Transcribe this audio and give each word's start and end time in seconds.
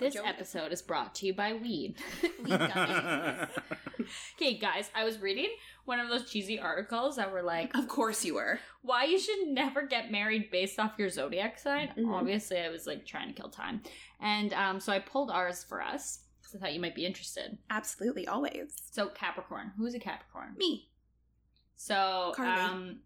This 0.00 0.16
episode 0.16 0.72
is 0.72 0.82
brought 0.82 1.14
to 1.16 1.26
you 1.26 1.34
by 1.34 1.52
weed. 1.52 1.96
Weed 2.44 2.52
okay, 4.36 4.58
guys, 4.58 4.90
I 4.94 5.04
was 5.04 5.20
reading 5.20 5.50
one 5.84 6.00
of 6.00 6.08
those 6.08 6.30
cheesy 6.30 6.58
articles 6.58 7.16
that 7.16 7.30
were 7.30 7.42
like, 7.42 7.76
Of 7.76 7.86
course 7.86 8.24
you 8.24 8.34
were. 8.34 8.58
why 8.82 9.04
you 9.04 9.18
should 9.18 9.48
never 9.48 9.86
get 9.86 10.10
married 10.10 10.50
based 10.50 10.78
off 10.78 10.94
your 10.98 11.10
zodiac 11.10 11.58
sign. 11.58 11.90
Obviously, 12.08 12.58
I 12.58 12.70
was 12.70 12.86
like 12.86 13.04
trying 13.04 13.28
to 13.28 13.34
kill 13.34 13.50
time. 13.50 13.82
And 14.20 14.52
um, 14.54 14.80
so 14.80 14.92
I 14.92 14.98
pulled 14.98 15.30
ours 15.30 15.64
for 15.64 15.82
us 15.82 16.20
because 16.40 16.54
I 16.54 16.58
thought 16.58 16.74
you 16.74 16.80
might 16.80 16.94
be 16.94 17.06
interested. 17.06 17.58
Absolutely, 17.68 18.26
always. 18.26 18.74
So, 18.90 19.08
Capricorn. 19.08 19.72
Who's 19.76 19.94
a 19.94 20.00
Capricorn? 20.00 20.54
Me. 20.56 20.88
So, 21.76 22.32
Carly. 22.34 22.60
um, 22.60 23.00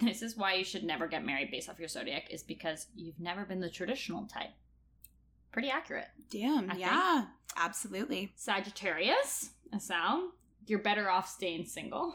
this 0.00 0.22
is 0.22 0.36
why 0.36 0.54
you 0.54 0.64
should 0.64 0.84
never 0.84 1.06
get 1.06 1.24
married 1.24 1.50
based 1.50 1.68
off 1.68 1.78
your 1.78 1.88
zodiac, 1.88 2.32
is 2.32 2.42
because 2.42 2.86
you've 2.94 3.18
never 3.20 3.44
been 3.44 3.60
the 3.60 3.70
traditional 3.70 4.26
type. 4.26 4.50
Pretty 5.52 5.70
accurate. 5.70 6.08
Damn, 6.30 6.70
I 6.70 6.76
yeah. 6.76 7.24
Absolutely. 7.56 8.32
Sagittarius, 8.36 9.50
Asal, 9.74 10.30
you're 10.66 10.78
better 10.78 11.10
off 11.10 11.28
staying 11.28 11.66
single. 11.66 12.14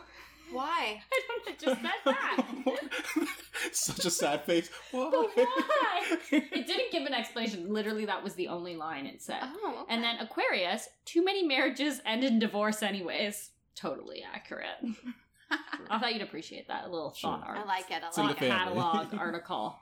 Why? 0.51 1.01
I 1.11 1.21
don't 1.27 1.45
know, 1.45 1.53
just 1.59 1.81
said 1.81 1.91
that. 2.05 3.27
Such 3.71 4.05
a 4.05 4.11
sad 4.11 4.43
face. 4.45 4.69
Why? 4.91 5.09
Why? 5.09 6.17
it 6.31 6.67
didn't 6.67 6.91
give 6.91 7.05
an 7.05 7.13
explanation. 7.13 7.73
Literally, 7.73 8.05
that 8.05 8.23
was 8.23 8.35
the 8.35 8.47
only 8.47 8.75
line 8.75 9.05
it 9.05 9.21
said. 9.21 9.39
Oh. 9.41 9.85
And 9.89 10.03
then 10.03 10.17
Aquarius, 10.19 10.87
too 11.03 11.23
many 11.23 11.43
marriages 11.43 11.99
end 12.05 12.23
in 12.23 12.39
divorce, 12.39 12.83
anyways. 12.83 13.51
Totally 13.75 14.23
accurate. 14.23 14.77
I 15.89 15.99
thought 15.99 16.13
you'd 16.13 16.23
appreciate 16.23 16.67
that 16.67 16.85
a 16.85 16.89
little 16.89 17.11
thought 17.11 17.43
art. 17.45 17.57
I 17.57 17.65
like 17.65 17.91
it 17.91 18.01
a 18.03 18.07
It's 18.07 18.17
in 18.17 18.27
the 18.27 18.33
catalog 18.33 19.13
article. 19.13 19.75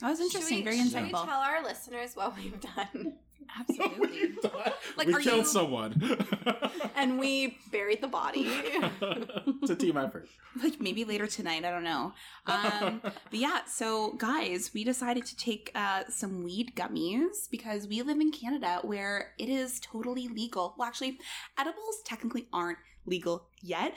That 0.00 0.10
was 0.10 0.18
Should 0.18 0.26
interesting. 0.26 0.58
we, 0.58 0.64
Very 0.64 0.76
should 0.88 1.02
we 1.02 1.10
tell 1.10 1.28
our 1.28 1.62
listeners 1.62 2.14
what 2.14 2.36
we've 2.36 2.60
done? 2.60 3.14
Absolutely. 3.58 4.30
Like, 4.96 5.08
we 5.08 5.14
are 5.14 5.18
killed 5.20 5.38
you- 5.38 5.44
someone. 5.44 6.18
and 6.96 7.18
we 7.18 7.58
buried 7.72 8.00
the 8.00 8.06
body. 8.08 8.44
it's 8.48 9.70
a 9.70 9.74
team 9.74 9.96
effort. 9.96 10.28
like 10.62 10.80
maybe 10.80 11.04
later 11.04 11.26
tonight. 11.26 11.64
I 11.64 11.70
don't 11.70 11.82
know. 11.82 12.12
Um, 12.46 13.00
but 13.02 13.12
yeah, 13.32 13.60
so 13.66 14.12
guys, 14.12 14.70
we 14.72 14.84
decided 14.84 15.26
to 15.26 15.36
take 15.36 15.72
uh, 15.74 16.04
some 16.08 16.44
weed 16.44 16.72
gummies 16.76 17.50
because 17.50 17.88
we 17.88 18.02
live 18.02 18.20
in 18.20 18.30
Canada 18.30 18.78
where 18.82 19.32
it 19.38 19.48
is 19.48 19.80
totally 19.80 20.28
legal. 20.28 20.74
Well, 20.78 20.86
actually, 20.86 21.18
edibles 21.58 22.00
technically 22.04 22.46
aren't 22.52 22.78
legal 23.06 23.46
yet, 23.60 23.94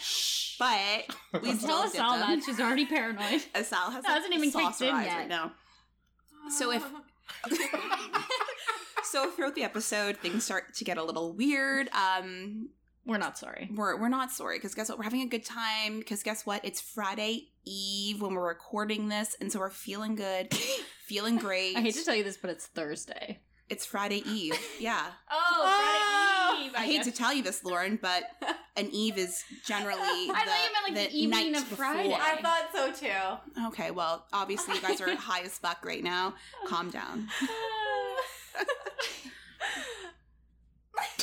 but 0.58 1.16
we 1.44 1.53
still 1.53 1.68
Tell 1.68 1.84
dip 1.84 1.94
us 1.94 2.00
all 2.00 2.18
that. 2.18 2.42
She's 2.44 2.59
already 2.59 2.86
paranoid. 2.88 3.44
Asal 3.56 3.92
has 3.92 4.03
Hasn't 4.06 4.34
even 4.34 4.50
sauce 4.52 4.80
kicked 4.80 4.90
in 4.90 4.95
her 4.95 5.02
eyes 5.02 5.06
yet. 5.08 5.18
right 5.18 5.30
now. 5.30 5.52
So 6.50 6.72
if 6.72 6.84
so 9.03 9.30
throughout 9.31 9.56
the 9.56 9.64
episode 9.64 10.17
things 10.17 10.44
start 10.45 10.73
to 10.76 10.84
get 10.84 10.98
a 10.98 11.03
little 11.03 11.34
weird. 11.34 11.90
Um 11.90 12.70
We're 13.06 13.18
not 13.18 13.38
sorry. 13.38 13.69
we're 13.74 13.97
we're 14.00 14.09
not 14.09 14.31
sorry 14.31 14.58
because 14.58 14.75
guess 14.75 14.90
what? 14.90 14.97
We're 14.97 15.03
having 15.06 15.22
a 15.22 15.28
good 15.28 15.46
time 15.46 16.00
because 16.00 16.24
guess 16.24 16.46
what? 16.46 16.63
It's 16.66 16.81
Friday 16.81 17.50
Eve 17.66 18.22
when 18.22 18.34
we're 18.34 18.47
recording 18.47 19.09
this, 19.09 19.35
and 19.41 19.52
so 19.52 19.59
we're 19.59 19.69
feeling 19.69 20.16
good, 20.16 20.53
feeling 21.06 21.38
great. 21.38 21.75
I 21.75 21.81
hate 21.81 21.96
to 21.96 22.03
tell 22.06 22.16
you 22.16 22.24
this, 22.24 22.38
but 22.38 22.50
it's 22.50 22.66
Thursday. 22.68 23.40
It's 23.69 23.85
Friday 23.85 24.23
Eve. 24.29 24.57
Yeah. 24.79 25.05
Oh, 25.29 26.53
Friday 26.53 26.66
Eve. 26.66 26.72
I 26.75 26.85
hate 26.85 27.03
to 27.03 27.11
tell 27.11 27.33
you 27.33 27.44
this, 27.44 27.63
Lauren, 27.63 27.97
but 28.01 28.23
an 28.75 28.89
Eve 28.91 29.17
is 29.17 29.44
generally 29.66 29.97
the, 30.28 30.33
I 30.35 30.44
thought 30.45 30.67
you 30.67 30.73
meant, 30.73 30.95
like, 30.97 31.11
the 31.11 31.17
evening 31.17 31.51
night 31.53 31.61
of 31.61 31.67
Friday. 31.67 32.09
before. 32.09 32.22
I 32.22 32.41
thought 32.41 32.69
so 32.73 32.91
too. 32.91 33.66
Okay, 33.67 33.91
well, 33.91 34.25
obviously 34.33 34.75
you 34.75 34.81
guys 34.81 35.01
are 35.01 35.13
high 35.16 35.41
as 35.41 35.57
fuck 35.57 35.85
right 35.85 36.03
now. 36.03 36.33
Calm 36.67 36.89
down. 36.89 37.28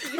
Do 0.03 0.17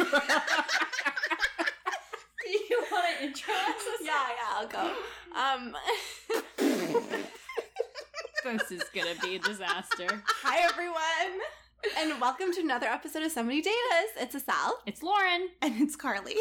you 2.49 2.83
want 2.91 3.05
to 3.19 3.25
intro 3.25 3.53
us? 3.53 3.83
Yeah, 4.01 4.11
yeah, 4.11 4.53
I'll 4.53 4.67
go. 4.67 4.93
Um, 5.35 5.75
This 8.43 8.71
is 8.71 8.83
gonna 8.93 9.15
be 9.23 9.35
a 9.37 9.39
disaster. 9.39 10.21
hi 10.27 10.59
everyone, 10.69 11.41
and 11.97 12.19
welcome 12.19 12.51
to 12.51 12.61
another 12.61 12.87
episode 12.87 13.23
of 13.23 13.31
Somebody 13.31 13.61
Date 13.61 13.71
Us. 13.71 14.23
It's 14.23 14.35
Asal. 14.35 14.79
It's 14.85 15.03
Lauren, 15.03 15.49
And 15.61 15.81
it's 15.81 15.95
Carly. 15.95 16.35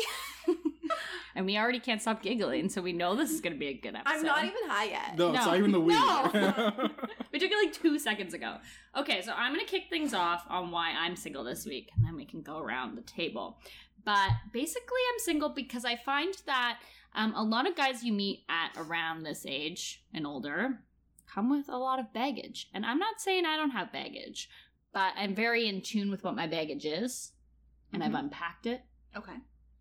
and 1.34 1.46
we 1.46 1.56
already 1.58 1.80
can't 1.80 2.00
stop 2.00 2.22
giggling, 2.22 2.68
so 2.68 2.80
we 2.82 2.92
know 2.92 3.14
this 3.14 3.30
is 3.30 3.40
gonna 3.40 3.56
be 3.56 3.68
a 3.68 3.74
good 3.74 3.94
episode. 3.94 4.16
I'm 4.16 4.22
not 4.22 4.44
even 4.44 4.56
high 4.66 4.84
yet. 4.84 5.16
No, 5.18 5.28
it's 5.32 5.38
No. 5.40 5.46
not 5.46 5.58
even 5.58 5.72
the 5.72 5.80
weed. 5.80 5.94
No. 5.94 6.30
We 7.32 7.38
took 7.40 7.50
it 7.50 7.64
like 7.64 7.72
two 7.72 7.98
seconds 7.98 8.32
ago. 8.32 8.58
Okay, 8.96 9.22
so 9.22 9.32
I'm 9.32 9.52
gonna 9.52 9.66
kick 9.66 9.84
things 9.90 10.14
off 10.14 10.44
on 10.48 10.70
why 10.70 10.90
I'm 10.96 11.16
single 11.16 11.42
this 11.44 11.66
week, 11.66 11.90
and 11.96 12.04
then 12.04 12.14
we 12.16 12.24
can 12.24 12.42
go 12.42 12.58
around 12.58 12.96
the 12.96 13.02
table. 13.02 13.58
But 14.04 14.30
basically, 14.52 15.00
I'm 15.12 15.18
single 15.18 15.48
because 15.48 15.84
I 15.84 15.96
find 15.96 16.34
that 16.46 16.78
um, 17.14 17.34
a 17.34 17.42
lot 17.42 17.66
of 17.68 17.74
guys 17.76 18.04
you 18.04 18.12
meet 18.12 18.44
at 18.48 18.70
around 18.76 19.22
this 19.24 19.44
age 19.46 20.04
and 20.12 20.26
older 20.26 20.78
come 21.26 21.50
with 21.50 21.68
a 21.68 21.76
lot 21.76 21.98
of 21.98 22.12
baggage. 22.12 22.68
And 22.72 22.86
I'm 22.86 22.98
not 22.98 23.20
saying 23.20 23.44
I 23.44 23.56
don't 23.56 23.70
have 23.70 23.90
baggage, 23.92 24.48
but 24.94 25.12
I'm 25.16 25.34
very 25.34 25.68
in 25.68 25.82
tune 25.82 26.10
with 26.10 26.24
what 26.24 26.36
my 26.36 26.46
baggage 26.46 26.86
is, 26.86 27.32
and 27.92 28.02
I've 28.02 28.12
mm-hmm. 28.12 28.26
unpacked 28.26 28.66
it. 28.66 28.82
Okay. 29.16 29.34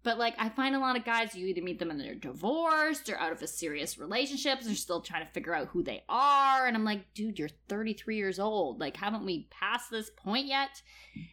But 0.03 0.17
like, 0.17 0.33
I 0.37 0.49
find 0.49 0.75
a 0.75 0.79
lot 0.79 0.97
of 0.97 1.05
guys, 1.05 1.33
you 1.33 1.47
either 1.47 1.61
meet 1.61 1.79
them 1.79 1.89
and 1.89 1.99
they're 1.99 2.13
divorced 2.13 3.09
or 3.09 3.17
out 3.17 3.31
of 3.31 3.41
a 3.41 3.47
serious 3.47 3.97
relationship. 3.97 4.59
They're 4.59 4.75
still 4.75 4.99
trying 4.99 5.25
to 5.25 5.31
figure 5.31 5.55
out 5.55 5.69
who 5.69 5.81
they 5.81 6.03
are. 6.09 6.67
And 6.67 6.75
I'm 6.75 6.83
like, 6.83 7.13
dude, 7.13 7.39
you're 7.39 7.47
33 7.69 8.17
years 8.17 8.37
old. 8.37 8.81
Like, 8.81 8.97
haven't 8.97 9.25
we 9.25 9.47
passed 9.49 9.89
this 9.89 10.09
point 10.09 10.47
yet? 10.47 10.81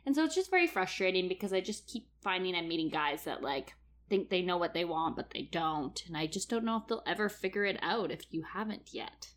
And 0.06 0.14
so 0.14 0.24
it's 0.24 0.36
just 0.36 0.50
very 0.50 0.68
frustrating 0.68 1.26
because 1.26 1.52
I 1.52 1.60
just 1.60 1.88
keep 1.88 2.08
finding 2.22 2.54
I'm 2.54 2.68
meeting 2.68 2.90
guys 2.90 3.24
that 3.24 3.42
like 3.42 3.74
think 4.08 4.30
they 4.30 4.42
know 4.42 4.56
what 4.56 4.72
they 4.72 4.84
want, 4.84 5.16
but 5.16 5.30
they 5.30 5.48
don't. 5.50 6.00
And 6.06 6.16
I 6.16 6.26
just 6.26 6.48
don't 6.48 6.64
know 6.64 6.76
if 6.76 6.86
they'll 6.86 7.02
ever 7.06 7.28
figure 7.28 7.64
it 7.64 7.78
out 7.82 8.12
if 8.12 8.22
you 8.30 8.44
haven't 8.54 8.90
yet. 8.92 9.30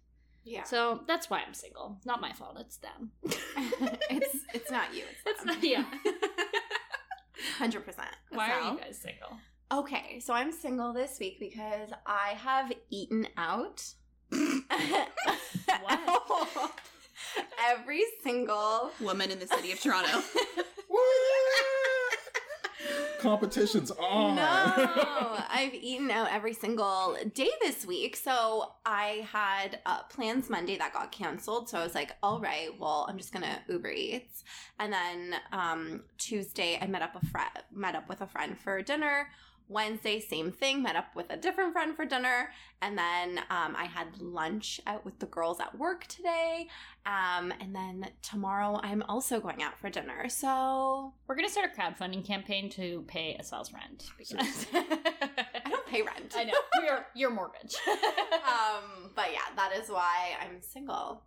Yeah, 0.46 0.64
So 0.64 1.02
that's 1.08 1.30
why 1.30 1.42
I'm 1.46 1.54
single. 1.54 1.96
It's 1.98 2.06
not 2.06 2.20
my 2.20 2.34
fault. 2.34 2.58
It's 2.60 2.78
them. 2.78 3.12
it's 4.10 4.36
it's 4.54 4.70
not 4.72 4.94
you. 4.94 5.04
It's, 5.10 5.22
It's 5.26 5.40
them. 5.44 5.48
not, 5.56 5.64
yeah. 5.64 5.86
Hundred 7.58 7.86
percent. 7.86 8.10
Why 8.30 8.52
are 8.52 8.72
you 8.74 8.78
guys 8.80 8.98
single? 8.98 9.38
Okay, 9.72 10.20
so 10.20 10.34
I'm 10.34 10.52
single 10.52 10.92
this 10.94 11.18
week 11.20 11.40
because 11.40 11.90
I 12.06 12.36
have 12.38 12.72
eaten 12.90 13.28
out. 13.38 13.84
Every 17.66 18.04
single 18.24 18.92
Woman 19.00 19.32
in 19.32 19.40
the 19.40 19.48
city 19.48 19.72
of 19.72 19.80
Toronto. 19.80 20.22
Competition's 23.24 23.90
on. 23.90 24.36
No, 24.36 24.44
I've 25.50 25.74
eaten 25.74 26.12
out 26.12 26.28
every 26.30 26.54
single 26.54 27.16
day 27.34 27.50
this 27.62 27.86
week. 27.86 28.18
So 28.18 28.74
I 28.86 29.26
had 29.32 29.80
uh, 29.86 30.04
plans 30.04 30.50
Monday 30.50 30.78
that 30.78 30.92
got 30.94 31.14
canceled. 31.14 31.70
So 31.70 31.80
I 31.80 31.84
was 31.84 31.96
like, 31.96 32.18
all 32.22 32.42
right, 32.42 32.78
well, 32.78 33.06
I'm 33.10 33.18
just 33.18 33.32
gonna 33.32 33.62
Uber 33.70 33.92
Eats. 33.92 34.44
And 34.78 34.92
then 34.92 35.36
um, 35.54 36.04
Tuesday, 36.18 36.78
I 36.82 36.86
met 36.88 37.02
up 37.02 37.16
a 37.16 37.26
friend, 37.28 37.50
met 37.72 37.96
up 37.96 38.10
with 38.10 38.20
a 38.20 38.28
friend 38.28 38.60
for 38.60 38.82
dinner. 38.82 39.30
Wednesday, 39.68 40.20
same 40.20 40.52
thing, 40.52 40.84
met 40.84 40.96
up 40.96 41.16
with 41.16 41.28
a 41.30 41.38
different 41.38 41.74
friend 41.74 41.96
for 41.96 42.06
dinner. 42.06 42.50
And 42.82 42.98
then 42.98 43.40
um, 43.50 43.76
I 43.78 43.86
had 43.86 44.20
lunch 44.20 44.80
out 44.86 45.06
with 45.06 45.20
the 45.20 45.26
girls 45.26 45.60
at 45.60 45.78
work 45.78 46.06
today. 46.08 46.68
Um, 47.06 47.54
and 47.60 47.76
then 47.76 48.08
tomorrow, 48.22 48.80
I'm 48.84 49.04
also 49.04 49.40
going 49.40 49.64
out 49.64 49.80
for 49.80 49.90
dinner. 49.90 50.30
So 50.30 51.14
We're 51.28 51.36
gonna 51.36 51.50
start 51.50 51.70
a 51.76 51.80
crowdfunding 51.80 52.26
campaign 52.26 52.70
to 52.72 53.04
pay 53.08 53.36
Asal's 53.40 53.74
rent 53.74 54.10
because 54.18 54.68
I 54.74 55.70
don't 55.70 55.86
pay 55.88 56.02
rent. 56.02 56.34
I 56.38 56.44
know 56.46 56.54
your 56.84 57.06
your 57.16 57.30
mortgage. 57.32 57.76
um, 57.88 59.12
but 59.16 59.28
yeah, 59.32 59.54
that 59.56 59.72
is 59.76 59.90
why 59.90 60.32
I'm 60.42 60.62
single. 60.62 61.24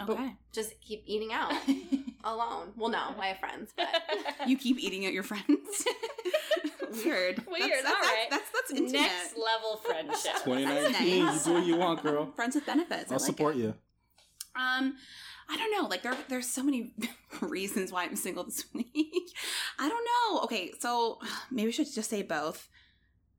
Okay. 0.00 0.34
Just 0.52 0.80
keep 0.80 1.02
eating 1.06 1.32
out 1.34 1.52
alone. 2.24 2.72
Well, 2.76 2.88
no, 2.90 3.14
I 3.18 3.26
have 3.26 3.38
friends, 3.38 3.72
but 3.76 3.88
You 4.46 4.56
keep 4.56 4.78
eating 4.78 5.04
at 5.04 5.12
your 5.12 5.22
friends. 5.22 5.84
Weird. 7.04 7.46
Weird, 7.46 7.70
That's, 7.70 7.82
that's, 7.82 7.94
all 7.94 8.00
right. 8.00 8.26
That's, 8.30 8.50
that's, 8.50 8.68
that's 8.68 8.70
intimate. 8.70 9.00
Next 9.00 9.36
level 9.36 9.76
friendship. 9.78 10.32
2019, 10.44 11.16
you 11.16 11.40
do 11.44 11.52
what 11.52 11.66
you 11.66 11.76
want, 11.76 12.02
girl. 12.02 12.32
Friends 12.36 12.54
with 12.54 12.66
benefits. 12.66 13.10
I 13.10 13.14
I'll 13.14 13.20
like 13.20 13.26
support 13.26 13.56
it. 13.56 13.60
you. 13.60 13.74
Um, 14.54 14.96
I 15.48 15.56
don't 15.56 15.70
know. 15.70 15.88
Like 15.88 16.02
there, 16.02 16.16
there's 16.28 16.46
so 16.48 16.62
many 16.62 16.94
reasons 17.40 17.92
why 17.92 18.04
I'm 18.04 18.16
single 18.16 18.44
this 18.44 18.64
week. 18.72 19.30
I 19.78 19.88
don't 19.88 20.04
know. 20.04 20.40
Okay, 20.42 20.72
so 20.78 21.18
maybe 21.50 21.66
we 21.66 21.72
should 21.72 21.92
just 21.92 22.10
say 22.10 22.22
both. 22.22 22.68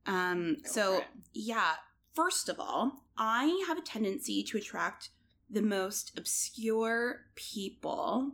Um, 0.06 0.56
Go 0.62 0.70
so 0.70 1.04
yeah. 1.32 1.74
First 2.14 2.48
of 2.48 2.60
all, 2.60 3.04
I 3.18 3.64
have 3.66 3.78
a 3.78 3.82
tendency 3.82 4.44
to 4.44 4.58
attract 4.58 5.10
the 5.50 5.62
most 5.62 6.16
obscure 6.16 7.22
people 7.34 8.32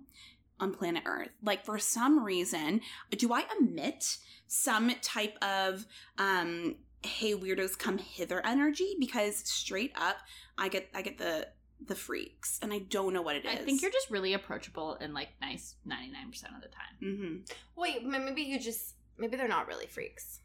on 0.61 0.73
planet 0.75 1.03
Earth. 1.07 1.31
Like 1.43 1.65
for 1.65 1.79
some 1.79 2.23
reason, 2.25 2.81
do 3.11 3.33
I 3.33 3.45
emit 3.59 4.19
some 4.47 4.93
type 5.01 5.37
of 5.43 5.87
um 6.19 6.77
hey 7.03 7.35
weirdos 7.35 7.79
come 7.79 7.99
hither 7.99 8.45
energy 8.45 8.95
because 8.99 9.37
straight 9.37 9.93
up 9.97 10.17
I 10.59 10.69
get 10.69 10.89
I 10.95 11.03
get 11.03 11.19
the 11.19 11.49
the 11.87 11.95
freaks 11.95 12.59
and 12.63 12.73
I 12.73 12.81
don't 12.81 13.15
know 13.15 13.23
what 13.23 13.37
it 13.37 13.47
is. 13.47 13.53
I 13.53 13.57
think 13.57 13.81
you're 13.81 13.91
just 13.91 14.11
really 14.11 14.35
approachable 14.35 14.99
and 15.01 15.15
like 15.15 15.29
nice 15.41 15.77
99% 15.89 16.55
of 16.55 16.63
the 16.63 16.69
time. 16.69 16.99
hmm 17.01 17.37
Wait, 17.81 18.05
maybe 18.05 18.43
you 18.43 18.59
just 18.59 18.97
maybe 19.17 19.37
they're 19.37 19.49
not 19.49 19.67
really 19.67 19.87
freaks. 19.87 20.41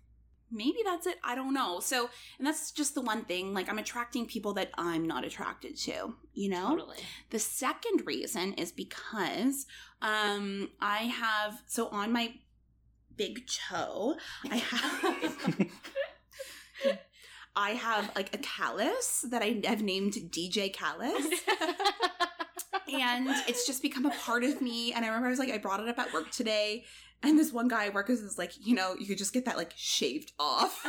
Maybe 0.51 0.77
that's 0.85 1.07
it. 1.07 1.17
I 1.23 1.35
don't 1.35 1.53
know. 1.53 1.79
So, 1.79 2.09
and 2.37 2.45
that's 2.45 2.71
just 2.71 2.95
the 2.95 3.01
one 3.01 3.25
thing. 3.25 3.53
Like, 3.53 3.69
I'm 3.69 3.79
attracting 3.79 4.25
people 4.25 4.53
that 4.53 4.71
I'm 4.77 5.05
not 5.05 5.25
attracted 5.25 5.77
to. 5.77 6.15
You 6.33 6.49
know. 6.49 6.69
Totally. 6.69 6.97
The 7.29 7.39
second 7.39 8.05
reason 8.05 8.53
is 8.53 8.71
because 8.71 9.65
um 10.01 10.69
I 10.79 10.97
have 11.03 11.61
so 11.67 11.87
on 11.87 12.11
my 12.11 12.33
big 13.17 13.47
toe, 13.47 14.15
I 14.49 14.57
have 14.57 15.67
I 17.55 17.71
have 17.71 18.11
like 18.15 18.35
a 18.35 18.37
callus 18.39 19.25
that 19.29 19.41
I 19.41 19.61
have 19.65 19.81
named 19.81 20.13
DJ 20.13 20.73
Callus. 20.73 21.25
and 22.93 23.27
it's 23.47 23.65
just 23.65 23.81
become 23.81 24.05
a 24.05 24.11
part 24.11 24.43
of 24.43 24.61
me. 24.61 24.93
And 24.93 25.03
I 25.03 25.07
remember 25.07 25.27
I 25.27 25.29
was 25.31 25.39
like, 25.39 25.51
I 25.51 25.57
brought 25.57 25.79
it 25.79 25.87
up 25.87 25.99
at 25.99 26.13
work 26.13 26.31
today. 26.31 26.83
And 27.23 27.39
this 27.39 27.51
one 27.51 27.67
guy 27.67 27.87
at 27.87 27.93
work 27.93 28.09
is 28.09 28.21
is 28.21 28.37
like, 28.37 28.51
you 28.65 28.75
know, 28.75 28.95
you 28.99 29.05
could 29.07 29.17
just 29.17 29.33
get 29.33 29.45
that 29.45 29.57
like 29.57 29.73
shaved 29.75 30.33
off. 30.39 30.85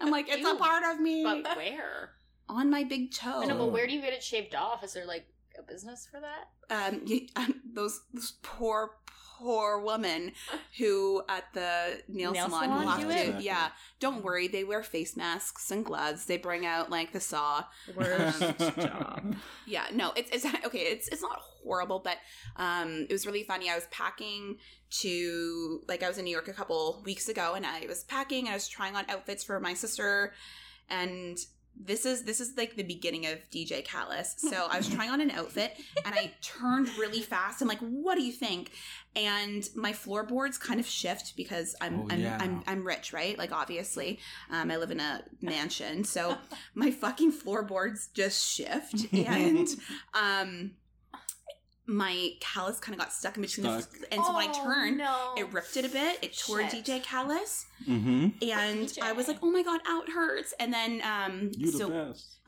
I'm 0.00 0.10
like, 0.10 0.26
it's 0.28 0.46
a 0.46 0.54
part 0.56 0.84
of 0.84 1.00
me 1.00 1.24
But 1.24 1.56
where? 1.56 2.10
on 2.48 2.70
my 2.70 2.84
big 2.84 3.12
toe. 3.12 3.40
I 3.42 3.46
know, 3.46 3.56
but 3.58 3.72
where 3.72 3.86
do 3.86 3.92
you 3.94 4.00
get 4.00 4.12
it 4.12 4.22
shaved 4.22 4.54
off? 4.54 4.84
Is 4.84 4.92
there 4.92 5.06
like 5.06 5.26
a 5.58 5.62
business 5.62 6.06
for 6.10 6.20
that? 6.20 6.48
um, 6.94 7.02
you, 7.06 7.26
um 7.36 7.60
those 7.74 8.02
those 8.12 8.34
poor 8.42 8.92
poor 9.38 9.78
woman 9.80 10.32
who 10.78 11.22
at 11.28 11.44
the 11.54 12.02
nail, 12.08 12.32
Nail 12.32 12.48
salon, 12.48 12.64
salon? 12.64 12.82
who 13.00 13.08
have 13.08 13.22
to 13.32 13.36
it? 13.38 13.42
yeah. 13.42 13.68
Don't 14.00 14.22
worry 14.24 14.48
they 14.48 14.64
wear 14.64 14.82
face 14.82 15.16
masks 15.16 15.70
and 15.70 15.84
gloves. 15.84 16.26
They 16.26 16.36
bring 16.36 16.64
out 16.66 16.90
like 16.90 17.12
the 17.12 17.20
saw. 17.20 17.64
Worst 17.96 18.42
Um, 18.42 18.54
job. 18.76 19.36
yeah 19.66 19.84
no 19.92 20.12
it's 20.16 20.30
it's 20.30 20.44
okay 20.66 20.78
it's 20.80 21.08
it's 21.08 21.22
not 21.22 21.38
horrible 21.62 21.98
but 22.00 22.18
um 22.56 23.06
it 23.08 23.12
was 23.12 23.26
really 23.26 23.42
funny. 23.44 23.70
I 23.70 23.74
was 23.74 23.86
packing 23.90 24.56
to 25.00 25.80
like 25.88 26.04
i 26.04 26.08
was 26.08 26.18
in 26.18 26.24
new 26.24 26.30
york 26.30 26.46
a 26.46 26.52
couple 26.52 27.02
weeks 27.04 27.28
ago 27.28 27.54
and 27.56 27.66
i 27.66 27.84
was 27.88 28.04
packing 28.04 28.44
and 28.44 28.50
i 28.50 28.54
was 28.54 28.68
trying 28.68 28.94
on 28.94 29.04
outfits 29.08 29.42
for 29.42 29.58
my 29.58 29.74
sister 29.74 30.32
and 30.88 31.36
this 31.76 32.06
is 32.06 32.22
this 32.24 32.40
is 32.40 32.56
like 32.56 32.76
the 32.76 32.82
beginning 32.82 33.26
of 33.26 33.38
DJ 33.50 33.84
Callus. 33.84 34.36
So 34.54 34.68
I 34.70 34.76
was 34.76 34.88
trying 34.88 35.10
on 35.10 35.20
an 35.20 35.30
outfit 35.30 35.72
and 36.04 36.14
I 36.14 36.32
turned 36.40 36.88
really 36.98 37.20
fast. 37.20 37.60
I'm 37.60 37.68
like, 37.68 37.80
"What 37.80 38.16
do 38.16 38.22
you 38.22 38.32
think?" 38.32 38.70
And 39.16 39.68
my 39.74 39.92
floorboards 39.92 40.58
kind 40.58 40.78
of 40.80 40.86
shift 40.86 41.34
because 41.36 41.74
I'm 41.80 42.00
Oh, 42.00 42.08
I'm, 42.10 42.20
yeah. 42.20 42.38
I'm 42.40 42.62
I'm 42.66 42.86
rich, 42.86 43.12
right? 43.12 43.36
Like 43.38 43.52
obviously, 43.52 44.18
um, 44.50 44.70
I 44.70 44.76
live 44.76 44.90
in 44.90 45.00
a 45.00 45.22
mansion, 45.40 46.04
so 46.04 46.36
my 46.74 46.90
fucking 46.90 47.32
floorboards 47.32 48.08
just 48.14 48.44
shift 48.54 49.06
and 49.12 49.68
um 50.14 50.72
my 51.86 52.30
callus 52.40 52.80
kind 52.80 52.94
of 52.94 53.00
got 53.00 53.12
stuck 53.12 53.36
in 53.36 53.42
between 53.42 53.66
the 53.66 53.86
and 54.10 54.24
so 54.24 54.34
when 54.34 54.48
I 54.48 54.52
turned, 54.52 54.98
no. 54.98 55.34
it 55.36 55.52
ripped 55.52 55.76
it 55.76 55.84
a 55.84 55.88
bit. 55.88 56.18
It 56.22 56.36
tore 56.36 56.62
Shit. 56.68 56.84
DJ 56.84 57.02
callus, 57.02 57.66
mm-hmm. 57.86 58.28
and 58.42 58.88
DJ. 58.88 59.02
I 59.02 59.12
was 59.12 59.28
like, 59.28 59.38
"Oh 59.42 59.50
my 59.50 59.62
god, 59.62 59.80
out 59.86 60.08
hurts!" 60.08 60.54
And 60.58 60.72
then, 60.72 61.02
um, 61.02 61.50
You 61.56 61.70
the 61.70 61.78
so 61.78 61.90
best. 61.90 62.38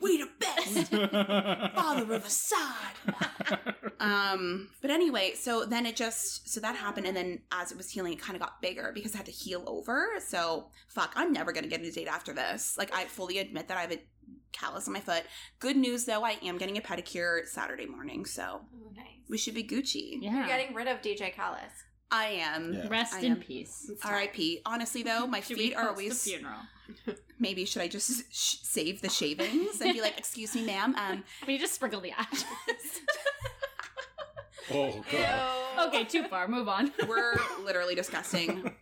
we 0.00 0.18
the 0.18 0.28
best, 0.40 0.88
father 1.74 2.14
of 2.14 2.24
Asahd. 2.24 3.74
Um, 4.00 4.68
but 4.82 4.90
anyway, 4.90 5.32
so 5.34 5.64
then 5.64 5.86
it 5.86 5.96
just 5.96 6.52
so 6.52 6.60
that 6.60 6.74
happened, 6.74 7.06
and 7.06 7.16
then 7.16 7.40
as 7.52 7.70
it 7.70 7.76
was 7.76 7.90
healing, 7.90 8.14
it 8.14 8.20
kind 8.20 8.34
of 8.34 8.42
got 8.42 8.60
bigger 8.60 8.90
because 8.92 9.14
I 9.14 9.18
had 9.18 9.26
to 9.26 9.32
heal 9.32 9.62
over. 9.66 10.08
So 10.26 10.66
fuck, 10.88 11.12
I'm 11.14 11.32
never 11.32 11.52
gonna 11.52 11.68
get 11.68 11.80
a 11.82 11.90
date 11.90 12.08
after 12.08 12.32
this. 12.32 12.76
Like 12.76 12.92
I 12.94 13.04
fully 13.04 13.38
admit 13.38 13.68
that 13.68 13.78
I 13.78 13.82
have 13.82 13.92
a 13.92 14.02
callus 14.52 14.86
on 14.86 14.92
my 14.94 15.00
foot. 15.00 15.24
Good 15.58 15.76
news 15.76 16.04
though, 16.04 16.24
I 16.24 16.38
am 16.42 16.58
getting 16.58 16.76
a 16.78 16.80
pedicure 16.80 17.46
Saturday 17.46 17.86
morning, 17.86 18.24
so 18.24 18.60
Oh, 18.62 18.90
nice. 18.96 19.06
we 19.28 19.38
should 19.38 19.54
be 19.54 19.64
Gucci. 19.64 20.18
Yeah. 20.20 20.38
You're 20.38 20.46
getting 20.46 20.74
rid 20.74 20.88
of 20.88 21.02
DJ 21.02 21.32
Callus. 21.34 21.72
I 22.10 22.26
am. 22.26 22.72
Yeah. 22.72 22.86
Rest 22.88 23.14
I 23.14 23.20
in 23.20 23.32
am. 23.32 23.40
peace. 23.40 23.90
R.I.P. 24.04 24.60
Honestly 24.64 25.02
though, 25.02 25.26
my 25.26 25.40
Should 25.40 25.56
we 25.56 25.68
feet 25.70 25.74
are 25.76 25.88
always. 25.88 26.22
the 26.24 26.30
funeral? 26.30 26.60
Maybe 27.40 27.64
should 27.64 27.82
I 27.82 27.88
just 27.88 28.22
sh- 28.32 28.58
save 28.62 29.02
the 29.02 29.08
shavings 29.10 29.80
and 29.80 29.92
be 29.92 30.00
like, 30.00 30.16
"Excuse 30.18 30.54
me, 30.54 30.64
ma'am, 30.64 30.94
um, 30.96 31.24
I 31.42 31.46
mean, 31.46 31.58
just 31.58 31.74
sprinkle 31.74 32.00
the 32.00 32.12
ashes. 32.12 32.46
oh 34.72 35.02
god. 35.12 35.88
okay, 35.88 36.04
too 36.04 36.24
far. 36.28 36.48
Move 36.48 36.68
on. 36.68 36.92
we're 37.08 37.34
literally 37.64 37.94
discussing 37.94 38.72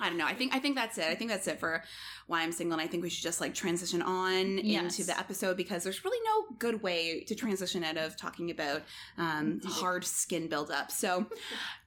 I 0.00 0.08
don't 0.08 0.18
know. 0.18 0.26
I 0.26 0.34
think 0.34 0.54
I 0.54 0.58
think 0.58 0.74
that's 0.74 0.98
it. 0.98 1.04
I 1.04 1.14
think 1.14 1.30
that's 1.30 1.46
it 1.46 1.60
for 1.60 1.82
why 2.26 2.42
I'm 2.42 2.50
single, 2.52 2.78
and 2.78 2.82
I 2.86 2.90
think 2.90 3.02
we 3.02 3.10
should 3.10 3.22
just 3.22 3.40
like 3.40 3.54
transition 3.54 4.02
on 4.02 4.58
Yes. 4.58 4.82
into 4.98 5.04
the 5.04 5.16
episode 5.18 5.56
because 5.56 5.84
there's 5.84 6.04
really 6.04 6.18
no 6.24 6.56
good 6.58 6.82
way 6.82 7.20
to 7.24 7.34
transition 7.34 7.84
out 7.84 7.96
of 7.96 8.16
talking 8.16 8.50
about 8.50 8.82
um, 9.18 9.60
hard 9.64 10.04
skin 10.04 10.48
buildup. 10.48 10.90
So, 10.90 11.26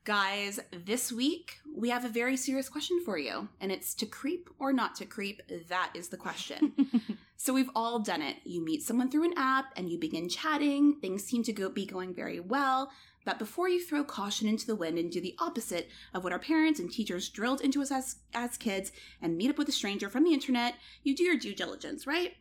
guys, 0.06 0.59
this 0.86 1.12
week 1.12 1.57
we 1.75 1.89
have 1.89 2.06
a 2.06 2.09
very 2.09 2.38
serious 2.38 2.69
question 2.69 3.01
for 3.04 3.18
you, 3.18 3.50
and 3.59 3.71
it's 3.71 3.94
to 3.95 4.06
creep 4.06 4.50
or 4.60 4.71
not 4.71 4.95
to 4.95 5.06
creep. 5.06 5.42
That 5.68 5.92
is 5.94 6.07
the 6.10 6.18
question. 6.18 6.74
So 7.39 7.53
we've 7.53 7.69
all 7.75 8.00
done 8.00 8.24
it. 8.24 8.38
You 8.45 8.65
meet 8.65 8.81
someone 8.81 9.12
through 9.12 9.25
an 9.25 9.36
app 9.38 9.65
and 9.77 9.88
you 9.88 10.00
begin 10.00 10.27
chatting. 10.27 10.95
Things 11.00 11.24
seem 11.24 11.44
to 11.44 11.53
go, 11.53 11.69
be 11.69 11.86
going 11.86 12.12
very 12.15 12.39
well. 12.39 12.89
But 13.27 13.39
before 13.39 13.68
you 13.68 13.83
throw 13.83 14.06
caution 14.06 14.47
into 14.47 14.65
the 14.65 14.74
wind 14.74 14.97
and 14.97 15.12
do 15.12 15.19
the 15.19 15.35
opposite 15.38 15.89
of 16.13 16.24
what 16.24 16.31
our 16.31 16.39
parents 16.39 16.79
and 16.79 16.89
teachers 16.89 17.27
drilled 17.27 17.59
into 17.59 17.81
us 17.81 17.91
as, 17.91 18.15
as 18.33 18.56
kids 18.56 18.94
and 19.21 19.35
meet 19.35 19.50
up 19.50 19.57
with 19.57 19.68
a 19.68 19.74
stranger 19.74 20.07
from 20.07 20.24
the 20.24 20.31
internet, 20.31 20.75
you 21.03 21.13
do 21.13 21.25
your 21.25 21.35
due 21.35 21.53
diligence, 21.53 22.07
right? 22.07 22.35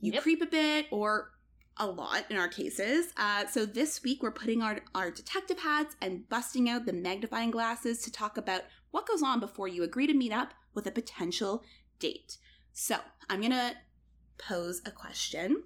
You 0.00 0.12
Yep. 0.14 0.22
creep 0.24 0.42
a 0.42 0.46
bit 0.46 0.86
or 0.90 1.30
a 1.76 1.86
lot 1.86 2.24
in 2.30 2.36
our 2.36 2.48
cases. 2.48 3.12
Uh, 3.16 3.46
so 3.46 3.64
this 3.64 4.02
week 4.02 4.20
we're 4.20 4.32
putting 4.32 4.60
our, 4.60 4.80
our 4.92 5.12
detective 5.12 5.60
hats 5.60 5.94
and 6.02 6.28
busting 6.28 6.68
out 6.68 6.84
the 6.84 6.92
magnifying 6.92 7.52
glasses 7.52 8.02
to 8.02 8.10
talk 8.10 8.36
about 8.36 8.62
what 8.90 9.06
goes 9.06 9.22
on 9.22 9.38
before 9.38 9.68
you 9.68 9.84
agree 9.84 10.08
to 10.08 10.14
meet 10.14 10.32
up 10.32 10.52
with 10.74 10.88
a 10.88 10.90
potential 10.90 11.62
date. 12.00 12.38
So 12.72 12.96
I'm 13.30 13.38
going 13.38 13.52
to 13.52 13.76
pose 14.36 14.82
a 14.84 14.90
question. 14.90 15.62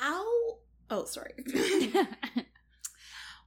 How? 0.00 0.24
Oh, 0.92 1.06
sorry. 1.06 1.32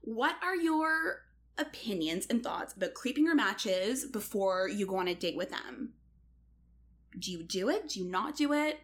what 0.01 0.35
are 0.41 0.55
your 0.55 1.19
opinions 1.59 2.25
and 2.27 2.41
thoughts 2.41 2.73
about 2.73 2.95
creeping 2.95 3.23
your 3.23 3.35
matches 3.35 4.03
before 4.05 4.67
you 4.67 4.87
go 4.87 4.95
on 4.95 5.07
a 5.07 5.13
date 5.13 5.37
with 5.37 5.51
them? 5.51 5.93
Do 7.19 7.31
you 7.31 7.43
do 7.43 7.69
it? 7.69 7.89
Do 7.89 7.99
you 7.99 8.09
not 8.09 8.35
do 8.35 8.51
it? 8.51 8.79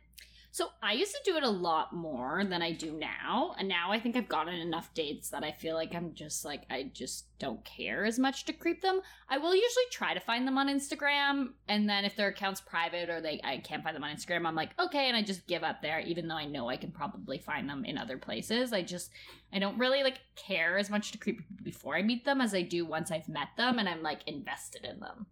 So 0.53 0.67
I 0.83 0.91
used 0.91 1.13
to 1.13 1.21
do 1.23 1.37
it 1.37 1.43
a 1.43 1.49
lot 1.49 1.93
more 1.93 2.43
than 2.43 2.61
I 2.61 2.73
do 2.73 2.91
now, 2.91 3.55
and 3.57 3.69
now 3.69 3.89
I 3.93 4.01
think 4.01 4.17
I've 4.17 4.27
gotten 4.27 4.53
enough 4.55 4.93
dates 4.93 5.29
that 5.29 5.45
I 5.45 5.53
feel 5.53 5.75
like 5.75 5.95
I'm 5.95 6.13
just 6.13 6.43
like 6.43 6.63
I 6.69 6.91
just 6.93 7.25
don't 7.39 7.63
care 7.63 8.03
as 8.03 8.19
much 8.19 8.43
to 8.45 8.53
creep 8.53 8.81
them. 8.81 8.99
I 9.29 9.37
will 9.37 9.55
usually 9.55 9.85
try 9.91 10.13
to 10.13 10.19
find 10.19 10.45
them 10.45 10.57
on 10.57 10.67
Instagram, 10.67 11.53
and 11.69 11.87
then 11.87 12.03
if 12.03 12.17
their 12.17 12.27
account's 12.27 12.59
private 12.59 13.09
or 13.09 13.21
they 13.21 13.39
I 13.45 13.59
can't 13.59 13.81
find 13.81 13.95
them 13.95 14.03
on 14.03 14.13
Instagram, 14.13 14.45
I'm 14.45 14.55
like 14.55 14.77
okay, 14.77 15.07
and 15.07 15.15
I 15.15 15.21
just 15.21 15.47
give 15.47 15.63
up 15.63 15.81
there, 15.81 16.01
even 16.01 16.27
though 16.27 16.35
I 16.35 16.45
know 16.45 16.67
I 16.67 16.75
can 16.75 16.91
probably 16.91 17.37
find 17.37 17.69
them 17.69 17.85
in 17.85 17.97
other 17.97 18.17
places. 18.17 18.73
I 18.73 18.81
just 18.81 19.09
I 19.53 19.59
don't 19.59 19.77
really 19.77 20.03
like 20.03 20.19
care 20.35 20.77
as 20.77 20.89
much 20.89 21.13
to 21.13 21.17
creep 21.17 21.37
people 21.37 21.63
before 21.63 21.95
I 21.95 22.01
meet 22.01 22.25
them 22.25 22.41
as 22.41 22.53
I 22.53 22.61
do 22.61 22.85
once 22.85 23.09
I've 23.09 23.29
met 23.29 23.49
them 23.55 23.79
and 23.79 23.87
I'm 23.87 24.03
like 24.03 24.27
invested 24.27 24.83
in 24.83 24.99
them. 24.99 25.27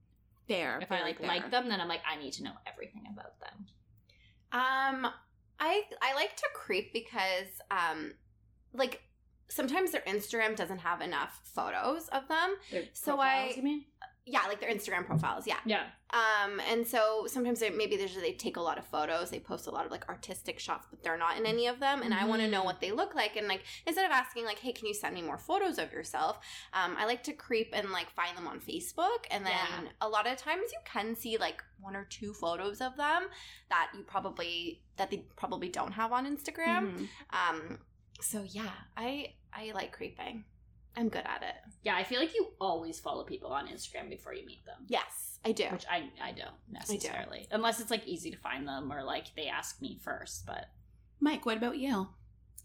There. 0.47 0.79
If 0.81 0.93
I 0.93 1.01
like 1.01 1.17
fair. 1.19 1.27
like 1.27 1.51
them, 1.51 1.67
then 1.67 1.81
I'm 1.81 1.89
like 1.89 2.03
I 2.09 2.15
need 2.15 2.31
to 2.33 2.43
know 2.43 2.53
everything 2.65 3.03
about 3.11 3.37
them. 3.41 3.65
Um, 4.51 5.07
I 5.59 5.83
I 6.01 6.13
like 6.15 6.35
to 6.37 6.47
creep 6.55 6.93
because 6.93 7.47
um, 7.71 8.13
like 8.73 9.01
sometimes 9.49 9.91
their 9.91 10.01
Instagram 10.01 10.55
doesn't 10.55 10.79
have 10.79 11.01
enough 11.01 11.41
photos 11.43 12.07
of 12.09 12.27
them. 12.27 12.55
Their 12.71 12.83
So 12.93 13.15
profiles, 13.15 13.53
I- 13.53 13.57
you 13.57 13.63
mean? 13.63 13.85
Yeah, 14.31 14.41
like 14.47 14.59
their 14.61 14.69
Instagram 14.71 15.05
profiles. 15.05 15.47
Yeah. 15.47 15.57
Yeah. 15.65 15.83
Um, 16.11 16.59
and 16.69 16.85
so 16.87 17.25
sometimes 17.27 17.59
they, 17.59 17.69
maybe 17.69 17.95
there's 17.97 18.15
they 18.15 18.31
take 18.33 18.57
a 18.57 18.61
lot 18.61 18.77
of 18.77 18.85
photos, 18.85 19.29
they 19.29 19.39
post 19.39 19.67
a 19.67 19.71
lot 19.71 19.85
of 19.85 19.91
like 19.91 20.07
artistic 20.09 20.59
shots, 20.59 20.87
but 20.89 21.03
they're 21.03 21.17
not 21.17 21.37
in 21.37 21.45
any 21.45 21.67
of 21.67 21.79
them, 21.79 22.01
and 22.01 22.13
I 22.13 22.25
want 22.25 22.41
to 22.41 22.47
know 22.47 22.63
what 22.63 22.81
they 22.81 22.91
look 22.91 23.13
like. 23.15 23.35
And 23.35 23.47
like 23.47 23.63
instead 23.85 24.05
of 24.05 24.11
asking 24.11 24.45
like, 24.45 24.59
hey, 24.59 24.71
can 24.71 24.87
you 24.87 24.93
send 24.93 25.13
me 25.13 25.21
more 25.21 25.37
photos 25.37 25.77
of 25.77 25.91
yourself? 25.91 26.39
Um, 26.73 26.95
I 26.97 27.05
like 27.05 27.21
to 27.23 27.33
creep 27.33 27.69
and 27.73 27.91
like 27.91 28.09
find 28.11 28.35
them 28.37 28.47
on 28.47 28.59
Facebook, 28.59 29.25
and 29.31 29.45
then 29.45 29.53
Yeah. 29.83 29.89
a 30.01 30.09
lot 30.09 30.25
of 30.27 30.37
times 30.37 30.71
you 30.71 30.79
can 30.85 31.15
see 31.15 31.37
like 31.37 31.63
one 31.79 31.95
or 31.95 32.05
two 32.09 32.33
photos 32.33 32.81
of 32.81 32.95
them 32.97 33.27
that 33.69 33.91
you 33.95 34.03
probably 34.03 34.81
that 34.97 35.11
they 35.11 35.25
probably 35.35 35.69
don't 35.69 35.91
have 35.93 36.11
on 36.11 36.25
Instagram. 36.25 36.91
Mhm. 36.93 37.07
Um, 37.31 37.79
so 38.21 38.43
yeah, 38.47 38.71
I 38.97 39.33
I 39.53 39.71
like 39.73 39.91
creeping. 39.91 40.43
I'm 40.99 41.09
good 41.09 41.23
at 41.25 41.41
it. 41.43 41.55
Yeah, 41.83 41.95
I 41.95 42.03
feel 42.03 42.19
like 42.19 42.35
you 42.35 42.47
always 42.59 42.99
follow 42.99 43.23
people 43.23 43.51
on 43.51 43.67
Instagram 43.67 44.09
before 44.09 44.33
you 44.33 44.45
meet 44.45 44.65
them. 44.65 44.75
Yes, 44.87 45.39
I 45.45 45.51
do. 45.53 45.65
Which 45.71 45.85
I 45.89 46.09
I 46.21 46.31
don't 46.31 46.55
necessarily. 46.71 47.47
Unless 47.51 47.79
it's 47.79 47.89
like 47.91 48.05
easy 48.07 48.29
to 48.31 48.37
find 48.37 48.67
them 48.67 48.91
or 48.91 49.03
like 49.03 49.27
they 49.35 49.47
ask 49.47 49.81
me 49.81 49.97
first, 50.03 50.45
but 50.45 50.65
Mike, 51.21 51.45
what 51.45 51.57
about 51.57 51.77
you? 51.77 52.07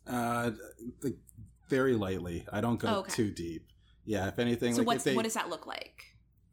Uh, 0.06 0.50
like, 1.02 1.16
very 1.68 1.94
lightly. 1.94 2.44
I 2.52 2.60
don't 2.60 2.78
go 2.78 2.88
Oh, 2.88 2.94
okay. 3.00 3.12
too 3.12 3.30
deep. 3.30 3.68
Yeah, 4.04 4.28
if 4.28 4.38
anything, 4.38 4.74
so 4.74 4.80
like 4.80 4.86
what's 4.88 5.06
if 5.06 5.12
they, 5.12 5.16
what 5.16 5.24
does 5.24 5.34
that 5.34 5.48
look 5.48 5.66
like? 5.66 6.02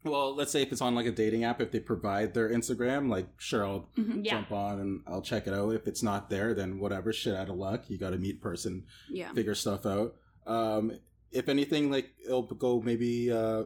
well, 0.04 0.34
let's 0.36 0.52
say 0.52 0.62
if 0.64 0.72
it's 0.72 0.82
on 0.82 0.96
like 0.96 1.06
a 1.06 1.12
dating 1.12 1.44
app, 1.44 1.62
if 1.62 1.72
they 1.72 1.80
provide 1.80 2.34
their 2.34 2.50
Instagram, 2.50 3.10
like 3.10 3.28
sure, 3.38 3.66
I'll 3.66 3.90
Mhm. 3.98 4.24
yeah. 4.26 4.32
jump 4.32 4.52
on 4.52 4.80
and 4.80 5.02
I'll 5.06 5.22
check 5.22 5.48
it 5.48 5.54
out. 5.54 5.70
If 5.76 5.86
it's 5.88 6.02
not 6.02 6.30
there, 6.30 6.54
then 6.54 6.80
whatever, 6.80 7.12
shit 7.14 7.36
out 7.36 7.50
of 7.50 7.56
luck. 7.58 7.90
You 7.90 7.98
got 7.98 8.12
to 8.12 8.18
meet 8.18 8.42
person, 8.42 8.86
Yeah. 9.10 9.32
figure 9.34 9.54
stuff 9.54 9.86
out. 9.86 10.16
Um, 10.48 10.94
if 11.32 11.50
anything, 11.50 11.90
like 11.92 12.10
it'll 12.26 12.44
go 12.44 12.82
maybe. 12.82 13.32
Uh, 13.32 13.64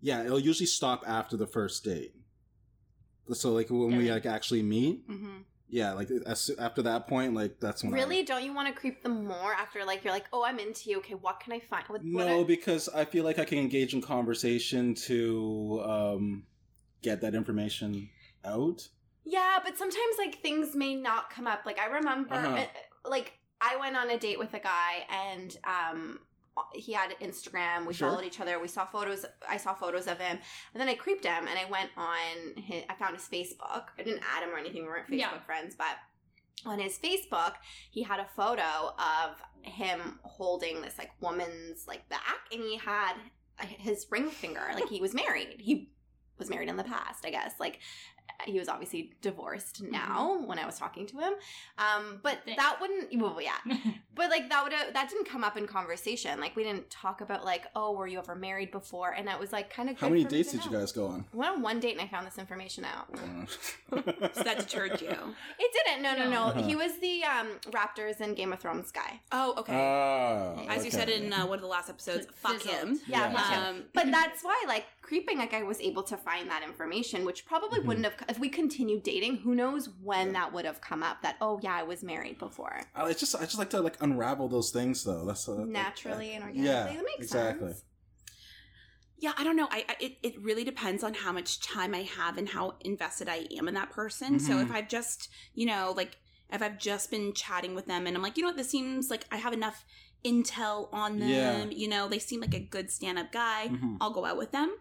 yeah, 0.00 0.24
it'll 0.24 0.38
usually 0.38 0.66
stop 0.66 1.02
after 1.06 1.36
the 1.36 1.46
first 1.46 1.84
date. 1.84 2.14
So 3.32 3.52
like 3.52 3.68
when 3.68 3.96
we 3.96 4.10
like 4.10 4.26
actually 4.26 4.62
meet, 4.62 5.02
hmm 5.06 5.38
yeah, 5.70 5.92
like 5.92 6.08
as, 6.24 6.50
after 6.58 6.80
that 6.82 7.06
point, 7.08 7.34
like 7.34 7.60
that's 7.60 7.84
when 7.84 7.92
I- 7.92 7.96
Really? 7.96 8.22
Don't 8.22 8.42
you 8.42 8.54
want 8.54 8.68
to 8.68 8.80
creep 8.80 9.02
them 9.02 9.26
more 9.26 9.52
after 9.52 9.84
like 9.84 10.02
you're 10.02 10.14
like, 10.14 10.24
oh, 10.32 10.42
I'm 10.42 10.58
into 10.58 10.88
you. 10.88 10.96
Okay, 10.98 11.12
what 11.12 11.40
can 11.40 11.52
I 11.52 11.60
find? 11.60 11.84
What, 11.88 12.00
what 12.04 12.26
No, 12.26 12.40
are- 12.40 12.44
because 12.46 12.88
I 12.88 13.04
feel 13.04 13.22
like 13.24 13.38
I 13.38 13.44
can 13.44 13.58
engage 13.58 13.92
in 13.92 14.00
conversation 14.00 14.94
to 15.06 15.82
um, 15.84 16.44
get 17.02 17.20
that 17.20 17.34
information 17.34 18.08
out. 18.46 18.88
yeah, 19.26 19.58
but 19.62 19.76
sometimes 19.76 20.14
like 20.16 20.40
things 20.40 20.74
may 20.74 20.94
not 20.94 21.28
come 21.28 21.46
up. 21.46 21.60
Like 21.66 21.78
I 21.78 21.86
remember, 21.86 22.32
Uh-huh. 22.34 22.56
uh, 23.04 23.10
like 23.10 23.34
I 23.60 23.76
went 23.76 23.96
on 23.96 24.10
a 24.10 24.18
date 24.18 24.38
with 24.38 24.54
a 24.54 24.58
guy 24.60 25.06
and 25.10 25.56
um 25.64 26.20
he 26.74 26.92
had 26.92 27.12
Instagram. 27.20 27.86
We 27.86 27.94
Sure. 27.94 28.10
followed 28.10 28.24
each 28.24 28.40
other. 28.40 28.58
We 28.58 28.66
saw 28.66 28.84
photos. 28.84 29.24
I 29.48 29.58
saw 29.58 29.74
photos 29.74 30.08
of 30.08 30.18
him, 30.18 30.38
and 30.74 30.80
then 30.80 30.88
I 30.88 30.94
creeped 30.94 31.24
him 31.24 31.46
and 31.46 31.56
I 31.58 31.66
went 31.70 31.90
on. 31.96 32.60
His, 32.60 32.82
I 32.88 32.94
found 32.94 33.14
his 33.14 33.28
Facebook. 33.28 33.84
I 33.96 34.02
didn't 34.02 34.24
add 34.34 34.42
him 34.42 34.50
or 34.50 34.58
anything. 34.58 34.82
We 34.82 34.88
weren't 34.88 35.06
Facebook 35.06 35.18
Yeah. 35.18 35.38
friends, 35.40 35.76
but 35.78 35.96
on 36.66 36.80
his 36.80 36.98
Facebook, 36.98 37.54
he 37.92 38.02
had 38.02 38.18
a 38.18 38.26
photo 38.34 38.92
of 38.98 39.40
him 39.62 40.18
holding 40.24 40.80
this 40.82 40.98
like 40.98 41.12
woman's 41.20 41.86
like 41.86 42.08
back, 42.08 42.40
and 42.50 42.60
he 42.60 42.76
had 42.76 43.14
his 43.60 44.06
ring 44.10 44.28
finger. 44.28 44.68
Like 44.74 44.88
he 44.88 45.00
was 45.00 45.14
married. 45.14 45.60
He 45.60 45.92
was 46.38 46.50
married 46.50 46.68
in 46.68 46.76
the 46.76 46.82
past, 46.84 47.24
I 47.24 47.30
guess. 47.30 47.52
Like 47.60 47.78
he 48.44 48.58
was 48.58 48.68
obviously 48.68 49.12
divorced 49.20 49.82
now 49.82 50.40
when 50.44 50.58
I 50.58 50.66
was 50.66 50.78
talking 50.78 51.06
to 51.06 51.18
him. 51.18 51.32
Um, 51.78 52.20
but 52.22 52.38
Thank- 52.44 52.58
that 52.58 52.78
wouldn't. 52.80 53.08
Well, 53.20 53.40
yeah. 53.40 53.58
But 54.14 54.30
like 54.30 54.48
that 54.48 54.64
would 54.64 54.72
that 54.72 55.08
didn't 55.08 55.28
come 55.28 55.44
up 55.44 55.56
in 55.56 55.68
conversation. 55.68 56.40
Like 56.40 56.56
we 56.56 56.64
didn't 56.64 56.90
talk 56.90 57.20
about 57.20 57.44
like, 57.44 57.66
oh, 57.76 57.92
were 57.92 58.08
you 58.08 58.18
ever 58.18 58.34
married 58.34 58.72
before? 58.72 59.12
And 59.12 59.28
that 59.28 59.38
was 59.38 59.52
like 59.52 59.70
kind 59.70 59.88
of 59.88 60.00
How 60.00 60.08
many 60.08 60.24
dates 60.24 60.50
did 60.50 60.64
you 60.64 60.72
guys 60.72 60.90
go 60.90 61.06
on? 61.06 61.24
I 61.32 61.36
went 61.36 61.52
on 61.52 61.62
one 61.62 61.78
date 61.78 61.92
and 61.92 62.00
I 62.00 62.08
found 62.08 62.26
this 62.26 62.36
information 62.36 62.84
out. 62.84 63.08
So 64.34 64.42
that 64.42 64.58
deterred 64.58 65.00
you. 65.00 65.08
It 65.08 65.72
didn't. 65.72 66.02
No, 66.02 66.16
no, 66.16 66.28
no. 66.28 66.42
Uh-huh. 66.46 66.62
He 66.62 66.76
was 66.76 66.98
the 66.98 67.22
um, 67.24 67.48
Raptors 67.70 68.20
and 68.20 68.36
Game 68.36 68.52
of 68.52 68.58
Thrones 68.60 68.90
guy. 68.90 69.20
Oh, 69.32 69.54
okay. 69.58 69.72
Ah, 69.74 70.62
As 70.68 70.84
you 70.84 70.90
said 70.90 71.08
in 71.08 71.32
uh, 71.32 71.46
one 71.46 71.56
of 71.58 71.62
the 71.62 71.68
last 71.68 71.88
episodes, 71.88 72.26
fuck 72.34 72.60
him. 72.62 72.98
Yeah, 73.06 73.32
Yeah. 73.32 73.68
Um, 73.68 73.84
But 73.94 74.10
that's 74.10 74.42
why, 74.44 74.62
like, 74.68 74.84
creeping, 75.08 75.38
like, 75.38 75.54
I 75.54 75.62
was 75.62 75.80
able 75.80 76.02
to 76.04 76.16
find 76.18 76.50
that 76.50 76.62
information, 76.62 77.24
which 77.24 77.46
probably 77.46 77.80
Mhm. 77.80 77.86
wouldn't 77.86 78.04
have, 78.04 78.14
if 78.28 78.38
we 78.38 78.50
continued 78.50 79.02
dating, 79.02 79.38
who 79.38 79.54
knows 79.54 79.88
when 80.02 80.32
that 80.34 80.52
would 80.52 80.66
have 80.66 80.80
come 80.82 81.02
up 81.02 81.22
that, 81.22 81.36
oh, 81.40 81.58
yeah, 81.62 81.74
I 81.74 81.82
was 81.82 82.02
married 82.02 82.38
before. 82.38 82.82
I 82.94 83.12
just 83.14 83.34
I 83.34 83.44
just 83.44 83.58
like 83.58 83.70
to 83.70 83.80
like 83.80 83.96
unravel 84.02 84.48
those 84.48 84.70
things 84.70 85.02
though. 85.04 85.24
That's 85.24 85.48
uh, 85.48 85.64
Naturally 85.64 86.32
and 86.34 86.44
uh, 86.44 86.48
organically. 86.48 86.68
Yeah, 86.70 86.84
that 86.96 87.04
makes 87.04 87.24
exactly. 87.24 87.68
sense. 87.72 87.84
Yeah, 89.20 89.32
I 89.36 89.42
don't 89.44 89.56
know. 89.56 89.66
I, 89.70 89.84
I 89.88 89.96
it, 89.98 90.18
it 90.22 90.40
really 90.42 90.62
depends 90.62 91.02
on 91.02 91.14
how 91.14 91.32
much 91.32 91.60
time 91.60 91.94
I 91.94 92.02
have 92.02 92.36
and 92.38 92.48
how 92.48 92.76
invested 92.82 93.28
I 93.28 93.46
am 93.58 93.66
in 93.66 93.74
that 93.74 93.90
person. 93.90 94.38
So 94.38 94.52
Mhm. 94.54 94.62
if 94.64 94.70
I've 94.70 94.88
just, 94.88 95.28
you 95.54 95.66
know, 95.66 95.92
like 95.96 96.18
if 96.50 96.60
I've 96.62 96.78
just 96.78 97.10
been 97.10 97.32
chatting 97.32 97.74
with 97.74 97.86
them 97.86 98.06
and 98.06 98.14
I'm 98.16 98.22
like, 98.22 98.36
you 98.36 98.42
know 98.42 98.50
what, 98.50 98.56
this 98.56 98.70
seems 98.70 99.10
like 99.10 99.24
I 99.32 99.38
have 99.38 99.52
enough 99.54 99.84
intel 100.24 100.88
on 100.92 101.18
them. 101.18 101.28
Yeah. 101.30 101.64
You 101.64 101.88
know, 101.88 102.08
they 102.08 102.18
seem 102.18 102.40
like 102.40 102.54
a 102.54 102.60
good 102.60 102.90
stand-up 102.90 103.32
guy. 103.32 103.68
Mhm. 103.72 103.96
I'll 104.00 104.12
go 104.12 104.24
out 104.24 104.36
with 104.36 104.52
them 104.52 104.76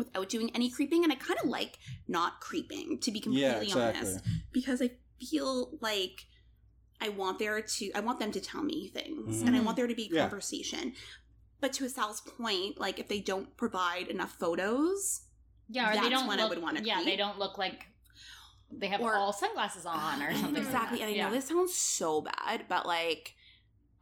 without 0.00 0.28
doing 0.28 0.50
any 0.54 0.68
creeping. 0.70 1.04
And 1.04 1.12
I 1.12 1.16
kind 1.16 1.38
of 1.42 1.48
like 1.48 1.78
not 2.08 2.40
creeping, 2.40 2.98
to 3.00 3.10
be 3.12 3.20
completely 3.20 3.48
Yeah, 3.48 3.60
exactly. 3.62 4.00
honest, 4.10 4.24
because 4.52 4.82
I 4.82 4.90
feel 5.20 5.78
like 5.80 6.26
I 7.00 7.08
want 7.08 7.38
there 7.38 7.60
to 7.62 7.92
I 7.92 8.00
want 8.00 8.18
them 8.18 8.32
to 8.32 8.40
tell 8.40 8.62
me 8.62 8.88
things, 8.88 9.42
and 9.42 9.54
I 9.54 9.60
Mhm. 9.60 9.64
want 9.64 9.76
there 9.76 9.86
to 9.86 9.94
be 9.94 10.10
Yeah. 10.12 10.22
conversation. 10.22 10.94
But 11.60 11.72
to 11.74 11.88
Sal's 11.88 12.20
point, 12.22 12.78
like 12.80 12.98
if 12.98 13.08
they 13.08 13.20
don't 13.20 13.56
provide 13.56 14.08
enough 14.08 14.32
photos, 14.38 15.22
Yeah, 15.72 15.90
or 15.90 15.92
That's 15.94 16.04
they 16.04 16.10
don't 16.10 16.26
when 16.26 16.40
I 16.40 16.42
look, 16.42 16.50
would 16.54 16.62
wanna 16.62 16.80
Yeah, 16.82 16.94
creep. 16.96 17.06
they 17.06 17.16
don't 17.16 17.38
look 17.38 17.56
like 17.56 17.86
they 18.72 18.88
have 18.88 19.00
Or- 19.00 19.14
all 19.16 19.32
sunglasses 19.32 19.86
on 19.86 20.20
or 20.22 20.32
something. 20.34 20.54
like 20.54 20.62
exactly. 20.64 20.98
that. 20.98 21.04
and 21.04 21.12
I 21.12 21.16
yeah. 21.16 21.28
know 21.28 21.34
this 21.34 21.46
sounds 21.48 21.74
so 21.74 22.20
bad, 22.22 22.66
but 22.68 22.86
like. 22.86 23.36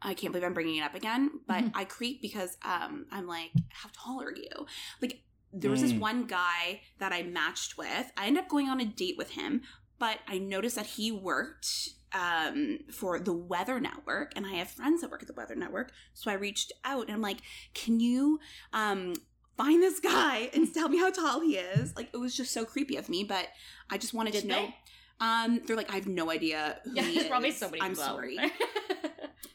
I 0.01 0.13
can't 0.13 0.31
believe 0.31 0.45
I'm 0.45 0.53
bringing 0.53 0.77
it 0.77 0.81
up 0.83 0.95
again, 0.95 1.41
but 1.45 1.61
Mhm. 1.61 1.71
I 1.75 1.83
creep 1.83 2.21
because 2.21 2.57
um, 2.63 3.05
I'm 3.11 3.27
like, 3.27 3.51
how 3.69 3.89
tall 3.91 4.21
are 4.23 4.33
you? 4.33 4.65
Like, 5.01 5.21
there 5.53 5.71
was 5.71 5.81
this 5.81 5.93
Mm. 5.93 5.99
one 5.99 6.25
guy 6.27 6.81
that 6.99 7.11
I 7.11 7.23
matched 7.23 7.77
with. 7.77 8.11
I 8.17 8.27
ended 8.27 8.43
up 8.43 8.49
going 8.49 8.67
on 8.69 8.79
a 8.79 8.85
date 8.85 9.17
with 9.17 9.31
him, 9.31 9.61
but 9.97 10.19
I 10.27 10.37
noticed 10.37 10.75
that 10.75 10.85
he 10.85 11.11
worked 11.11 11.89
um, 12.11 12.79
for 12.91 13.19
the 13.19 13.33
Weather 13.33 13.79
Network, 13.79 14.33
and 14.35 14.43
I 14.45 14.53
have 14.53 14.67
friends 14.69 15.01
that 15.01 15.11
work 15.11 15.21
at 15.21 15.27
the 15.27 15.33
Weather 15.33 15.53
Network. 15.55 15.91
So 16.15 16.31
I 16.31 16.33
reached 16.33 16.71
out 16.83 17.03
and 17.05 17.11
I'm 17.11 17.21
like, 17.21 17.37
can 17.75 17.99
you 17.99 18.39
um, 18.73 19.13
find 19.57 19.81
this 19.83 19.99
guy 19.99 20.49
and 20.55 20.73
tell 20.73 20.89
me 20.89 20.97
how 20.97 21.11
tall 21.11 21.39
he 21.41 21.57
is? 21.57 21.95
Like, 21.95 22.09
it 22.11 22.17
was 22.17 22.35
just 22.35 22.51
so 22.51 22.65
creepy 22.65 22.95
of 22.97 23.09
me, 23.09 23.23
but 23.23 23.47
I 23.91 23.99
just 23.99 24.15
wanted 24.15 24.33
Did 24.33 24.41
to 24.41 24.47
know. 24.47 24.55
they? 24.55 24.75
Um, 25.21 25.61
they're 25.67 25.75
like, 25.75 25.91
I 25.91 25.95
have 25.95 26.07
no 26.07 26.31
idea 26.31 26.79
who 26.83 26.95
Yeah, 26.95 27.03
he 27.03 27.11
there's 27.13 27.25
is. 27.25 27.29
probably 27.29 27.51
somebody. 27.51 27.81
I'm 27.83 27.93
low. 27.93 28.03
sorry. 28.05 28.37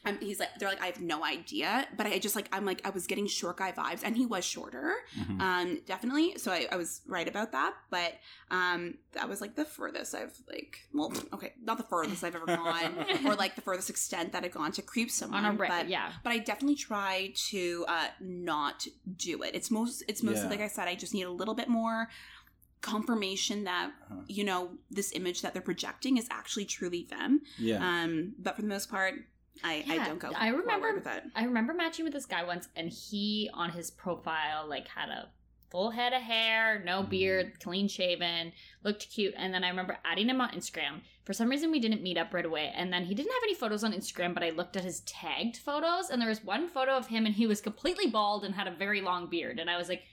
I'm, 0.05 0.19
he's 0.19 0.39
like, 0.39 0.49
they're 0.59 0.69
like, 0.69 0.81
I 0.81 0.85
have 0.87 1.01
no 1.01 1.23
idea, 1.23 1.87
but 1.97 2.05
I 2.05 2.19
just 2.19 2.35
like, 2.35 2.47
I'm 2.51 2.65
like, 2.65 2.81
I 2.85 2.89
was 2.91 3.07
getting 3.07 3.27
short 3.27 3.57
guy 3.57 3.71
vibes, 3.71 4.01
and 4.03 4.15
he 4.15 4.25
was 4.25 4.45
shorter, 4.45 4.93
Mhm. 5.17 5.41
um, 5.41 5.81
definitely. 5.85 6.37
So 6.37 6.51
I, 6.51 6.67
I 6.71 6.75
was 6.75 7.01
right 7.07 7.27
about 7.27 7.51
that, 7.53 7.73
but 7.89 8.13
um, 8.51 8.95
that 9.13 9.27
was 9.27 9.41
like 9.41 9.55
the 9.55 9.65
furthest 9.65 10.13
I've 10.15 10.37
like, 10.49 10.79
well, 10.93 11.11
okay, 11.33 11.53
not 11.63 11.77
the 11.77 11.83
furthest 11.83 12.23
I've 12.23 12.35
ever 12.35 12.45
gone, 12.45 13.05
or 13.25 13.35
like 13.35 13.55
the 13.55 13.61
furthest 13.61 13.89
extent 13.89 14.31
that 14.33 14.43
I've 14.43 14.51
gone 14.53 14.71
to 14.73 14.81
creep 14.81 15.09
someone, 15.11 15.45
on 15.45 15.55
a 15.55 15.57
re- 15.57 15.67
but 15.67 15.89
yeah. 15.89 16.11
but 16.23 16.31
I 16.31 16.37
definitely 16.39 16.75
try 16.75 17.33
to 17.49 17.85
uh, 17.87 18.07
not 18.21 18.85
do 19.17 19.41
it. 19.43 19.55
It's 19.55 19.71
most, 19.71 20.03
it's 20.07 20.21
mostly 20.23 20.43
Yeah. 20.43 20.49
like 20.49 20.61
I 20.61 20.67
said, 20.67 20.87
I 20.87 20.95
just 20.95 21.13
need 21.13 21.23
a 21.23 21.31
little 21.31 21.55
bit 21.55 21.67
more 21.69 22.09
confirmation 22.81 23.63
that 23.63 23.91
Uh-huh. 24.11 24.21
you 24.27 24.43
know 24.43 24.77
this 24.91 25.11
image 25.13 25.41
that 25.41 25.53
they're 25.53 25.61
projecting 25.61 26.17
is 26.17 26.27
actually 26.29 26.65
truly 26.65 27.07
them. 27.09 27.41
Yeah. 27.57 27.77
Um, 27.81 28.35
but 28.37 28.55
for 28.55 28.61
the 28.61 28.67
most 28.67 28.89
part, 28.89 29.15
I, 29.63 29.83
I 29.89 29.97
don't 30.05 30.19
go. 30.19 30.31
I 30.35 30.49
remember- 30.49 30.71
forward 30.71 30.95
with 30.95 31.03
that. 31.05 31.25
I 31.35 31.43
remember 31.45 31.73
matching 31.73 32.05
with 32.05 32.13
this 32.13 32.25
guy 32.25 32.43
once, 32.43 32.67
and 32.75 32.89
he 32.89 33.49
on 33.53 33.71
his 33.71 33.91
profile 33.91 34.67
like 34.67 34.87
had 34.87 35.09
a 35.09 35.29
full 35.71 35.89
head 35.91 36.13
of 36.13 36.21
hair, 36.21 36.81
no 36.85 37.01
Mhm. 37.03 37.09
beard, 37.09 37.59
clean 37.59 37.87
shaven, 37.87 38.53
looked 38.83 39.09
cute. 39.11 39.33
And 39.35 39.53
then 39.53 39.63
I 39.63 39.69
remember 39.69 39.97
adding 40.05 40.29
him 40.29 40.39
on 40.39 40.49
Instagram. 40.51 41.01
For 41.25 41.33
some 41.33 41.49
reason, 41.49 41.71
we 41.71 41.79
didn't 41.79 42.03
meet 42.03 42.17
up 42.17 42.33
right 42.33 42.45
away. 42.45 42.71
And 42.75 42.93
then 42.93 43.05
he 43.05 43.15
didn't 43.15 43.31
have 43.31 43.43
any 43.43 43.55
photos 43.55 43.83
on 43.83 43.91
Instagram, 43.91 44.33
but 44.33 44.43
I 44.43 44.51
looked 44.51 44.77
at 44.77 44.83
his 44.83 45.01
tagged 45.01 45.57
photos, 45.57 46.09
and 46.09 46.21
there 46.21 46.29
was 46.29 46.43
one 46.43 46.67
photo 46.69 46.91
of 46.95 47.07
him, 47.07 47.25
and 47.25 47.33
he 47.35 47.47
was 47.47 47.61
completely 47.61 48.05
bald 48.07 48.45
and 48.45 48.53
had 48.55 48.67
a 48.67 48.71
very 48.71 49.01
long 49.01 49.27
beard. 49.27 49.59
And 49.59 49.69
I 49.69 49.77
was 49.77 49.89
like. 49.89 50.03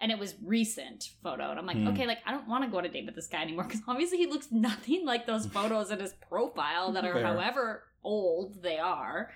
And 0.00 0.10
it 0.10 0.18
was 0.18 0.34
recent 0.44 1.10
photo, 1.22 1.50
and 1.50 1.60
I'm 1.60 1.66
like, 1.66 1.76
Hmm. 1.76 1.86
okay, 1.88 2.08
like 2.08 2.18
I 2.26 2.32
don't 2.32 2.48
want 2.48 2.64
to 2.64 2.70
go 2.70 2.78
on 2.78 2.84
a 2.84 2.88
date 2.88 3.06
with 3.06 3.14
this 3.14 3.28
guy 3.28 3.40
anymore 3.40 3.62
because 3.66 3.82
obviously 3.86 4.18
he 4.18 4.26
looks 4.26 4.48
nothing 4.50 5.06
like 5.06 5.26
those 5.26 5.46
photos 5.46 5.92
in 5.92 6.00
his 6.00 6.12
profile 6.28 6.90
that 6.94 7.04
are 7.04 7.12
Fair. 7.12 7.22
however 7.24 7.84
old 8.04 8.62
they 8.62 8.78
are. 8.78 9.30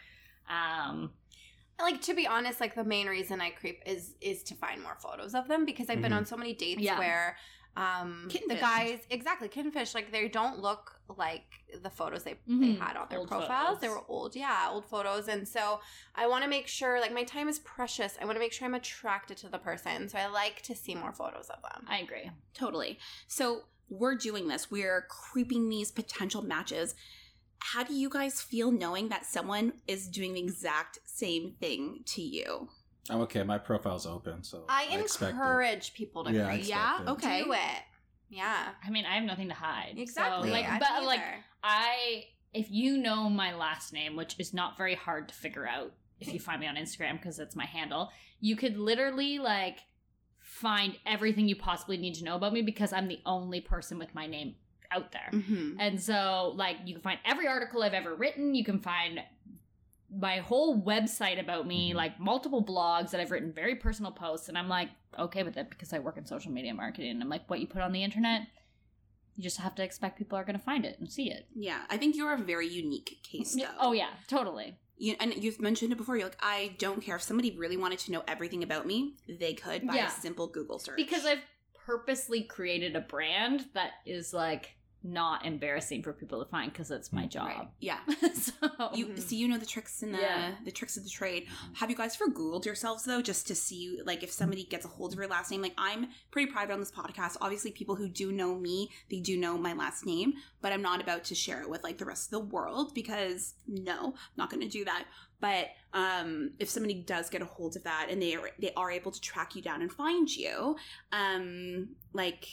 Um, 0.49 1.12
Like 1.78 2.00
to 2.02 2.14
be 2.14 2.26
honest, 2.26 2.58
like 2.61 2.75
the 2.75 2.85
main 2.85 3.06
reason 3.06 3.40
I 3.42 3.50
creep 3.50 3.82
is 3.85 4.14
is 4.23 4.42
to 4.44 4.54
find 4.54 4.82
more 4.82 4.96
photos 4.99 5.35
of 5.35 5.46
them 5.46 5.66
because 5.66 5.90
I've 5.90 6.00
been 6.00 6.12
Mhm. 6.12 6.16
on 6.16 6.25
so 6.26 6.37
many 6.37 6.54
dates 6.54 6.80
Yeah. 6.80 6.99
where 6.99 7.37
um 7.76 8.28
Kitten 8.30 8.49
the 8.49 8.54
guys 8.54 9.00
exactly 9.11 9.49
kinfish 9.50 9.94
like 9.94 10.11
they 10.11 10.26
don't 10.28 10.61
look 10.61 10.99
like 11.18 11.44
the 11.82 11.90
photos 11.90 12.23
they 12.25 12.32
they 12.46 12.73
Mhm. 12.73 12.78
had 12.80 12.96
on 12.96 13.06
their 13.11 13.18
Old 13.18 13.28
profiles 13.28 13.80
they 13.80 13.90
were 13.90 14.02
old 14.08 14.35
yeah 14.35 14.68
old 14.70 14.87
photos 14.87 15.28
and 15.28 15.46
so 15.46 15.82
i 16.14 16.26
want 16.26 16.42
to 16.42 16.49
make 16.49 16.68
sure 16.68 16.99
like 17.02 17.12
my 17.12 17.23
time 17.25 17.50
is 17.50 17.58
precious 17.58 18.16
i 18.18 18.25
want 18.25 18.37
to 18.37 18.40
make 18.40 18.54
sure 18.54 18.64
i'm 18.66 18.73
attracted 18.73 19.37
to 19.37 19.50
the 19.50 19.58
person 19.58 20.08
so 20.08 20.16
i 20.16 20.25
like 20.26 20.62
to 20.62 20.75
see 20.75 20.94
more 20.94 21.12
photos 21.12 21.50
of 21.50 21.61
them 21.61 21.85
I 21.87 21.99
agree. 21.99 22.30
Totally. 22.54 22.99
So 23.28 23.64
we're 23.90 24.16
doing 24.16 24.49
this. 24.49 24.70
We're 24.70 25.02
creeping 25.11 25.68
these 25.68 25.92
potential 25.92 26.40
matches. 26.42 26.94
How 27.60 27.82
do 27.84 27.94
you 27.94 28.08
guys 28.08 28.40
feel 28.40 28.70
knowing 28.70 29.08
that 29.08 29.26
someone 29.26 29.72
is 29.86 30.08
doing 30.08 30.34
the 30.34 30.40
exact 30.40 30.98
same 31.04 31.52
thing 31.60 32.00
to 32.06 32.22
you? 32.22 32.68
I'm 33.10 33.20
okay. 33.22 33.42
My 33.42 33.58
profile's 33.58 34.06
open, 34.06 34.42
so 34.42 34.64
i 34.68 34.84
expect 34.92 35.30
it. 35.32 35.36
encourage 35.36 35.94
people 35.94 36.25
to 36.25 36.32
Yeah, 36.32 36.46
I 36.46 36.50
create 36.50 36.66
Yeah? 36.68 37.02
it. 37.02 37.08
Okay. 37.08 37.44
do 37.44 37.52
it 37.52 37.82
yeah 38.28 38.70
I 38.84 38.90
mean, 38.90 39.04
I 39.04 39.14
have 39.14 39.25
nothing 39.25 39.48
to 39.48 39.54
hide. 39.54 39.94
exactly 39.98 40.48
So, 40.48 40.52
like, 40.54 40.68
I 40.68 40.78
but 40.80 40.88
don't 40.88 41.06
like. 41.06 41.20
I 41.62 42.25
if 42.52 42.70
you 42.70 42.96
know 42.98 43.28
my 43.30 43.54
last 43.54 43.92
name, 43.92 44.16
which 44.16 44.34
is 44.38 44.52
not 44.52 44.76
very 44.76 44.94
hard 44.96 45.28
to 45.28 45.34
figure 45.34 45.66
out 45.68 45.92
if 46.18 46.32
you 46.32 46.40
find 46.40 46.60
me 46.60 46.66
on 46.66 46.75
Instagram 46.76 47.12
because 47.18 47.36
that's 47.36 47.54
my 47.54 47.66
handle, 47.66 48.10
you 48.40 48.56
could 48.56 48.76
literally 48.76 49.38
like 49.38 49.78
find 50.40 50.96
everything 51.06 51.46
you 51.48 51.54
possibly 51.56 51.96
need 51.98 52.14
to 52.14 52.25
know 52.25 52.34
about 52.36 52.52
me 52.52 52.62
because 52.62 52.92
I'm 52.92 53.06
the 53.08 53.20
only 53.26 53.60
person 53.60 53.98
with 53.98 54.14
my 54.14 54.26
name 54.26 54.54
out 54.90 55.12
there. 55.12 55.31
Mm-hmm. 55.33 55.81
And 55.81 56.00
so, 56.00 56.52
like, 56.57 56.76
you 56.85 56.95
can 56.95 57.02
find 57.02 57.19
every 57.25 57.47
article 57.47 57.83
I've 57.83 57.95
ever 57.95 58.14
written. 58.14 58.55
You 58.55 58.64
can 58.64 58.81
find 58.81 59.21
my 60.16 60.38
whole 60.38 60.81
website 60.81 61.40
about 61.40 61.66
me, 61.66 61.93
like 61.93 62.19
multiple 62.21 62.64
blogs 62.64 63.11
that 63.11 63.21
I've 63.21 63.31
written, 63.31 63.52
very 63.52 63.75
personal 63.75 64.12
posts. 64.12 64.49
And 64.49 64.57
I'm 64.57 64.69
like, 64.69 64.88
okay 65.19 65.43
with 65.43 65.57
it 65.57 65.69
because 65.71 65.93
I 65.93 65.99
work 65.99 66.16
in 66.16 66.26
social 66.26 66.52
media 66.52 66.73
marketing. 66.75 67.11
And 67.11 67.23
I'm 67.23 67.28
like, 67.28 67.49
what 67.50 67.61
you 67.61 67.66
put 67.66 67.83
on 67.83 67.93
the 67.93 68.05
internet, 68.05 68.43
you 69.35 69.43
just 69.43 69.59
have 69.59 69.75
to 69.75 69.83
expect 69.83 70.16
people 70.16 70.38
are 70.38 70.45
going 70.45 70.59
to 70.59 70.64
find 70.64 70.85
it 70.85 70.99
and 70.99 71.11
see 71.11 71.31
it. 71.31 71.47
Yeah, 71.55 71.81
I 71.90 71.97
think 71.97 72.16
you're 72.16 72.33
a 72.33 72.38
very 72.38 72.69
unique 72.69 73.19
case, 73.23 73.55
though. 73.55 73.64
Oh, 73.78 73.93
yeah, 73.93 74.11
totally. 74.28 74.78
You, 74.97 75.14
and 75.21 75.35
you've 75.35 75.61
mentioned 75.61 75.93
it 75.93 75.99
before. 75.99 76.16
You're 76.16 76.26
like, 76.26 76.38
I 76.40 76.76
don't 76.78 77.02
care 77.02 77.16
if 77.16 77.23
somebody 77.23 77.50
really 77.50 77.76
wanted 77.76 77.99
to 78.00 78.12
know 78.12 78.23
everything 78.26 78.62
about 78.62 78.87
me, 78.87 79.16
they 79.28 79.52
could 79.52 79.87
by 79.87 79.97
Yeah. 79.97 80.07
a 80.07 80.11
simple 80.11 80.47
Google 80.47 80.78
search. 80.78 80.97
Because 80.97 81.26
I've 81.26 81.43
purposely 81.85 82.43
created 82.43 82.97
a 82.97 83.00
brand 83.00 83.66
that 83.75 83.90
is 84.07 84.33
like 84.33 84.75
not 85.02 85.44
embarrassing 85.46 86.02
for 86.02 86.12
people 86.12 86.42
to 86.44 86.50
find 86.50 86.72
because 86.72 86.90
it's 86.90 87.12
my 87.12 87.26
job. 87.26 87.46
Right. 87.46 87.68
Yeah. 87.80 87.98
so, 88.34 88.52
You 88.94 89.16
see, 89.18 89.36
you 89.36 89.46
know 89.46 89.58
the 89.58 89.66
tricks 89.66 90.02
and 90.02 90.12
the 90.12 90.18
Yeah. 90.18 90.54
the 90.64 90.72
tricks 90.72 90.96
of 90.96 91.04
the 91.04 91.10
trade. 91.10 91.46
Have 91.74 91.90
you 91.90 91.96
guys 91.96 92.16
ever 92.20 92.30
Googled 92.32 92.64
yourselves 92.64 93.04
though, 93.04 93.22
just 93.22 93.46
to 93.48 93.54
see 93.54 94.00
like 94.04 94.22
if 94.22 94.32
somebody 94.32 94.64
gets 94.64 94.84
a 94.84 94.88
hold 94.88 95.12
of 95.12 95.18
your 95.18 95.28
last 95.28 95.50
name? 95.50 95.62
Like 95.62 95.74
I'm 95.78 96.08
pretty 96.32 96.50
private 96.50 96.72
on 96.72 96.80
this 96.80 96.90
podcast. 96.90 97.36
Obviously, 97.40 97.70
people 97.70 97.94
who 97.94 98.08
do 98.08 98.32
know 98.32 98.54
me, 98.56 98.90
they 99.10 99.20
do 99.20 99.36
know 99.36 99.56
my 99.56 99.74
last 99.74 100.04
name, 100.04 100.34
but 100.60 100.72
I'm 100.72 100.82
not 100.82 101.00
about 101.00 101.24
to 101.24 101.34
share 101.34 101.60
it 101.62 101.70
with 101.70 101.84
like 101.84 101.98
the 101.98 102.04
rest 102.04 102.26
of 102.26 102.30
the 102.32 102.46
world 102.46 102.92
because 102.94 103.54
no, 103.68 104.06
I'm 104.08 104.12
not 104.36 104.50
going 104.50 104.62
to 104.62 104.68
do 104.68 104.84
that. 104.86 105.04
But 105.38 105.68
um, 105.92 106.52
if 106.58 106.68
somebody 106.70 106.94
does 106.94 107.28
get 107.28 107.42
a 107.42 107.44
hold 107.44 107.76
of 107.76 107.84
that 107.84 108.08
and 108.10 108.20
they 108.22 108.34
are, 108.34 108.50
they 108.58 108.72
are 108.74 108.90
able 108.90 109.12
to 109.12 109.20
track 109.20 109.54
you 109.54 109.60
down 109.60 109.82
and 109.82 109.92
find 109.92 110.34
you, 110.34 110.76
um, 111.12 111.90
like 112.14 112.48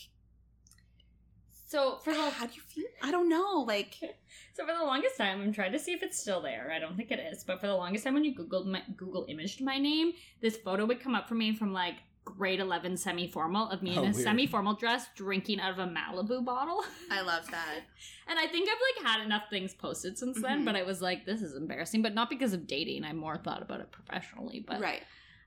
so 1.73 1.97
for 2.03 2.13
the 2.13 2.29
how 2.29 2.45
do 2.45 2.53
you 2.53 2.61
feel? 2.61 2.85
I 3.01 3.09
don't 3.11 3.29
know. 3.29 3.63
Like 3.67 3.95
So 4.55 4.65
for 4.67 4.73
the 4.79 4.83
longest 4.85 5.17
time, 5.17 5.41
I'm 5.41 5.51
trying 5.51 5.71
to 5.71 5.79
see 5.79 5.93
if 5.93 6.03
it's 6.03 6.19
still 6.19 6.41
there. 6.41 6.71
I 6.75 6.77
don't 6.79 6.95
think 6.95 7.09
it 7.11 7.19
is, 7.19 7.43
but 7.43 7.59
for 7.59 7.67
the 7.67 7.75
longest 7.75 8.03
time, 8.03 8.13
when 8.13 8.23
you 8.23 8.35
googled 8.35 8.67
my 8.67 8.81
Google 8.95 9.25
imaged 9.27 9.61
my 9.61 9.77
name, 9.79 10.13
this 10.41 10.55
photo 10.57 10.85
would 10.85 11.01
come 11.01 11.15
up 11.15 11.27
for 11.27 11.35
me 11.35 11.55
from 11.55 11.73
like 11.73 11.95
grade 12.25 12.59
11 12.61 12.95
semi-formal 12.95 13.69
of 13.69 13.81
me 13.83 13.91
Oh, 13.97 14.03
in 14.03 14.11
a 14.11 14.13
weird. 14.13 14.23
semi-formal 14.23 14.75
dress 14.75 15.07
drinking 15.15 15.59
out 15.59 15.71
of 15.73 15.79
a 15.79 15.87
Malibu 15.87 16.45
bottle. 16.45 16.81
I 17.11 17.21
love 17.21 17.45
that. 17.51 17.79
and 18.29 18.39
I 18.39 18.47
think 18.47 18.69
I've 18.69 18.83
like 19.05 19.11
had 19.11 19.25
enough 19.25 19.43
things 19.49 19.73
posted 19.73 20.17
since 20.17 20.41
then, 20.41 20.61
Mhm. 20.61 20.65
but 20.65 20.75
I 20.75 20.83
was 20.83 21.01
like, 21.01 21.25
this 21.25 21.41
is 21.41 21.55
embarrassing, 21.55 22.01
but 22.01 22.13
not 22.13 22.29
because 22.29 22.53
of 22.53 22.65
dating. 22.65 23.03
I 23.03 23.11
more 23.13 23.37
thought 23.37 23.61
about 23.61 23.81
it 23.81 23.91
professionally, 23.91 24.63
but 24.65 24.79
right. 24.79 25.01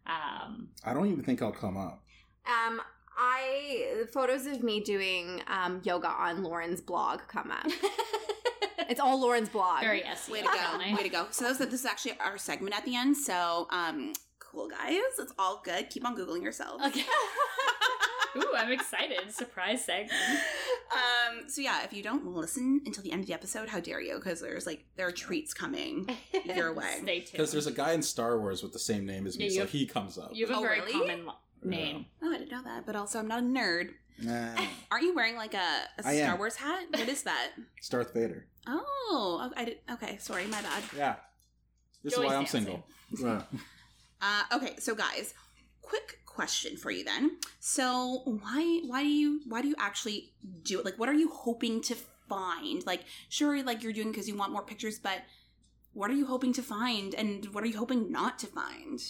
um 0.07 0.69
I 0.85 0.93
don't 0.95 1.07
even 1.13 1.25
think 1.25 1.41
I'll 1.43 1.53
come 1.65 1.77
up. 1.77 2.03
Um, 2.47 2.81
I 3.17 4.05
photos 4.13 4.47
of 4.47 4.63
me 4.63 4.81
doing 4.81 5.43
um, 5.47 5.81
yoga 5.85 6.09
on 6.09 6.43
Lauren's 6.43 6.81
blog 6.81 7.21
come 7.29 7.51
up. 7.51 7.67
it's 8.89 9.01
all 9.01 9.21
Lauren's 9.21 9.49
blog. 9.49 9.81
very 9.81 10.03
SEO. 10.03 10.31
Way 10.31 10.43
to 10.43 10.47
go. 10.49 10.97
Way 10.97 11.03
to 11.03 11.09
go. 11.09 11.27
So 11.31 11.45
this, 11.45 11.59
this 11.59 11.73
is 11.81 11.87
actually 11.87 12.19
our 12.21 12.39
segment 12.39 12.77
at 12.77 12.85
the 12.85 12.95
end. 12.97 13.17
So 13.17 13.67
um 13.71 14.13
cool 14.39 14.69
guys. 14.69 15.01
It's 15.19 15.33
all 15.39 15.61
good. 15.65 15.91
Keep 15.91 16.05
on 16.07 16.17
Googling 16.17 16.43
yourselves. 16.43 16.85
Okay. 16.85 17.05
Ooh, 18.37 18.53
I'm 18.55 18.71
excited. 18.71 19.33
Surprise 19.33 19.83
segment. 19.85 20.13
Um 20.93 21.49
so 21.49 21.63
yeah, 21.63 21.85
if 21.85 21.93
you 21.95 22.03
don't 22.03 22.27
listen 22.27 22.83
until 22.85 23.03
the 23.03 23.13
end 23.13 23.23
of 23.23 23.27
the 23.27 23.33
episode, 23.33 23.69
how 23.71 23.81
dare 23.81 24.01
you? 24.01 24.17
Because 24.17 24.41
there's 24.41 24.67
like 24.67 24.85
there 24.97 25.07
are 25.09 25.13
treats 25.13 25.55
coming 25.55 26.09
your 26.45 26.75
way. 26.75 26.99
Stay 27.03 27.21
tuned. 27.21 27.33
Because 27.33 27.51
there's 27.53 27.67
a 27.67 27.73
guy 27.73 27.93
in 27.93 28.03
Star 28.03 28.39
Wars 28.39 28.63
with 28.63 28.73
the 28.75 28.79
same 28.79 29.07
name 29.07 29.27
as 29.27 29.39
me, 29.39 29.47
Yeah, 29.47 29.51
so 29.55 29.61
have- 29.61 29.71
he 29.71 29.87
comes 29.87 30.19
up. 30.19 30.31
You 30.35 30.47
have 30.47 30.55
a 30.57 30.59
Oh, 30.59 30.63
very 30.63 30.81
really? 30.81 30.93
common 30.93 31.27
lo- 31.27 31.35
name. 31.65 32.07
Oh, 32.27 32.33
I 32.33 32.39
didn't 32.39 32.51
know 32.51 32.63
that. 32.63 32.85
But 32.87 32.97
also 32.97 33.19
I'm 33.19 33.29
not 33.29 33.41
a 33.41 33.43
nerd. 33.43 33.91
Nah, 34.19 34.55
Aren't 34.91 35.05
you 35.05 35.15
wearing 35.15 35.37
like 35.37 35.55
a, 35.55 35.59
a 35.99 36.07
I 36.07 36.17
Star 36.17 36.33
am. 36.33 36.39
Wars 36.39 36.57
hat? 36.57 36.85
What 36.91 37.09
is 37.09 37.23
that? 37.23 37.51
it's 37.79 37.89
Darth 37.89 38.13
Vader. 38.13 38.47
Oh, 38.67 39.51
I 39.57 39.65
did. 39.65 39.79
Okay, 39.93 40.17
sorry, 40.19 40.47
my 40.47 40.61
bad. 40.61 40.83
Yeah. 40.97 41.17
This 42.03 42.15
is 42.15 42.19
why 42.19 42.35
I'm 42.35 42.47
single. 42.47 42.85
Yeah. 43.21 43.43
Uh, 44.21 44.43
okay, 44.55 44.75
so 44.81 44.97
guys, 44.97 45.33
quick 45.81 46.19
question 46.27 46.77
for 46.77 46.91
you 46.91 47.05
then. 47.05 47.37
So 47.61 48.23
why 48.25 48.81
why 48.85 49.05
do 49.05 49.09
you 49.09 49.43
why 49.47 49.63
do 49.63 49.69
you 49.69 49.77
actually 49.79 50.33
do 50.65 50.81
it? 50.81 50.85
Like, 50.85 50.99
what 50.99 51.09
are 51.09 51.15
you 51.15 51.29
hoping 51.29 51.81
to 51.83 51.95
find? 52.29 52.85
Like, 52.85 53.05
sure, 53.29 53.63
like 53.63 53.85
you're 53.85 53.93
doing 53.93 54.11
because 54.11 54.27
you 54.27 54.37
want 54.37 54.53
more 54.53 54.63
pictures, 54.65 54.99
but 54.99 55.21
what 55.93 56.11
are 56.11 56.15
you 56.15 56.27
hoping 56.27 56.53
to 56.55 56.63
find, 56.63 57.15
and 57.15 57.55
what 57.55 57.63
are 57.63 57.69
you 57.69 57.79
hoping 57.79 58.11
not 58.11 58.41
to 58.41 58.49
find? 58.49 59.01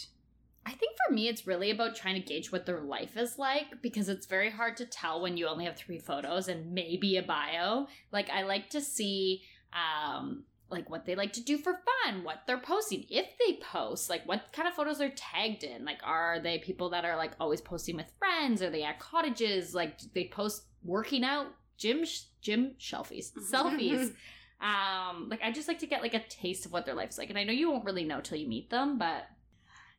I 0.66 0.72
think 0.72 0.96
for 1.06 1.14
me, 1.14 1.28
it's 1.28 1.46
really 1.46 1.70
about 1.70 1.94
trying 1.94 2.20
to 2.20 2.26
gauge 2.26 2.50
what 2.50 2.66
their 2.66 2.80
life 2.80 3.16
is 3.16 3.38
like 3.38 3.80
because 3.82 4.08
it's 4.08 4.26
very 4.26 4.50
hard 4.50 4.76
to 4.78 4.84
tell 4.84 5.20
when 5.20 5.36
you 5.36 5.46
only 5.46 5.64
have 5.64 5.76
three 5.76 6.00
photos 6.00 6.48
and 6.48 6.72
maybe 6.72 7.16
a 7.16 7.22
bio. 7.22 7.86
Like, 8.10 8.28
I 8.30 8.42
like 8.42 8.70
to 8.70 8.80
see, 8.80 9.42
um, 9.72 10.42
like 10.68 10.90
what 10.90 11.06
they 11.06 11.14
like 11.14 11.32
to 11.34 11.44
do 11.44 11.56
for 11.56 11.78
fun, 12.04 12.24
what 12.24 12.40
they're 12.48 12.58
posting, 12.58 13.04
if 13.08 13.26
they 13.38 13.60
post, 13.62 14.10
like 14.10 14.26
what 14.26 14.52
kind 14.52 14.66
of 14.66 14.74
photos 14.74 14.98
they're 14.98 15.12
tagged 15.14 15.62
in. 15.62 15.84
Like, 15.84 16.00
are 16.02 16.40
they 16.40 16.58
people 16.58 16.90
that 16.90 17.04
are 17.04 17.16
like 17.16 17.32
always 17.38 17.60
posting 17.60 17.94
with 17.96 18.12
friends? 18.18 18.60
Are 18.60 18.70
they 18.70 18.82
at 18.82 18.98
cottages? 18.98 19.72
Like, 19.72 19.98
do 19.98 20.06
they 20.14 20.26
post 20.26 20.64
working 20.82 21.22
out, 21.22 21.46
gym, 21.78 22.04
sh- 22.04 22.22
gym 22.40 22.72
selfies, 22.80 23.30
selfies. 23.52 24.12
Um, 24.60 25.28
like 25.28 25.42
I 25.44 25.52
just 25.52 25.68
like 25.68 25.78
to 25.80 25.86
get 25.86 26.02
like 26.02 26.14
a 26.14 26.24
taste 26.28 26.66
of 26.66 26.72
what 26.72 26.86
their 26.86 26.94
life's 26.94 27.18
like, 27.18 27.30
and 27.30 27.38
I 27.38 27.44
know 27.44 27.52
you 27.52 27.70
won't 27.70 27.84
really 27.84 28.04
know 28.04 28.20
till 28.20 28.38
you 28.38 28.48
meet 28.48 28.70
them, 28.70 28.98
but 28.98 29.26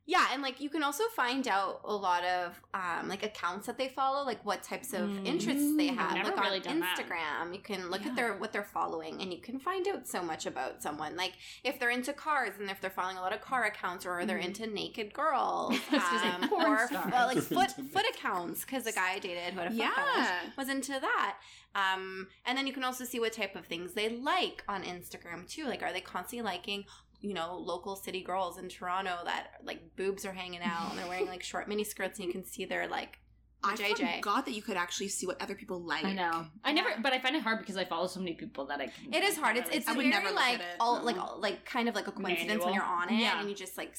Yeah, 0.10 0.26
and 0.32 0.42
like 0.42 0.62
you 0.62 0.70
can 0.70 0.84
also 0.84 1.04
find 1.16 1.46
out 1.50 1.82
a 1.84 1.94
lot 1.94 2.24
of 2.24 2.60
um, 2.74 3.10
like 3.10 3.24
accounts 3.24 3.68
that 3.68 3.78
they 3.78 3.90
follow, 3.90 4.24
like 4.26 4.44
what 4.46 4.64
types 4.64 4.94
of 4.94 5.02
Mm. 5.10 5.26
interests 5.28 5.76
they 5.76 5.90
I've 5.90 6.14
never 6.16 6.30
like 6.30 6.40
really 6.40 6.58
on 6.60 6.64
done 6.64 6.80
that. 6.80 6.98
Instagram, 6.98 7.54
you 7.54 7.60
can 7.62 7.90
look 7.92 8.02
Yeah. 8.04 8.12
at 8.12 8.16
their 8.16 8.34
what 8.38 8.54
they're 8.54 8.64
following, 8.64 9.22
and 9.22 9.34
you 9.34 9.40
can 9.42 9.60
find 9.60 9.86
out 9.90 10.08
so 10.08 10.24
much 10.24 10.46
about 10.46 10.82
someone. 10.82 11.18
Like 11.18 11.34
if 11.66 11.78
they're 11.78 11.90
into 11.90 12.14
cars, 12.14 12.54
and 12.58 12.72
if 12.72 12.80
they're 12.80 12.90
following 12.90 13.18
a 13.18 13.22
lot 13.22 13.34
of 13.34 13.42
car 13.42 13.66
accounts, 13.66 14.06
or 14.06 14.26
they're 14.26 14.40
Mhm. 14.40 14.46
into 14.46 14.68
naked 14.68 15.14
girls, 15.14 15.76
I 15.92 15.96
was 15.96 16.04
gonna 16.04 16.20
say 16.22 16.30
um, 16.30 16.50
porn 16.50 16.66
or 16.72 16.88
stars. 16.88 17.14
uh, 17.14 17.26
like 17.28 17.40
foot 17.40 17.72
foot 17.92 18.06
accounts, 18.16 18.62
because 18.64 18.86
the 18.86 18.94
guy 18.94 19.12
I 19.16 19.20
dated 19.20 19.54
who 19.56 19.60
had 19.60 19.68
a 19.68 19.76
foot 19.76 19.94
fetish 19.94 20.16
Yeah. 20.16 20.40
was 20.58 20.70
into 20.70 20.94
that. 21.02 21.38
Um, 21.76 22.30
and 22.46 22.58
then 22.58 22.66
you 22.66 22.74
can 22.74 22.84
also 22.86 23.04
see 23.04 23.20
what 23.20 23.34
type 23.34 23.56
of 23.56 23.66
things 23.66 23.94
they 23.94 24.10
like 24.10 24.64
on 24.70 24.84
Instagram 24.84 25.48
too. 25.48 25.66
Like, 25.66 25.84
are 25.84 25.92
they 25.94 26.02
constantly 26.02 26.42
liking, 26.44 26.86
you 27.20 27.34
know, 27.34 27.56
local 27.58 27.96
city 27.96 28.22
girls 28.22 28.58
in 28.58 28.70
Toronto 28.70 29.18
that 29.26 29.54
like 29.64 29.96
boobs 29.96 30.26
are 30.26 30.34
hanging 30.34 30.62
out 30.62 30.92
and 30.92 31.00
they're 31.00 31.08
wearing 31.08 31.28
like 31.28 31.42
short 31.44 31.68
mini 31.68 31.84
skirts 31.84 32.20
and 32.20 32.28
you 32.28 32.32
can 32.32 32.46
see 32.46 32.66
their 32.66 32.88
like 32.88 33.20
I 33.64 33.76
JJ. 33.76 34.18
forgot 34.18 34.46
that 34.46 34.54
you 34.54 34.62
could 34.62 34.78
actually 34.78 35.08
see 35.08 35.26
what 35.26 35.42
other 35.42 35.56
people 35.56 35.80
like. 35.82 36.06
I 36.06 36.14
know. 36.14 36.46
I 36.64 36.72
never, 36.74 36.90
but 37.02 37.12
I 37.14 37.20
find 37.20 37.36
it 37.36 37.42
hard 37.42 37.58
because 37.60 37.76
I 37.76 37.86
follow 37.86 38.06
so 38.06 38.20
many 38.20 38.34
people 38.36 38.68
that 38.68 38.80
I 38.80 38.86
can. 38.88 39.12
It 39.14 39.24
is 39.24 39.36
hard. 39.36 39.58
It's 39.58 39.70
it's 39.72 39.88
I 39.88 39.94
would 39.94 40.06
very 40.06 40.10
never 40.24 40.32
like 40.34 40.60
it, 40.60 40.66
all 40.80 41.02
like 41.04 41.18
all- 41.18 41.40
like 41.42 41.66
kind 41.66 41.90
of 41.90 41.96
like 41.96 42.08
a 42.08 42.12
coincidence 42.12 42.64
when 42.64 42.76
you're 42.76 42.84
on 42.84 43.10
it 43.10 43.20
Yeah. 43.20 43.40
and 43.40 43.50
you 43.50 43.56
just 43.56 43.76
like 43.78 43.96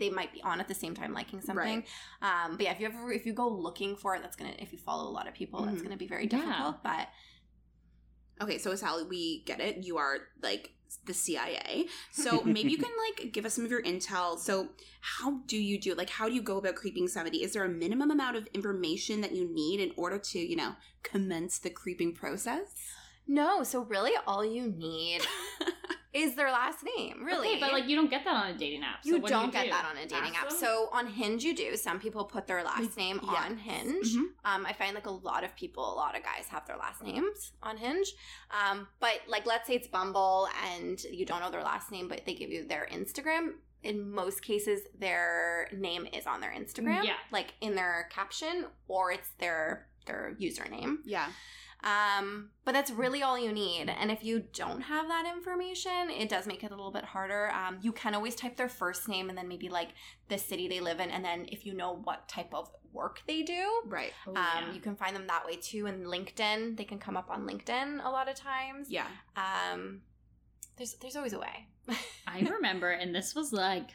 they 0.00 0.08
might 0.08 0.32
be 0.32 0.40
on 0.42 0.58
at 0.58 0.68
the 0.68 0.74
same 0.74 0.94
time 0.94 1.12
liking 1.12 1.42
something. 1.42 1.84
Um, 2.22 2.56
but 2.56 2.62
yeah, 2.64 2.72
if 2.72 2.80
you 2.80 2.86
ever 2.86 3.12
if 3.12 3.26
you 3.26 3.34
go 3.34 3.46
looking 3.48 3.96
for 3.96 4.16
it, 4.16 4.22
that's 4.22 4.34
gonna 4.34 4.54
if 4.58 4.72
you 4.72 4.78
follow 4.78 5.06
a 5.10 5.12
lot 5.12 5.28
of 5.28 5.34
people, 5.34 5.62
that's 5.66 5.80
Mhm. 5.80 5.82
gonna 5.84 5.96
be 5.98 6.06
very 6.08 6.24
Yeah. 6.24 6.38
difficult. 6.38 6.82
But 6.82 7.08
Okay, 8.40 8.58
so 8.58 8.74
Sally, 8.74 9.04
we 9.04 9.42
get 9.44 9.60
it. 9.60 9.84
You 9.84 9.96
are 9.98 10.18
like 10.42 10.70
the 11.04 11.14
CIA. 11.14 11.86
So 12.12 12.42
maybe 12.44 12.70
you 12.70 12.78
can 12.78 12.90
like 13.20 13.32
give 13.32 13.44
us 13.44 13.54
some 13.54 13.64
of 13.64 13.70
your 13.70 13.82
intel. 13.82 14.38
So 14.38 14.68
how 15.00 15.40
do 15.46 15.56
you 15.56 15.80
do 15.80 15.92
it? 15.92 15.98
Like 15.98 16.10
how 16.10 16.28
do 16.28 16.34
you 16.34 16.42
go 16.42 16.58
about 16.58 16.74
creeping 16.74 17.08
somebody? 17.08 17.42
Is 17.42 17.52
there 17.52 17.64
a 17.64 17.68
minimum 17.68 18.10
amount 18.10 18.36
of 18.36 18.46
information 18.54 19.20
that 19.20 19.32
you 19.32 19.52
need 19.52 19.80
in 19.80 19.92
order 19.96 20.18
to, 20.18 20.38
you 20.38 20.56
know, 20.56 20.74
commence 21.02 21.58
the 21.58 21.70
creeping 21.70 22.14
process? 22.14 22.74
no, 23.26 23.62
so 23.62 23.82
really 23.82 24.12
all 24.26 24.44
you 24.44 24.68
need 24.68 25.20
is 26.16 26.34
their 26.34 26.50
last 26.50 26.78
name, 26.96 27.22
really. 27.24 27.48
Okay, 27.48 27.60
but 27.60 27.72
like 27.72 27.86
you 27.88 27.96
don't 27.96 28.10
get 28.10 28.24
that 28.24 28.34
on 28.34 28.50
a 28.50 28.56
dating 28.58 28.82
app. 28.82 29.02
So 29.04 29.10
you 29.10 29.18
what 29.20 29.28
do 29.28 29.34
don't 29.34 29.52
get 29.52 29.64
do? 29.66 29.70
that 29.70 29.84
on 29.84 29.96
a 29.96 30.06
dating 30.06 30.34
Ask 30.34 30.42
app. 30.42 30.48
them? 30.50 30.58
So 30.58 30.88
on 30.92 31.06
Hinge, 31.06 31.44
you 31.44 31.54
do. 31.54 31.76
Some 31.76 32.00
people 32.00 32.24
put 32.24 32.46
their 32.46 32.62
last 32.64 32.96
name 32.96 33.20
yes. 33.22 33.44
on 33.44 33.56
Hinge. 33.58 34.06
Mhm. 34.14 34.24
Um, 34.44 34.66
I 34.66 34.72
find 34.72 34.94
like 34.94 35.06
a 35.06 35.10
lot 35.10 35.44
of 35.44 35.54
people, 35.56 35.84
a 35.92 35.96
lot 35.96 36.16
of 36.16 36.22
guys 36.22 36.46
have 36.48 36.66
their 36.66 36.76
last 36.76 37.02
names 37.02 37.52
on 37.62 37.76
Hinge. 37.76 38.12
Um, 38.50 38.88
but 39.00 39.20
like, 39.28 39.46
let's 39.46 39.66
say 39.66 39.74
it's 39.74 39.88
Bumble 39.88 40.48
and 40.74 41.02
you 41.04 41.24
don't 41.26 41.40
know 41.40 41.50
their 41.50 41.62
last 41.62 41.90
name, 41.92 42.08
but 42.08 42.22
they 42.26 42.34
give 42.34 42.50
you 42.50 42.66
their 42.66 42.88
Instagram. 42.92 43.54
In 43.82 44.10
most 44.10 44.42
cases, 44.42 44.80
their 44.98 45.68
name 45.72 46.06
is 46.12 46.26
on 46.26 46.40
their 46.40 46.50
Instagram, 46.52 47.04
Yeah. 47.04 47.14
like 47.30 47.54
in 47.60 47.74
their 47.76 48.08
caption, 48.10 48.66
or 48.88 49.12
it's 49.12 49.28
their 49.38 49.86
their 50.06 50.36
username. 50.40 50.98
Yeah. 51.04 51.26
Um, 51.84 52.50
but 52.64 52.72
that's 52.72 52.90
really 52.90 53.22
all 53.22 53.38
you 53.38 53.52
need. 53.52 53.88
And 53.88 54.10
if 54.10 54.24
you 54.24 54.44
don't 54.52 54.80
have 54.80 55.06
that 55.08 55.24
information, 55.26 56.10
it 56.10 56.28
does 56.28 56.46
make 56.46 56.64
it 56.64 56.72
a 56.72 56.74
little 56.74 56.90
bit 56.90 57.04
harder. 57.04 57.50
Um, 57.52 57.78
you 57.80 57.92
can 57.92 58.14
always 58.14 58.34
type 58.34 58.56
their 58.56 58.68
first 58.68 59.08
name 59.08 59.28
and 59.28 59.38
then 59.38 59.46
maybe 59.46 59.68
like 59.68 59.90
the 60.28 60.38
city 60.38 60.66
they 60.68 60.80
live 60.80 60.98
in, 61.00 61.10
and 61.10 61.24
then 61.24 61.46
if 61.52 61.64
you 61.64 61.74
know 61.74 62.00
what 62.02 62.28
type 62.28 62.52
of 62.52 62.68
work 62.92 63.20
they 63.28 63.42
do, 63.42 63.82
Right. 63.86 64.12
Oh, 64.26 64.30
um, 64.30 64.36
yeah. 64.36 64.72
you 64.72 64.80
can 64.80 64.96
find 64.96 65.14
them 65.14 65.26
that 65.28 65.44
way 65.46 65.56
too. 65.56 65.86
And 65.86 66.06
LinkedIn, 66.06 66.76
they 66.76 66.84
can 66.84 66.98
come 66.98 67.16
up 67.16 67.30
on 67.30 67.46
LinkedIn 67.46 68.04
a 68.04 68.08
lot 68.10 68.28
of 68.28 68.34
times. 68.34 68.90
Yeah. 68.90 69.06
Um, 69.36 70.00
there's 70.76 70.94
there's 70.94 71.14
always 71.16 71.34
a 71.34 71.38
way. 71.38 71.68
I 72.26 72.40
remember, 72.40 72.90
and 72.90 73.14
this 73.14 73.34
was 73.34 73.52
like 73.52 73.90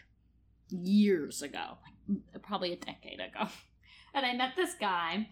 years 0.69 1.41
ago, 1.41 1.77
like 2.07 2.41
probably 2.43 2.73
a 2.73 2.77
decade 2.77 3.19
ago. 3.19 3.47
And 4.13 4.25
I 4.25 4.33
met 4.33 4.57
this 4.57 4.73
guy. 4.77 5.29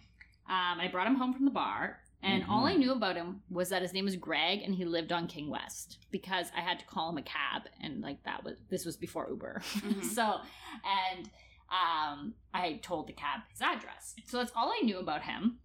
Um, 0.48 0.80
I 0.80 0.88
brought 0.90 1.06
him 1.06 1.16
home 1.16 1.34
from 1.34 1.44
the 1.44 1.50
bar, 1.50 1.98
and 2.22 2.44
all 2.48 2.66
I 2.66 2.74
knew 2.74 2.92
about 2.92 3.16
him 3.16 3.42
was 3.50 3.70
that 3.70 3.82
his 3.82 3.92
name 3.92 4.04
was 4.04 4.16
Greg, 4.16 4.60
and 4.62 4.74
he 4.74 4.84
lived 4.84 5.10
on 5.12 5.26
King 5.26 5.48
West 5.48 5.98
because 6.10 6.48
I 6.56 6.60
had 6.60 6.78
to 6.78 6.84
call 6.84 7.10
him 7.10 7.18
a 7.18 7.22
cab, 7.22 7.62
and 7.82 8.02
like 8.02 8.22
that 8.24 8.44
was 8.44 8.58
this 8.68 8.84
was 8.84 8.96
before 8.96 9.28
Uber. 9.30 9.62
Mhm. 9.64 10.04
so, 10.14 10.40
and 10.84 11.30
um, 11.70 12.34
I 12.52 12.80
told 12.82 13.06
the 13.06 13.12
cab 13.12 13.40
his 13.50 13.62
address. 13.62 14.14
So 14.26 14.38
that's 14.38 14.52
all 14.56 14.70
I 14.70 14.84
knew 14.84 14.98
about 14.98 15.22
him. 15.22 15.58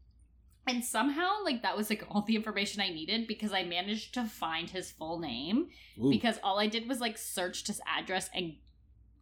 And 0.68 0.84
somehow, 0.84 1.44
like 1.44 1.62
that 1.62 1.78
was 1.78 1.90
like 1.90 2.04
all 2.10 2.22
the 2.22 2.36
information 2.36 2.82
I 2.82 2.90
needed 2.90 3.28
because 3.28 3.54
I 3.54 3.64
managed 3.64 4.14
to 4.16 4.26
find 4.26 4.70
his 4.70 4.92
full 4.92 5.20
name 5.20 5.68
Ooh. 6.02 6.10
because 6.10 6.40
all 6.44 6.58
I 6.60 6.68
did 6.68 6.88
was 6.88 7.00
like 7.00 7.18
searched 7.18 7.68
his 7.68 7.82
address 7.86 8.30
and 8.34 8.54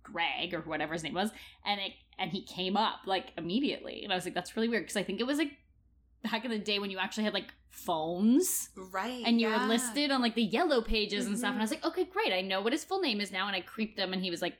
Greg 0.03 0.53
or 0.53 0.61
whatever 0.61 0.93
his 0.93 1.03
name 1.03 1.13
was, 1.13 1.31
and 1.65 1.81
it 1.81 1.93
and 2.19 2.31
he 2.31 2.43
came 2.43 2.77
up 2.77 3.01
like 3.05 3.31
immediately, 3.37 4.03
and 4.03 4.13
I 4.13 4.15
was 4.15 4.25
like, 4.25 4.35
that's 4.35 4.55
really 4.55 4.69
weird 4.69 4.83
because 4.83 4.97
I 4.97 5.03
think 5.03 5.19
it 5.19 5.27
was 5.27 5.37
like 5.37 5.51
back 6.23 6.45
in 6.45 6.51
the 6.51 6.59
day 6.59 6.79
when 6.79 6.89
you 6.89 6.97
actually 6.97 7.23
had 7.23 7.33
like 7.33 7.53
phones 7.69 8.69
Right. 8.75 9.23
and 9.25 9.41
you 9.41 9.49
yeah. 9.49 9.61
were 9.61 9.67
listed 9.67 10.11
on 10.11 10.21
like 10.21 10.35
the 10.35 10.43
yellow 10.43 10.81
pages 10.81 11.25
and 11.25 11.37
stuff, 11.37 11.51
and 11.51 11.59
I 11.59 11.63
was 11.63 11.71
mm-hmm. 11.71 11.83
like, 11.83 11.97
okay, 11.97 12.05
great, 12.05 12.33
I 12.33 12.41
know 12.41 12.61
what 12.61 12.73
his 12.73 12.83
full 12.83 13.01
name 13.01 13.19
is 13.19 13.31
now, 13.31 13.47
and 13.47 13.55
I 13.55 13.61
creeped 13.61 13.99
him, 13.99 14.13
and 14.13 14.23
he 14.23 14.31
was 14.31 14.41
like 14.41 14.57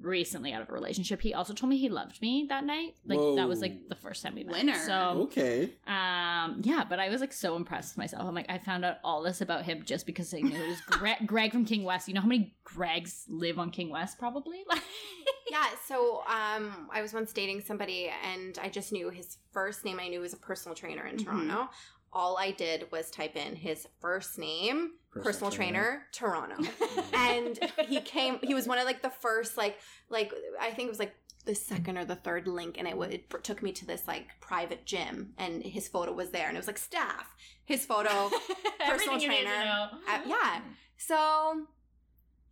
recently 0.00 0.52
out 0.52 0.62
of 0.62 0.68
a 0.68 0.72
relationship. 0.72 1.20
He 1.22 1.32
also 1.34 1.54
told 1.54 1.70
me 1.70 1.76
he 1.78 1.88
loved 1.88 2.20
me 2.20 2.46
that 2.48 2.64
night, 2.64 2.94
like 3.06 3.18
that 3.36 3.48
was 3.48 3.60
like 3.60 3.88
the 3.88 3.94
first 3.94 4.22
time 4.22 4.34
we 4.34 4.44
met. 4.44 4.52
Winner. 4.52 4.78
So 4.86 4.94
okay. 5.24 5.64
um, 5.86 6.60
yeah, 6.62 6.84
but 6.88 6.98
I 6.98 7.08
was 7.08 7.20
like 7.20 7.32
so 7.32 7.56
impressed 7.56 7.94
with 7.94 7.98
myself. 7.98 8.26
I'm 8.26 8.34
like, 8.34 8.50
I 8.50 8.58
found 8.58 8.84
out 8.84 8.96
all 9.04 9.22
this 9.22 9.40
about 9.40 9.64
him 9.64 9.82
just 9.84 10.06
because 10.06 10.32
I 10.34 10.38
knew 10.40 10.56
it 10.56 10.68
was 10.68 10.80
Greg, 10.82 11.16
Greg 11.26 11.52
from 11.52 11.64
King 11.64 11.84
West. 11.84 12.08
You 12.08 12.14
know 12.14 12.20
how 12.20 12.28
many 12.28 12.54
Gregs 12.64 13.24
live 13.28 13.58
on 13.58 13.70
King 13.70 13.90
West? 13.90 14.18
Probably. 14.18 14.62
Like. 14.68 14.82
yeah. 15.50 15.66
So 15.86 16.22
um, 16.28 16.88
I 16.92 17.02
was 17.02 17.12
once 17.14 17.32
dating 17.32 17.62
somebody, 17.62 18.10
and 18.24 18.58
I 18.62 18.68
just 18.68 18.92
knew 18.92 19.10
his 19.10 19.38
first 19.52 19.84
name. 19.84 19.98
I 20.00 20.04
knew 20.08 20.12
he 20.12 20.18
was 20.18 20.32
a 20.34 20.38
personal 20.38 20.74
trainer 20.74 21.06
in 21.06 21.16
Mhm. 21.16 21.24
Toronto. 21.24 21.68
All 22.12 22.38
I 22.38 22.50
did 22.50 22.90
was 22.92 23.10
type 23.10 23.36
in 23.36 23.56
his 23.56 23.86
first 24.00 24.38
name, 24.38 24.92
personal, 25.22 25.50
trainer, 25.50 26.02
Toronto. 26.12 26.56
and 27.14 27.58
he 27.86 28.00
came 28.00 28.38
he 28.42 28.54
was 28.54 28.66
one 28.66 28.78
of 28.78 28.84
like 28.84 29.02
the 29.02 29.10
first 29.10 29.56
like 29.56 29.78
like 30.10 30.32
i 30.60 30.70
think 30.70 30.86
it 30.86 30.90
was 30.90 30.98
like 30.98 31.14
the 31.44 31.54
second 31.54 31.96
or 31.96 32.04
the 32.04 32.16
third 32.16 32.48
link 32.48 32.74
and 32.76 32.88
it, 32.88 32.96
would, 32.98 33.12
it 33.14 33.44
took 33.44 33.62
me 33.62 33.70
to 33.70 33.86
this 33.86 34.08
like 34.08 34.26
private 34.40 34.84
gym 34.84 35.32
and 35.38 35.62
his 35.62 35.86
photo 35.86 36.12
was 36.12 36.30
there 36.30 36.48
and 36.48 36.56
it 36.56 36.58
was 36.58 36.66
like 36.66 36.76
staff 36.78 37.34
his 37.64 37.86
photo 37.86 38.28
Everything 38.80 39.20
you 39.20 39.28
need 39.28 39.36
to 39.38 39.44
trainer. 39.44 39.64
know. 39.64 39.86
Uh, 40.08 40.18
yeah 40.26 40.60
so 40.96 41.66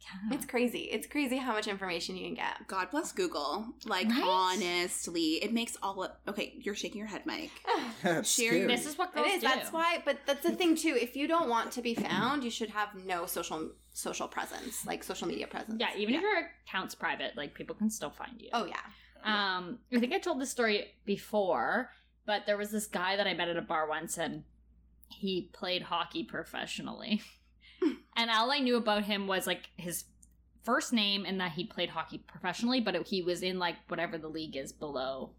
Yeah. 0.05 0.37
it's 0.37 0.45
crazy 0.47 0.81
it's 0.93 1.07
crazy 1.07 1.39
how 1.39 1.53
much 1.53 1.67
information 1.67 2.17
you 2.17 2.27
can 2.27 2.35
get 2.35 2.67
God 2.69 2.91
bless 2.91 3.11
Google. 3.13 3.67
Like 3.87 4.09
Right? 4.09 4.23
honestly, 4.23 5.43
it 5.43 5.53
makes 5.53 5.77
all 5.83 6.03
of 6.03 6.11
okay. 6.29 6.55
You're 6.61 6.75
shaking 6.75 6.99
your 6.99 7.09
head, 7.09 7.23
Mike. 7.25 7.51
That's 8.03 8.31
Share 8.35 8.51
scary. 8.53 8.67
This 8.67 8.87
is 8.87 8.99
what 8.99 9.11
it 9.11 9.15
girls 9.17 9.29
is 9.35 9.41
do. 9.41 9.47
that's 9.49 9.73
why 9.73 10.03
but 10.05 10.19
that's 10.27 10.43
the 10.43 10.53
thing 10.53 10.77
too 10.77 10.97
if 11.01 11.17
you 11.17 11.27
don't 11.27 11.49
want 11.49 11.73
to 11.73 11.83
be 11.83 11.95
found 11.95 12.45
you 12.45 12.51
should 12.51 12.71
have 12.71 12.89
no 12.95 13.27
social 13.27 13.71
social 13.93 14.29
presence 14.29 14.85
like 14.87 15.03
social 15.05 15.27
media 15.29 15.47
presence 15.47 15.77
Yeah, 15.81 15.91
even 15.97 16.15
if 16.15 16.21
your 16.23 16.51
account's 16.67 16.95
private, 16.95 17.37
like 17.37 17.55
people 17.55 17.75
can 17.77 17.89
still 17.91 18.11
find 18.11 18.41
you. 18.41 18.51
oh 18.53 18.67
yeah 18.67 18.81
Um, 19.25 19.79
I 19.95 20.01
think 20.01 20.13
I 20.13 20.19
told 20.19 20.41
this 20.41 20.51
story 20.51 20.93
before, 21.07 21.91
but 22.27 22.45
there 22.47 22.57
was 22.59 22.71
this 22.71 22.87
guy 22.87 23.17
that 23.17 23.27
I 23.27 23.33
met 23.35 23.49
at 23.49 23.57
a 23.57 23.63
bar 23.63 23.89
once, 23.89 24.19
and 24.19 24.45
he 25.09 25.49
played 25.53 25.83
hockey 25.85 26.25
professionally. 26.25 27.23
and 28.17 28.31
all 28.31 28.51
I 28.51 28.59
knew 28.59 28.77
about 28.77 29.05
him 29.05 29.27
was 29.27 29.47
like 29.47 29.71
his 29.77 30.05
first 30.63 30.93
name 30.93 31.25
and 31.27 31.41
that 31.41 31.53
he 31.53 31.65
played 31.65 31.91
hockey 31.91 32.19
professionally, 32.19 32.81
but 32.81 32.95
it, 32.95 33.07
he 33.07 33.23
was 33.23 33.43
in 33.43 33.59
like 33.59 33.77
whatever 33.89 34.17
the 34.19 34.29
league 34.29 34.57
is 34.57 34.73
below, 34.73 35.31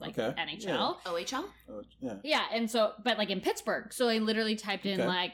like 0.00 0.18
Okay, 0.18 0.34
NHL. 0.40 0.96
OHL. 1.04 1.44
Oh, 1.68 1.82
yeah. 2.00 2.14
Yeah. 2.24 2.44
and 2.52 2.70
so, 2.70 2.92
but 3.04 3.18
like 3.18 3.30
in 3.30 3.40
Pittsburgh, 3.40 3.92
so 3.92 4.08
I 4.08 4.18
literally 4.18 4.56
typed 4.56 4.86
in 4.86 5.00
Okay. 5.00 5.06
like 5.08 5.32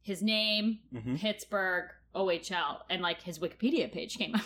his 0.00 0.22
name, 0.22 0.78
hmm 0.90 1.16
Pittsburgh, 1.16 1.90
OHL, 2.14 2.78
and 2.90 3.02
like 3.02 3.22
his 3.22 3.38
Wikipedia 3.38 3.90
page 3.92 4.16
came 4.18 4.34
up 4.34 4.42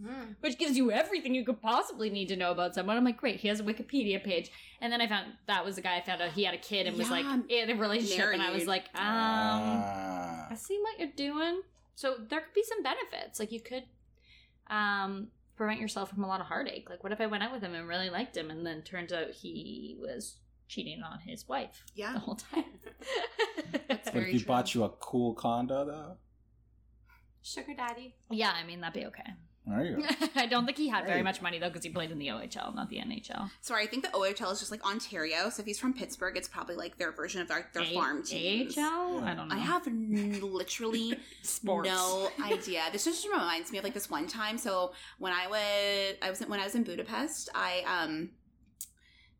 Mhm. 0.00 0.36
which 0.40 0.58
gives 0.58 0.76
you 0.76 0.90
everything 0.92 1.34
you 1.34 1.44
could 1.44 1.60
possibly 1.60 2.08
need 2.10 2.28
to 2.28 2.36
know 2.36 2.50
about 2.52 2.74
someone. 2.74 2.96
I'm 2.96 3.04
like, 3.04 3.16
great, 3.16 3.40
he 3.40 3.48
has 3.48 3.58
a 3.60 3.64
Wikipedia 3.64 4.22
page. 4.22 4.50
And 4.80 4.92
then 4.92 5.00
I 5.00 5.08
found 5.08 5.32
that 5.46 5.64
was 5.64 5.74
the 5.76 5.82
guy 5.82 5.96
I 5.96 6.02
found 6.02 6.22
out 6.22 6.30
he 6.32 6.44
had 6.44 6.54
a 6.54 6.58
kid 6.58 6.86
and 6.86 6.96
was 6.96 7.10
like 7.10 7.26
in 7.48 7.70
a 7.70 7.74
relationship, 7.74 8.26
and 8.32 8.40
I 8.42 8.50
was 8.52 8.66
like, 8.66 8.84
um, 8.94 9.02
Ah. 9.04 10.46
I 10.50 10.54
see 10.54 10.78
what 10.80 10.98
you're 10.98 11.08
doing. 11.16 11.62
So 11.94 12.14
there 12.28 12.40
could 12.40 12.54
be 12.54 12.62
some 12.62 12.82
benefits. 12.82 13.40
Like 13.40 13.50
you 13.50 13.60
could 13.60 13.84
um 14.68 15.28
prevent 15.56 15.80
yourself 15.80 16.10
from 16.10 16.22
a 16.22 16.28
lot 16.28 16.40
of 16.40 16.46
heartache. 16.46 16.88
Like 16.88 17.02
what 17.02 17.10
if 17.12 17.20
I 17.20 17.26
went 17.26 17.42
out 17.42 17.50
with 17.52 17.62
him 17.62 17.74
and 17.74 17.88
really 17.88 18.10
liked 18.10 18.36
him 18.36 18.50
and 18.50 18.64
then 18.64 18.82
turns 18.82 19.12
out 19.12 19.30
he 19.30 19.96
was 20.00 20.36
cheating 20.68 21.02
on 21.02 21.18
his 21.20 21.48
wife 21.48 21.82
yeah. 21.96 22.12
the 22.12 22.18
whole 22.20 22.36
time. 22.36 22.64
That's 23.88 24.10
But 24.10 24.22
if 24.22 24.26
he 24.28 24.38
true. 24.38 24.46
bought 24.46 24.74
you 24.74 24.84
a 24.84 24.90
cool 24.90 25.34
condo, 25.34 25.84
though, 25.84 26.16
sugar 27.42 27.74
daddy 27.74 28.14
yeah, 28.30 28.52
I 28.52 28.64
mean 28.64 28.80
that'd 28.80 28.94
be 29.00 29.06
okay. 29.06 29.32
There 29.68 29.84
you 29.84 29.96
go. 29.96 30.26
I 30.36 30.46
don't 30.46 30.64
think 30.66 30.78
he 30.78 30.88
had 30.88 31.04
very 31.06 31.22
much 31.22 31.42
money 31.42 31.58
though 31.58 31.68
because 31.68 31.82
he 31.84 31.90
played 31.90 32.10
in 32.10 32.18
the 32.18 32.28
OHL, 32.28 32.74
not 32.74 32.88
the 32.90 32.96
NHL. 32.98 33.50
Sorry, 33.60 33.84
I 33.84 33.86
think 33.86 34.02
the 34.04 34.10
OHL 34.10 34.52
is 34.52 34.58
just 34.60 34.70
like 34.70 34.84
Ontario. 34.84 35.50
So 35.50 35.60
if 35.60 35.66
he's 35.66 35.78
from 35.78 35.92
Pittsburgh, 35.92 36.36
it's 36.36 36.48
probably 36.48 36.74
like 36.76 36.98
their 36.98 37.12
version 37.12 37.40
of 37.40 37.48
their, 37.48 37.68
their 37.74 37.82
A- 37.82 37.94
farm 37.94 38.22
teams. 38.22 38.76
AHL? 38.78 39.22
I 39.24 39.34
don't 39.34 39.48
know. 39.48 39.54
I 39.54 39.58
have 39.58 39.86
n- 39.86 40.38
literally 40.42 41.16
sports. 41.42 41.88
no 41.88 42.30
idea. 42.44 42.82
This 42.92 43.04
just 43.04 43.26
reminds 43.28 43.70
me 43.72 43.78
of 43.78 43.84
like 43.84 43.94
this 43.94 44.08
one 44.10 44.26
time. 44.26 44.58
So 44.58 44.92
when 45.18 45.32
I 45.32 45.46
was, 45.46 46.16
I 46.22 46.30
was 46.30 46.40
when 46.40 46.60
I 46.60 46.64
was 46.64 46.74
in 46.74 46.84
Budapest, 46.84 47.50
I 47.54 47.82
um 47.86 48.30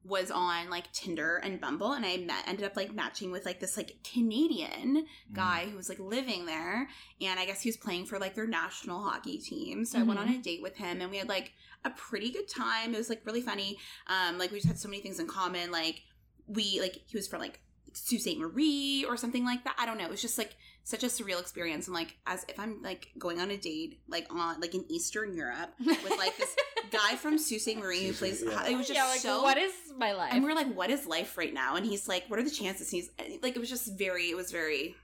was 0.05 0.31
on 0.31 0.71
like 0.71 0.91
Tinder 0.93 1.37
and 1.37 1.61
Bumble, 1.61 1.93
and 1.93 2.07
I 2.07 2.17
met 2.19 2.47
ended 2.47 2.65
up 2.65 2.77
like 2.77 2.95
matching 2.95 3.31
with 3.31 3.45
like 3.45 3.61
this 3.61 3.77
like 3.77 3.97
Canadian 4.05 5.07
Mm. 5.31 5.35
guy 5.35 5.67
who 5.71 5.77
was 5.77 5.89
like 5.89 5.99
living 5.99 6.47
there, 6.47 6.89
and 7.21 7.39
I 7.41 7.45
guess 7.45 7.61
he 7.63 7.69
was 7.69 7.77
playing 7.77 8.07
for 8.07 8.19
like 8.19 8.35
their 8.35 8.47
national 8.47 9.03
hockey 9.03 9.39
team. 9.39 9.85
So 9.85 9.99
I 9.99 10.03
went 10.05 10.21
on 10.21 10.29
a 10.29 10.39
date 10.39 10.63
with 10.63 10.77
him, 10.77 11.01
and 11.01 11.11
we 11.11 11.19
had 11.19 11.29
like 11.29 11.53
a 11.85 11.91
pretty 11.91 12.31
good 12.31 12.49
time. 12.49 12.95
It 12.95 12.99
was 12.99 13.09
like 13.09 13.23
really 13.25 13.43
funny. 13.43 13.79
Um, 14.07 14.39
like 14.39 14.51
we 14.51 14.59
just 14.59 14.69
had 14.69 14.79
so 14.79 14.89
many 14.89 15.03
things 15.03 15.19
in 15.21 15.27
common. 15.27 15.71
Like 15.71 16.03
we 16.47 16.81
like 16.81 17.03
he 17.07 17.17
was 17.17 17.29
from 17.29 17.41
like 17.41 17.61
Sault 17.93 18.21
Ste. 18.23 18.39
Marie 18.39 19.05
or 19.09 19.17
something 19.17 19.45
like 19.45 19.65
that. 19.65 19.77
I 19.79 19.85
don't 19.87 19.99
know. 19.99 20.05
It 20.05 20.11
was 20.11 20.23
just 20.23 20.39
like 20.39 20.57
such 20.89 21.05
a 21.05 21.07
surreal 21.07 21.39
experience. 21.39 21.87
I'm 21.87 21.93
like, 21.93 22.17
as 22.27 22.47
if 22.49 22.59
I'm 22.59 22.81
like 22.81 23.11
going 23.19 23.41
on 23.41 23.51
a 23.51 23.59
date, 23.59 24.01
like 24.09 24.27
on 24.31 24.59
like 24.59 24.75
in 24.75 24.91
Eastern 24.91 25.35
Europe 25.35 25.69
with 25.85 26.17
like 26.17 26.35
this 26.39 26.57
guy 26.91 27.15
from 27.17 27.37
Sault 27.37 27.61
Ste. 27.61 27.77
Marie 27.77 28.07
who 28.07 28.15
plays. 28.15 28.43
Yeah. 28.43 28.67
It 28.67 28.75
was 28.75 28.87
just 28.87 28.99
yeah, 28.99 29.05
like 29.05 29.21
so. 29.21 29.43
what 29.43 29.59
is 29.59 29.75
my 29.99 30.15
life? 30.15 30.33
and 30.33 30.43
we 30.43 30.51
are 30.51 30.55
like, 30.55 30.75
what 30.75 30.89
is 30.89 31.07
life 31.07 31.37
right 31.37 31.53
now? 31.53 31.77
And 31.77 31.85
he's 31.85 32.09
like, 32.09 32.25
what 32.29 32.39
are 32.39 32.43
the 32.43 32.51
chances? 32.51 32.91
And 33.19 33.29
he's 33.29 33.43
like, 33.43 33.55
it 33.55 33.59
was 33.59 33.69
just 33.69 33.99
very. 33.99 34.31
It 34.31 34.37
was 34.37 34.51
very. 34.51 34.97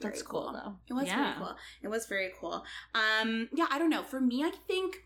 very 0.00 0.12
That's 0.12 0.22
cool 0.22 0.52
though. 0.52 0.76
It 0.88 0.92
was 0.92 1.06
yeah. 1.06 1.16
very 1.16 1.34
cool. 1.38 1.56
It 1.82 1.88
was 1.88 2.06
very 2.06 2.30
cool. 2.38 2.64
Um, 2.94 3.48
yeah, 3.52 3.66
I 3.70 3.80
don't 3.80 3.90
know. 3.90 4.04
For 4.04 4.20
me, 4.20 4.44
I 4.44 4.52
think 4.68 5.03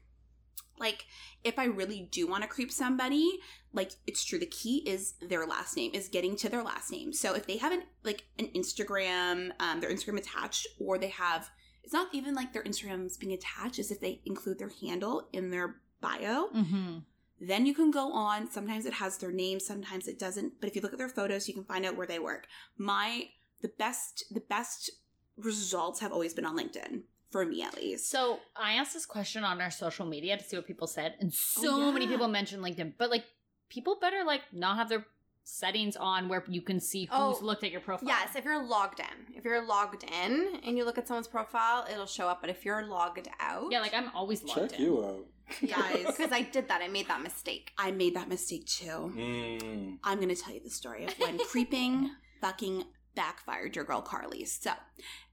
like 0.80 1.06
if 1.44 1.58
I 1.58 1.64
really 1.64 2.08
do 2.10 2.26
want 2.26 2.42
to 2.42 2.48
creep 2.48 2.70
somebody, 2.70 3.38
like 3.72 3.92
it's 4.06 4.24
true. 4.24 4.38
The 4.38 4.46
key 4.46 4.78
is 4.86 5.14
their 5.20 5.46
last 5.46 5.76
name, 5.76 5.92
is 5.94 6.08
getting 6.08 6.36
to 6.36 6.48
their 6.48 6.62
last 6.62 6.90
name. 6.90 7.12
So 7.12 7.34
if 7.34 7.46
they 7.46 7.56
have 7.58 7.72
an 7.72 7.82
like 8.04 8.24
an 8.38 8.48
Instagram, 8.54 9.50
um, 9.60 9.80
their 9.80 9.90
Instagram 9.90 10.18
attached, 10.18 10.66
or 10.78 10.98
they 10.98 11.08
have 11.08 11.50
it's 11.84 11.92
not 11.92 12.08
even 12.12 12.34
like 12.34 12.52
their 12.52 12.64
Instagram's 12.64 13.16
being 13.16 13.32
attached, 13.32 13.78
is 13.78 13.90
if 13.90 14.00
they 14.00 14.20
include 14.26 14.58
their 14.58 14.72
handle 14.80 15.28
in 15.32 15.50
their 15.50 15.76
bio. 16.00 16.48
Mm-hmm. 16.54 16.98
Then 17.40 17.66
you 17.66 17.74
can 17.74 17.90
go 17.90 18.12
on. 18.12 18.50
Sometimes 18.50 18.84
it 18.84 18.94
has 18.94 19.16
their 19.18 19.30
name, 19.30 19.60
sometimes 19.60 20.08
it 20.08 20.18
doesn't. 20.18 20.54
But 20.60 20.68
if 20.68 20.76
you 20.76 20.82
look 20.82 20.92
at 20.92 20.98
their 20.98 21.08
photos, 21.08 21.46
you 21.48 21.54
can 21.54 21.64
find 21.64 21.86
out 21.86 21.96
where 21.96 22.06
they 22.06 22.18
work. 22.18 22.46
My 22.76 23.28
the 23.62 23.70
best 23.78 24.24
the 24.30 24.40
best 24.40 24.90
results 25.36 26.00
have 26.00 26.12
always 26.12 26.34
been 26.34 26.44
on 26.44 26.58
LinkedIn 26.58 27.02
for 27.30 27.44
me 27.44 27.62
at 27.62 27.76
least. 27.76 28.10
So 28.10 28.40
I 28.56 28.72
asked 28.74 28.94
this 28.94 29.06
question 29.06 29.44
on 29.44 29.60
our 29.60 29.70
social 29.70 30.06
media 30.06 30.36
to 30.36 30.42
see 30.44 30.56
what 30.56 30.66
people 30.66 30.86
said, 30.86 31.14
and 31.20 31.32
so 31.32 31.88
Oh, 31.88 31.92
many 31.92 32.06
people 32.06 32.28
mentioned 32.28 32.62
LinkedIn. 32.64 32.94
But 32.98 33.10
like, 33.10 33.24
people 33.68 33.98
better 34.00 34.24
like 34.24 34.42
not 34.52 34.76
have 34.76 34.88
their 34.88 35.04
settings 35.44 35.96
on 35.96 36.28
where 36.28 36.44
you 36.48 36.60
can 36.60 36.78
see 36.78 37.04
who's 37.06 37.10
Oh, 37.12 37.38
looked 37.40 37.64
at 37.64 37.70
your 37.70 37.80
profile. 37.80 38.08
Yes, 38.08 38.36
if 38.36 38.44
you're 38.44 38.62
logged 38.62 39.00
in. 39.00 39.34
If 39.36 39.44
you're 39.44 39.64
logged 39.66 40.04
in 40.04 40.60
and 40.64 40.76
you 40.76 40.84
look 40.84 40.98
at 40.98 41.08
someone's 41.08 41.28
profile, 41.28 41.86
it'll 41.90 42.04
show 42.06 42.28
up. 42.28 42.40
But 42.42 42.50
if 42.50 42.64
you're 42.66 42.84
logged 42.86 43.28
out, 43.40 43.68
yeah, 43.70 43.80
like 43.80 43.94
I'm 43.94 44.10
always 44.14 44.42
logged 44.44 44.70
Check 44.72 44.78
in. 44.80 44.84
you 44.86 45.04
out. 45.04 45.26
Guys, 45.66 46.04
because 46.06 46.32
I 46.40 46.42
did 46.42 46.68
that. 46.68 46.82
I 46.82 46.88
made 46.88 47.08
that 47.08 47.22
mistake. 47.22 47.72
I 47.78 47.90
made 47.90 48.14
that 48.16 48.28
mistake 48.28 48.66
too. 48.66 49.12
Mm. 49.16 49.98
I'm 50.04 50.18
going 50.18 50.28
to 50.28 50.36
tell 50.36 50.52
you 50.52 50.60
the 50.62 50.68
story 50.70 51.04
of 51.06 51.14
when 51.18 51.38
creeping 51.38 52.10
fucking 52.42 52.84
backfired 53.18 53.74
your 53.74 53.84
girl 53.84 54.00
Carly. 54.00 54.44
So, 54.44 54.70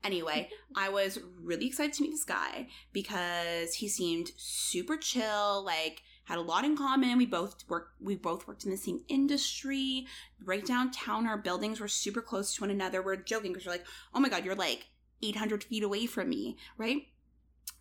anyway, 0.04 0.50
I 0.76 0.90
was 0.90 1.20
really 1.40 1.68
excited 1.68 1.94
to 1.94 2.02
meet 2.02 2.10
this 2.10 2.24
guy 2.24 2.68
because 2.92 3.76
he 3.76 3.88
seemed 3.88 4.32
super 4.38 4.98
chill, 4.98 5.64
like 5.64 6.02
had 6.24 6.40
a 6.40 6.42
lot 6.42 6.66
in 6.66 6.76
common. 6.76 7.20
We 7.20 7.28
both 7.28 7.64
worked 7.70 8.02
we 8.02 8.16
both 8.16 8.48
worked 8.48 8.66
in 8.66 8.72
the 8.72 8.78
same 8.78 9.02
industry. 9.08 10.08
Right 10.44 10.66
downtown 10.66 11.28
our 11.28 11.38
buildings 11.38 11.80
were 11.80 11.88
super 11.88 12.24
close 12.24 12.56
to 12.56 12.62
one 12.62 12.72
another. 12.72 13.04
We're 13.04 13.18
joking 13.18 13.54
because 13.54 13.68
we're 13.68 13.74
like, 13.74 13.86
"Oh 14.16 14.20
my 14.20 14.30
god, 14.30 14.44
you're 14.44 14.56
like 14.56 14.88
800 15.22 15.64
feet 15.64 15.84
away 15.84 16.08
from 16.08 16.28
me," 16.30 16.58
right? 16.80 17.04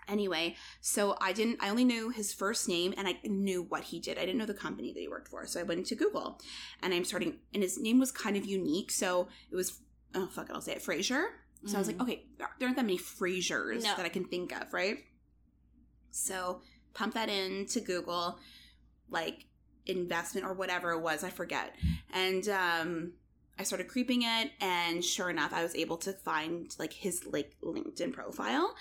Anyway, 0.07 0.55
so 0.83 1.17
I 1.19 1.33
didn't, 1.33 1.63
I 1.63 1.71
only 1.71 1.85
knew 1.85 2.11
his 2.11 2.33
first 2.33 2.69
name 2.69 2.93
and 2.99 3.09
I 3.09 3.19
knew 3.25 3.63
what 3.63 3.85
he 3.85 4.01
did. 4.01 4.19
I 4.19 4.27
didn't 4.27 4.37
know 4.37 4.45
the 4.45 4.53
company 4.53 4.93
that 4.93 5.01
he 5.01 5.09
worked 5.09 5.29
for. 5.29 5.47
So 5.47 5.61
I 5.61 5.63
went 5.63 5.79
into 5.79 5.95
Google 5.95 6.39
and 6.83 6.93
I'm 6.93 7.05
starting, 7.05 7.37
and 7.55 7.63
his 7.63 7.81
name 7.81 7.99
was 7.99 8.13
kind 8.13 8.37
of 8.37 8.45
unique. 8.45 8.91
So 8.91 9.29
it 9.51 9.57
was, 9.57 9.81
oh, 10.15 10.27
fuck 10.27 10.49
it, 10.49 10.53
I'll 10.55 10.61
say 10.61 10.73
it, 10.73 10.83
Fraser. 10.83 11.27
So 11.67 11.77
I 11.77 11.79
was 11.79 11.89
like, 11.89 12.01
okay, 12.01 12.27
there 12.39 12.49
aren't 12.69 12.77
that 12.77 12.85
many 12.85 12.99
Frasers 12.99 13.85
No. 13.85 13.97
that 13.97 14.05
I 14.05 14.11
can 14.11 14.25
think 14.25 14.53
of, 14.53 14.73
right? 14.75 14.99
So 16.11 16.61
pump 16.93 17.15
that 17.15 17.31
into 17.31 17.81
Google, 17.81 18.39
like 19.09 19.47
investment 19.87 20.47
or 20.47 20.53
whatever 20.53 20.93
it 20.93 21.01
was, 21.01 21.25
I 21.25 21.31
forget. 21.31 21.75
And 22.13 22.47
um, 22.51 23.13
I 23.59 23.63
started 23.63 23.89
creeping 23.89 24.23
it, 24.23 24.51
and 24.61 25.03
sure 25.03 25.31
enough, 25.31 25.53
I 25.55 25.63
was 25.63 25.75
able 25.75 25.97
to 25.99 26.13
find 26.13 26.75
like 26.79 26.93
his 26.93 27.25
like 27.25 27.57
LinkedIn 27.63 28.13
profile. 28.13 28.75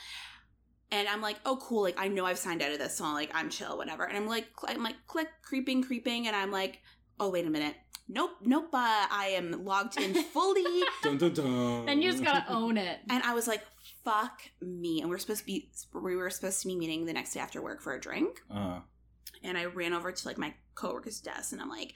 And 0.92 1.08
I'm 1.08 1.22
like, 1.22 1.38
oh, 1.46 1.58
cool. 1.58 1.82
Like, 1.82 1.98
I 1.98 2.08
know 2.08 2.26
I've 2.26 2.38
signed 2.38 2.62
out 2.62 2.72
of 2.72 2.78
this, 2.78 2.98
so 2.98 3.06
I'm 3.06 3.16
like, 3.16 3.32
I'm 3.34 3.50
chill, 3.50 3.78
whatever. 3.78 4.04
And 4.04 4.16
I'm 4.16 4.28
like, 4.28 4.48
cl- 4.60 4.76
I'm 4.76 4.84
like, 4.84 5.08
click, 5.08 5.28
creeping, 5.42 5.82
creeping, 5.84 6.28
and 6.28 6.36
I'm 6.36 6.52
like, 6.52 6.82
oh, 7.20 7.30
wait 7.30 7.48
a 7.48 7.50
minute. 7.50 7.76
Nope, 8.08 8.32
nope. 8.42 8.70
Uh, 8.74 9.08
I 9.10 9.34
am 9.36 9.64
logged 9.66 10.00
in 10.00 10.14
fully. 10.14 10.64
Dun, 11.04 11.18
dun, 11.18 11.34
dun. 11.34 11.86
Then 11.86 12.02
you 12.02 12.12
just 12.12 12.24
gotta 12.24 12.46
own 12.52 12.78
it. 12.78 13.00
and 13.10 13.24
I 13.24 13.34
was 13.34 13.48
like, 13.48 13.62
fuck 14.04 14.42
me. 14.62 15.02
And 15.02 15.10
we're 15.10 15.18
supposed 15.18 15.40
to 15.42 15.46
be, 15.46 15.70
we 15.94 16.16
were 16.16 16.30
supposed 16.30 16.62
to 16.62 16.68
be 16.68 16.76
meeting 16.76 17.06
the 17.06 17.14
next 17.14 17.34
day 17.34 17.40
after 17.40 17.62
work 17.62 17.82
for 17.82 17.94
a 17.94 18.00
drink. 18.02 18.42
Uh, 18.52 18.80
And 19.44 19.58
I 19.58 19.66
ran 19.66 19.94
over 19.94 20.12
to 20.12 20.28
like 20.28 20.38
my 20.38 20.54
coworker's 20.76 21.22
desk, 21.22 21.54
and 21.54 21.62
I'm 21.62 21.70
like, 21.70 21.94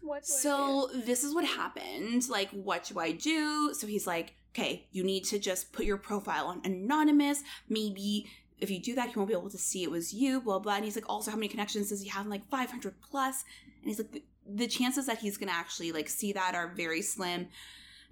What? 0.00 0.26
so 0.26 0.88
this 0.94 1.24
is 1.24 1.34
what 1.34 1.44
happened. 1.44 2.28
Like, 2.28 2.50
what 2.50 2.84
do 2.84 2.98
I 2.98 3.12
do? 3.12 3.72
So 3.74 3.86
he's 3.86 4.06
like, 4.06 4.34
okay, 4.54 4.86
you 4.92 5.04
need 5.04 5.24
to 5.24 5.38
just 5.38 5.72
put 5.72 5.84
your 5.84 5.98
profile 5.98 6.46
on 6.46 6.62
anonymous. 6.64 7.42
Maybe 7.68 8.26
if 8.58 8.70
you 8.70 8.80
do 8.80 8.94
that, 8.94 9.10
he 9.10 9.16
won't 9.16 9.28
be 9.28 9.34
able 9.36 9.50
to 9.50 9.58
see 9.58 9.82
it 9.82 9.90
was 9.90 10.14
you, 10.14 10.40
blah, 10.40 10.58
blah. 10.58 10.76
And 10.76 10.84
he's 10.84 10.94
like, 10.96 11.08
also, 11.08 11.30
how 11.30 11.36
many 11.36 11.48
connections 11.48 11.88
does 11.90 12.00
he 12.00 12.08
have? 12.08 12.24
I'm 12.24 12.30
like, 12.30 12.48
500 12.48 12.94
plus. 13.02 13.44
And 13.82 13.88
he's 13.90 13.98
like, 13.98 14.22
the, 14.46 14.64
the 14.64 14.66
chances 14.68 15.06
that 15.06 15.18
he's 15.18 15.36
going 15.36 15.48
to 15.48 15.54
actually 15.54 15.92
like 15.92 16.08
see 16.08 16.32
that 16.32 16.54
are 16.54 16.72
very 16.74 17.02
slim. 17.02 17.48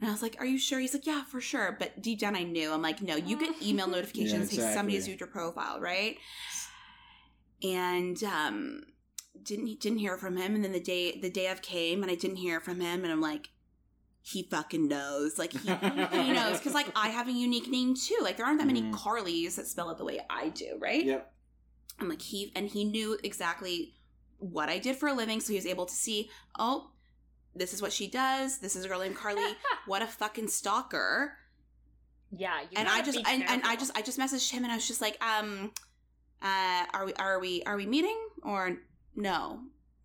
And 0.01 0.09
I 0.09 0.13
was 0.13 0.23
like, 0.23 0.37
are 0.41 0.47
you 0.47 0.59
sure? 0.59 0.81
He's 0.81 0.95
like, 0.95 1.07
yeah, 1.07 1.23
for 1.25 1.41
sure. 1.41 1.77
But 1.79 2.03
deep 2.03 2.19
down, 2.19 2.35
I 2.35 2.43
knew. 2.43 2.73
I'm 2.73 2.83
like, 2.83 3.01
no, 3.03 3.15
you 3.17 3.39
get 3.39 3.63
email 3.63 3.87
notifications. 3.87 4.53
Yeah, 4.53 4.67
Hey, 4.69 4.75
somebody 4.75 4.97
has 4.97 5.05
exactly. 5.05 5.11
viewed 5.13 5.21
your 5.21 5.29
profile, 5.29 5.81
right? 5.81 6.17
And, 7.63 8.23
um, 8.25 8.83
didn't 9.45 9.81
didn't 9.81 9.99
hear 9.99 10.17
from 10.19 10.37
him 10.37 10.55
and 10.55 10.63
then 10.63 10.71
the 10.71 10.79
day 10.79 11.19
the 11.19 11.31
day 11.31 11.49
of 11.49 11.63
came 11.63 12.03
and 12.03 12.13
I 12.13 12.15
didn't 12.15 12.37
hear 12.37 12.61
from 12.61 12.79
him 12.81 13.03
and 13.03 13.13
I'm 13.13 13.21
like 13.21 13.49
he 14.21 14.45
fucking 14.45 14.87
knows 14.87 15.37
like 15.37 15.51
he, 15.53 15.59
he 15.69 16.33
knows 16.33 16.59
because 16.59 16.75
like 16.75 16.87
I 16.95 17.09
have 17.09 17.27
a 17.29 17.33
unique 17.33 17.69
name 17.69 17.97
too 17.97 18.19
like 18.23 18.37
there 18.37 18.47
aren't 18.47 18.59
that 18.61 18.69
many 18.69 18.83
Mhm. 18.83 18.93
Carlys 18.93 19.57
that 19.57 19.67
spell 19.67 19.91
it 19.91 19.99
the 19.99 20.05
way 20.05 20.21
I 20.31 20.51
do 20.51 20.77
right 20.79 21.05
yep. 21.05 21.33
I'm 21.99 22.09
like 22.09 22.23
he 22.23 22.53
and 22.55 22.69
he 22.69 22.85
knew 22.85 23.19
exactly 23.25 23.95
what 24.43 24.69
I 24.69 24.79
did 24.79 24.97
for 24.97 25.09
a 25.09 25.15
living. 25.15 25.41
So 25.41 25.53
he 25.53 25.57
was 25.57 25.67
able 25.67 25.87
to 25.87 25.95
see 25.95 26.31
oh 26.59 26.91
this 27.55 27.75
is 27.75 27.83
what 27.83 27.93
she 27.93 28.09
does. 28.09 28.59
This 28.59 28.77
is 28.77 28.85
a 28.85 28.89
girl 28.89 29.01
named 29.01 29.17
Carly. 29.17 29.43
What 29.87 30.01
a 30.01 30.07
fucking 30.07 30.49
stalker. 30.49 31.33
Yeah, 32.31 32.61
you 32.63 32.69
and 32.77 32.89
I 32.89 33.03
just 33.03 33.19
and, 33.27 33.43
and 33.49 33.63
I 33.65 33.77
just 33.77 33.97
I 33.97 34.03
just 34.03 34.19
messaged 34.19 34.51
him 34.51 34.63
and 34.63 34.73
I 34.73 34.77
was 34.77 34.87
just 34.87 35.01
like 35.01 35.23
um 35.23 35.73
uh 36.41 36.85
are 36.95 37.05
we 37.05 37.13
are 37.15 37.39
we 37.41 37.63
are 37.65 37.77
we 37.77 37.87
meeting 37.87 38.17
or 38.43 38.79
no? 39.17 39.61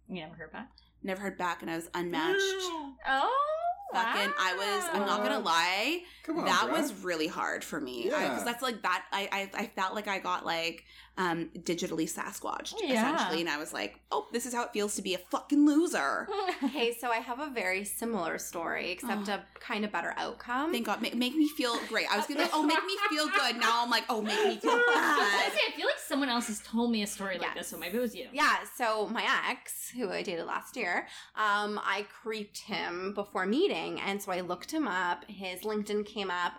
You 0.10 0.22
never 0.22 0.36
heard 0.36 0.52
back. 0.52 0.70
never 1.04 1.22
heard 1.22 1.38
back 1.38 1.62
and 1.62 1.72
I 1.72 1.76
was 1.76 1.90
unmatched. 1.94 2.42
Oh, 3.10 3.57
fucking 3.94 4.34
I 4.40 4.54
was 4.56 4.90
I'm 4.94 5.06
not 5.08 5.24
gonna 5.24 5.40
lie 5.40 6.02
Come 6.24 6.40
on. 6.40 6.46
that 6.46 6.68
bruh. 6.70 6.72
was 6.82 6.94
really 7.04 7.28
hard 7.28 7.64
for 7.64 7.80
me 7.80 8.04
because 8.04 8.20
Yeah. 8.40 8.44
that's 8.44 8.62
like 8.62 8.82
that 8.82 9.06
I, 9.12 9.30
I 9.56 9.62
I 9.64 9.68
felt 9.68 9.96
like 9.96 10.08
I 10.08 10.20
got 10.20 10.46
like 10.46 10.84
um 11.20 11.50
digitally 11.58 12.04
Sasquatched 12.08 12.76
Yeah. 12.84 12.94
essentially 12.94 13.42
and 13.42 13.50
I 13.50 13.58
was 13.58 13.74
like 13.74 14.00
oh 14.12 14.28
this 14.32 14.46
is 14.46 14.54
how 14.54 14.64
it 14.66 14.72
feels 14.74 14.96
to 14.98 15.02
be 15.02 15.14
a 15.16 15.18
fucking 15.18 15.66
loser 15.66 16.28
Okay, 16.64 16.96
so 17.00 17.10
I 17.10 17.18
have 17.18 17.40
a 17.40 17.50
very 17.50 17.84
similar 17.86 18.38
story, 18.38 18.92
except 18.92 19.30
Oh. 19.30 19.34
a 19.34 19.44
kind 19.60 19.84
of 19.86 19.92
better 19.92 20.14
outcome. 20.18 20.72
thank 20.72 20.86
God 20.86 21.02
make, 21.02 21.16
make 21.16 21.36
me 21.36 21.48
feel 21.48 21.78
great 21.88 22.12
I 22.12 22.18
was 22.18 22.26
gonna 22.28 22.40
be 22.42 22.44
like 22.44 22.54
oh 22.54 22.64
make 22.64 22.84
me 22.86 22.96
feel 23.10 23.28
good 23.42 23.58
now 23.58 23.84
I'm 23.84 23.90
like 23.90 24.04
oh 24.10 24.22
make 24.22 24.44
me 24.46 24.58
feel 24.58 24.72
I 24.74 24.76
was 24.76 24.86
bad 24.94 25.40
gonna 25.40 25.56
say, 25.56 25.62
I 25.68 25.72
feel 25.78 25.86
like 25.88 26.00
someone 26.08 26.30
else 26.30 26.48
has 26.48 26.60
told 26.60 26.92
me 26.92 27.02
a 27.04 27.08
story 27.08 27.38
like 27.40 27.56
this, 27.56 27.68
so 27.70 27.78
maybe 27.78 27.98
it 27.98 28.02
was 28.02 28.16
you. 28.16 28.28
Yeah, 28.32 28.56
so 28.78 29.08
my 29.08 29.26
ex, 29.50 29.90
who 29.90 30.10
I 30.10 30.22
dated 30.22 30.46
last 30.46 30.78
year, 30.78 31.06
um, 31.36 31.80
I 31.84 32.06
creeped 32.22 32.60
him 32.60 33.14
before 33.14 33.46
meeting, 33.46 33.77
and 33.78 34.22
so 34.22 34.32
I 34.32 34.42
looked 34.42 34.72
him 34.72 34.88
up. 34.88 35.26
His 35.28 35.62
LinkedIn 35.62 36.06
came 36.06 36.32
up. 36.32 36.54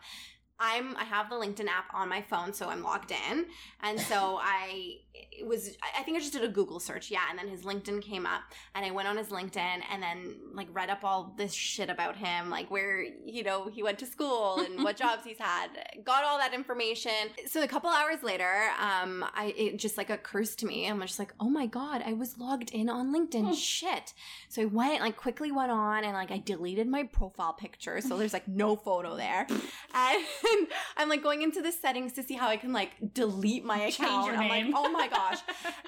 I'm 0.61 0.97
I 0.97 1.05
have 1.05 1.31
the 1.31 1.37
LinkedIn 1.37 1.69
app 1.69 1.95
on 1.95 2.09
my 2.09 2.23
phone, 2.23 2.53
so 2.53 2.69
I'm 2.69 2.83
logged 2.83 3.13
in, 3.13 3.47
and 3.81 4.01
so 4.01 4.39
I 4.43 4.97
it 5.33 5.47
was 5.47 5.77
I- 5.83 6.03
think 6.03 6.17
I 6.17 6.21
just 6.21 6.33
did 6.33 6.43
a 6.43 6.49
Google 6.49 6.81
search, 6.81 7.11
yeah, 7.11 7.21
and 7.29 7.39
then 7.39 7.49
his 7.49 7.63
LinkedIn 7.63 8.01
came 8.01 8.25
up, 8.25 8.41
and 8.75 8.85
I 8.85 8.91
went 8.91 9.09
on 9.09 9.17
his 9.19 9.29
LinkedIn 9.29 9.83
and 9.91 10.03
then 10.03 10.37
like 10.55 10.69
read 10.73 10.89
up 10.89 11.05
all 11.05 11.35
this 11.37 11.53
shit 11.53 11.91
about 11.91 12.17
him, 12.17 12.49
like 12.49 12.71
where 12.71 13.03
you 13.03 13.43
know 13.43 13.69
he 13.69 13.83
went 13.83 13.99
to 13.99 14.07
school 14.07 14.59
and 14.65 14.83
what 14.83 14.97
jobs 14.97 15.25
he's 15.25 15.39
had, 15.39 15.69
got 16.05 16.25
all 16.25 16.39
that 16.39 16.55
information. 16.55 17.13
So 17.47 17.63
a 17.63 17.69
couple 17.69 17.91
hours 17.91 18.23
later, 18.23 18.69
um, 18.81 19.25
I 19.35 19.53
it 19.57 19.79
just 19.79 19.99
like 19.99 20.09
occurs 20.09 20.57
to 20.57 20.67
me, 20.67 20.89
I'm 20.89 21.01
just 21.03 21.19
like, 21.19 21.35
oh 21.41 21.49
my 21.51 21.67
god, 21.67 22.03
I 22.07 22.15
was 22.15 22.39
logged 22.39 22.71
in 22.71 22.89
on 22.89 23.13
LinkedIn, 23.15 23.55
shit. 23.55 24.15
So 24.49 24.63
I 24.63 24.65
went 24.65 25.01
like 25.01 25.17
quickly 25.17 25.53
went 25.53 25.71
on 25.71 26.05
and 26.05 26.15
like 26.15 26.31
I 26.31 26.39
deleted 26.39 26.89
my 26.89 27.03
profile 27.05 27.53
picture, 27.53 28.01
so 28.01 28.17
there's 28.17 28.33
like 28.33 28.49
no 28.49 28.77
photo 28.77 29.17
there, 29.17 29.47
and 29.95 30.27
I'm 30.97 31.09
like 31.09 31.23
going 31.23 31.43
into 31.43 31.61
the 31.61 31.73
settings 31.73 32.13
to 32.15 32.23
see 32.23 32.35
how 32.35 32.49
I 32.49 32.57
can 32.57 32.73
like 32.73 32.91
delete 33.13 33.65
my 33.65 33.79
account. 33.81 34.31
I'm 34.39 34.49
like, 34.49 34.67
oh 34.75 34.91
my 34.91 35.08
gosh. 35.09 35.39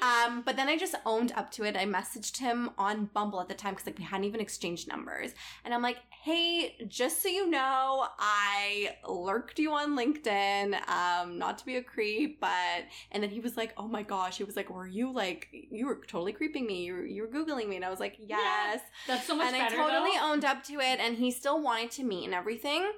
Um, 0.03 0.43
but 0.43 0.57
then 0.57 0.69
I 0.69 0.77
just 0.77 0.95
owned 1.05 1.33
up 1.33 1.51
to 1.53 1.65
it. 1.65 1.77
I 1.77 1.85
messaged 1.85 2.39
him 2.39 2.71
on 2.79 3.07
Bumble 3.07 3.41
at 3.41 3.49
the 3.49 3.55
time 3.55 3.75
because 3.75 3.87
like 3.87 3.99
we 3.99 4.05
hadn't 4.05 4.25
even 4.25 4.41
exchanged 4.41 4.89
numbers, 4.89 5.33
and 5.65 5.75
I'm 5.75 5.83
like, 5.83 5.99
hey, 6.23 6.77
just 6.89 7.23
so 7.23 7.29
you 7.29 7.49
know, 7.51 8.07
I 8.19 8.97
lurked 9.09 9.59
you 9.59 9.73
on 9.73 9.97
LinkedIn. 9.97 10.89
Um, 10.89 11.39
not 11.39 11.59
to 11.59 11.67
be 11.67 11.77
a 11.77 11.83
creep, 11.83 12.41
but 12.41 12.85
and 13.13 13.23
then 13.23 13.31
he 13.31 13.41
was 13.41 13.57
like, 13.57 13.73
oh 13.77 13.89
my 13.89 14.03
gosh, 14.03 14.39
he 14.39 14.45
was 14.45 14.57
like, 14.57 14.71
were 14.71 14.87
you 14.87 15.13
like 15.13 15.49
you 15.53 15.87
were 15.87 16.01
totally 16.07 16.33
creeping 16.33 16.67
me? 16.67 16.85
You 16.85 16.95
were, 16.95 17.07
you 17.07 17.23
were 17.23 17.29
googling 17.29 17.69
me, 17.69 17.77
and 17.77 17.85
I 17.85 17.91
was 17.91 18.01
like, 18.01 18.17
yes. 18.19 18.81
That's 19.07 19.27
so 19.27 19.35
much 19.35 19.53
and 19.53 19.63
I 19.63 19.69
totally 19.69 20.17
though. 20.17 20.33
owned 20.33 20.45
up 20.45 20.65
to 20.65 20.75
it, 20.75 21.01
and 21.01 21.17
he 21.17 21.31
still 21.31 21.63
wanted 21.63 21.91
to 21.93 22.05
meet 22.05 22.25
and 22.25 22.35
everything. 22.35 22.91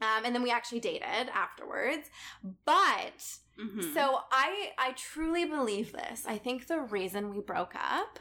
Um, 0.00 0.24
and 0.24 0.34
then 0.34 0.42
we 0.42 0.50
actually 0.50 0.80
dated 0.80 1.28
afterwards, 1.32 2.10
but 2.64 3.38
Mhm. 3.58 3.94
so 3.94 4.20
I 4.30 4.72
I 4.76 4.92
truly 4.92 5.44
believe 5.46 5.92
this. 5.92 6.26
I 6.26 6.36
think 6.38 6.66
the 6.66 6.80
reason 6.80 7.34
we 7.34 7.40
broke 7.40 7.74
up 7.74 8.18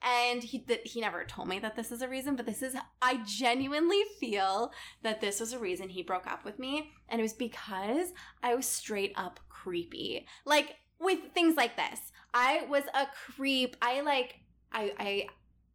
and 0.00 0.44
he 0.44 0.58
that 0.68 0.86
he 0.86 1.00
never 1.00 1.24
told 1.24 1.48
me 1.48 1.58
that 1.58 1.74
this 1.74 1.90
is 1.90 2.02
a 2.02 2.08
reason, 2.08 2.36
but 2.36 2.46
this 2.46 2.62
is 2.62 2.76
I 3.02 3.16
genuinely 3.26 4.02
feel 4.20 4.72
that 5.02 5.20
this 5.20 5.40
was 5.40 5.52
a 5.52 5.58
reason 5.58 5.88
he 5.88 6.02
broke 6.04 6.26
up 6.28 6.44
with 6.44 6.58
me 6.60 6.92
and 7.08 7.20
it 7.20 7.22
was 7.24 7.32
because 7.32 8.12
I 8.42 8.54
was 8.54 8.66
straight 8.66 9.12
up 9.16 9.40
creepy. 9.48 10.26
Like 10.44 10.76
with 11.00 11.32
things 11.32 11.56
like 11.56 11.76
this. 11.76 12.12
I 12.34 12.64
was 12.68 12.84
a 12.94 13.06
creep. 13.06 13.76
I 13.82 14.00
like 14.02 14.36
I 14.72 14.92
I 14.98 15.26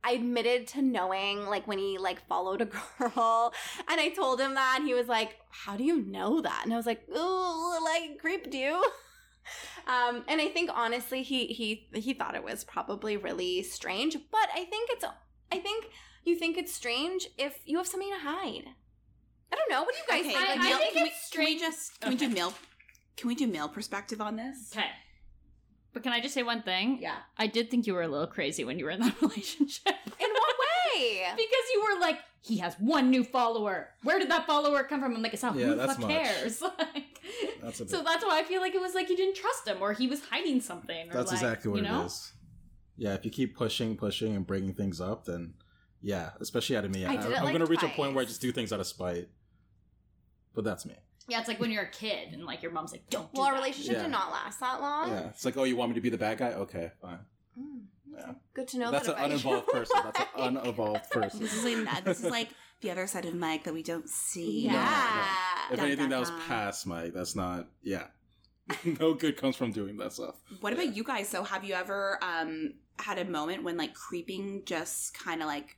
I 0.04 0.12
admitted 0.14 0.68
to 0.70 0.82
knowing 0.82 1.46
like 1.46 1.66
when 1.68 1.78
he 1.78 1.98
like 1.98 2.28
followed 2.28 2.62
a 2.62 2.66
girl 3.00 3.54
and 3.90 4.00
I 4.02 4.10
told 4.10 4.40
him 4.42 4.56
that 4.56 4.76
and 4.80 4.88
he 4.88 4.94
was 4.94 5.08
like, 5.08 5.38
How 5.50 5.78
do 5.78 5.84
you 5.84 6.02
know 6.06 6.42
that? 6.42 6.62
And 6.66 6.74
I 6.74 6.78
was 6.78 6.86
like, 6.86 7.04
Ooh, 7.16 7.84
like 7.84 8.20
creeped 8.20 8.54
you. 8.54 8.84
Um, 9.86 10.24
and 10.30 10.40
I 10.40 10.48
think 10.48 10.70
honestly 10.74 11.22
he 11.24 11.48
he 11.48 11.90
he 11.94 12.14
thought 12.14 12.36
it 12.36 12.44
was 12.46 12.64
probably 12.64 13.18
really 13.18 13.62
strange, 13.64 14.14
but 14.32 14.48
I 14.56 14.64
think 14.64 14.90
it's 14.92 15.04
I 15.52 15.60
think 15.60 15.88
you 16.24 16.38
think 16.38 16.58
it's 16.58 16.74
strange 16.74 17.28
if 17.38 17.58
you 17.66 17.78
have 17.78 17.88
something 17.88 18.10
to 18.10 18.20
hide. 18.20 18.64
I 19.52 19.56
don't 19.58 19.70
know. 19.70 19.84
What 19.84 19.94
do 19.94 20.00
you 20.00 20.08
guys 20.08 20.22
Okay, 20.26 20.34
think? 20.34 20.50
I- 20.50 20.54
Like, 20.56 20.60
I 20.62 20.70
Neil- 20.70 20.78
think 20.78 20.94
can 20.94 21.04
we, 21.04 21.10
it's 21.10 21.30
can 21.30 21.40
we 21.42 21.46
strange- 21.58 21.62
just 21.62 22.00
can 22.00 22.10
we 22.12 22.16
do 22.16 22.30
male 22.30 22.54
can 23.18 23.28
we 23.28 23.36
do 23.36 23.46
male 23.48 23.68
perspective 23.68 24.22
on 24.22 24.38
this? 24.38 24.72
Okay. 24.74 24.88
But 25.94 26.04
can 26.04 26.12
I 26.12 26.20
just 26.20 26.34
say 26.34 26.44
one 26.44 26.64
thing? 26.64 26.98
Yeah. 27.02 27.18
I 27.38 27.48
did 27.48 27.70
think 27.70 27.86
you 27.88 27.94
were 27.94 28.02
a 28.02 28.08
little 28.08 28.28
crazy 28.28 28.64
when 28.64 28.80
you 28.80 28.86
were 28.86 28.92
in 28.92 29.00
that 29.02 29.16
relationship. 29.22 29.86
In 29.88 30.30
what 30.32 30.56
way? 30.96 31.24
because 31.36 31.66
you 31.74 31.84
were 31.94 32.00
like, 32.02 32.18
he 32.42 32.58
has 32.58 32.74
one 32.76 33.10
new 33.10 33.24
follower. 33.24 33.90
Where 34.04 34.20
did 34.20 34.30
that 34.32 34.46
follower 34.48 34.84
come 34.84 35.02
from? 35.02 35.16
I'm 35.16 35.22
like, 35.22 35.34
it's 35.34 35.44
not 35.44 35.56
Yeah, 35.56 35.68
who 35.68 35.76
that's 35.76 35.94
fuck 35.94 36.02
much. 36.02 36.10
cares. 36.10 36.62
Like, 36.78 37.20
That's 37.62 37.80
a 37.80 37.84
bit- 37.86 37.92
so 37.92 38.04
that's 38.04 38.24
why 38.26 38.40
I 38.40 38.44
feel 38.44 38.60
like 38.60 38.76
it 38.76 38.82
was 38.82 38.94
like 38.94 39.10
you 39.10 39.16
didn't 39.16 39.36
trust 39.36 39.68
him 39.68 39.78
or 39.82 39.94
he 39.94 40.08
was 40.08 40.22
hiding 40.26 40.60
something. 40.60 41.10
Or 41.10 41.14
That's 41.14 41.32
like, 41.32 41.42
exactly 41.42 41.72
what 41.72 41.78
you 41.78 41.84
know? 41.84 42.02
it 42.02 42.06
is. 42.08 42.34
Yeah, 42.98 43.14
if 43.14 43.24
you 43.26 43.32
keep 43.32 43.56
pushing, 43.56 43.96
pushing, 43.96 44.36
and 44.36 44.46
bringing 44.46 44.74
things 44.74 45.00
up, 45.00 45.26
then 45.26 45.54
yeah, 46.02 46.32
especially 46.42 46.76
out 46.76 46.84
of 46.86 46.92
me, 46.92 47.06
I 47.06 47.14
I, 47.14 47.16
did 47.18 47.32
it, 47.32 47.38
am 47.38 47.44
like, 47.46 47.54
gonna 47.54 47.66
reach 47.66 47.82
a 47.82 47.88
point 47.88 48.14
where 48.14 48.22
I 48.24 48.26
just 48.26 48.42
do 48.42 48.52
things 48.52 48.74
out 48.74 48.80
of 48.82 48.88
spite. 48.88 49.30
But 50.54 50.64
that's 50.66 50.86
me. 50.86 50.96
Yeah, 51.28 51.40
it's 51.40 51.48
like 51.48 51.60
when 51.60 51.72
you're 51.72 51.84
a 51.84 51.90
kid 51.90 52.34
and 52.34 52.44
like 52.46 52.62
your 52.62 52.72
mom's 52.72 52.92
like, 52.92 53.10
don't 53.10 53.32
do 53.34 53.40
Well, 53.40 53.48
our 53.48 53.54
that. 53.54 53.60
relationship 53.62 53.94
Yeah. 53.94 54.02
did 54.04 54.12
not 54.12 54.32
last 54.32 54.60
that 54.60 54.82
long. 54.82 55.10
Yeah, 55.10 55.28
it's 55.30 55.46
like, 55.46 55.56
oh, 55.58 55.64
you 55.64 55.76
want 55.78 55.92
me 55.92 55.96
to 55.96 56.02
be 56.02 56.10
the 56.10 56.18
bad 56.18 56.38
guy? 56.38 56.50
Okay, 56.54 56.92
fine. 57.02 57.20
Mm, 57.60 57.82
Yeah. 58.14 58.32
Good 58.54 58.68
to 58.70 58.78
know 58.80 58.92
That's 58.92 59.08
that 59.08 59.18
an 59.18 59.32
about 59.32 59.44
you. 59.44 59.50
unevolved 59.50 59.68
person. 59.68 60.00
That's 60.04 60.20
an 60.20 60.26
unevolved 60.58 61.10
person. 61.10 61.40
This 61.40 61.54
is 61.54 61.64
like 61.64 62.04
this 62.06 62.20
is 62.24 62.30
like 62.30 62.50
the 62.82 62.92
other 62.92 63.08
side 63.08 63.26
of 63.26 63.34
Mike 63.36 63.64
that 63.64 63.74
we 63.74 63.84
don't 63.84 64.10
see. 64.10 64.62
Yeah. 64.66 65.26
If 65.72 65.78
Dun, 65.78 65.86
anything, 65.86 66.06
dun, 66.06 66.10
that 66.10 66.20
was 66.20 66.30
dun. 66.30 66.42
past 66.42 66.86
Mike. 66.86 67.14
That's 67.14 67.36
not. 67.36 67.68
Yeah, 67.82 68.08
no 69.00 69.14
good 69.14 69.38
comes 69.38 69.56
from 69.56 69.72
doing 69.72 69.96
that 69.98 70.12
stuff. 70.14 70.36
What 70.60 70.74
about 70.74 70.94
you 70.96 71.04
guys? 71.06 71.30
So, 71.30 71.44
have 71.46 71.64
you 71.64 71.74
ever 71.74 72.20
um 72.22 72.74
had 73.00 73.18
a 73.18 73.26
moment 73.26 73.64
when 73.64 73.78
like 73.78 73.94
creeping 73.94 74.64
just 74.66 75.18
kind 75.18 75.42
of 75.42 75.48
like 75.48 75.78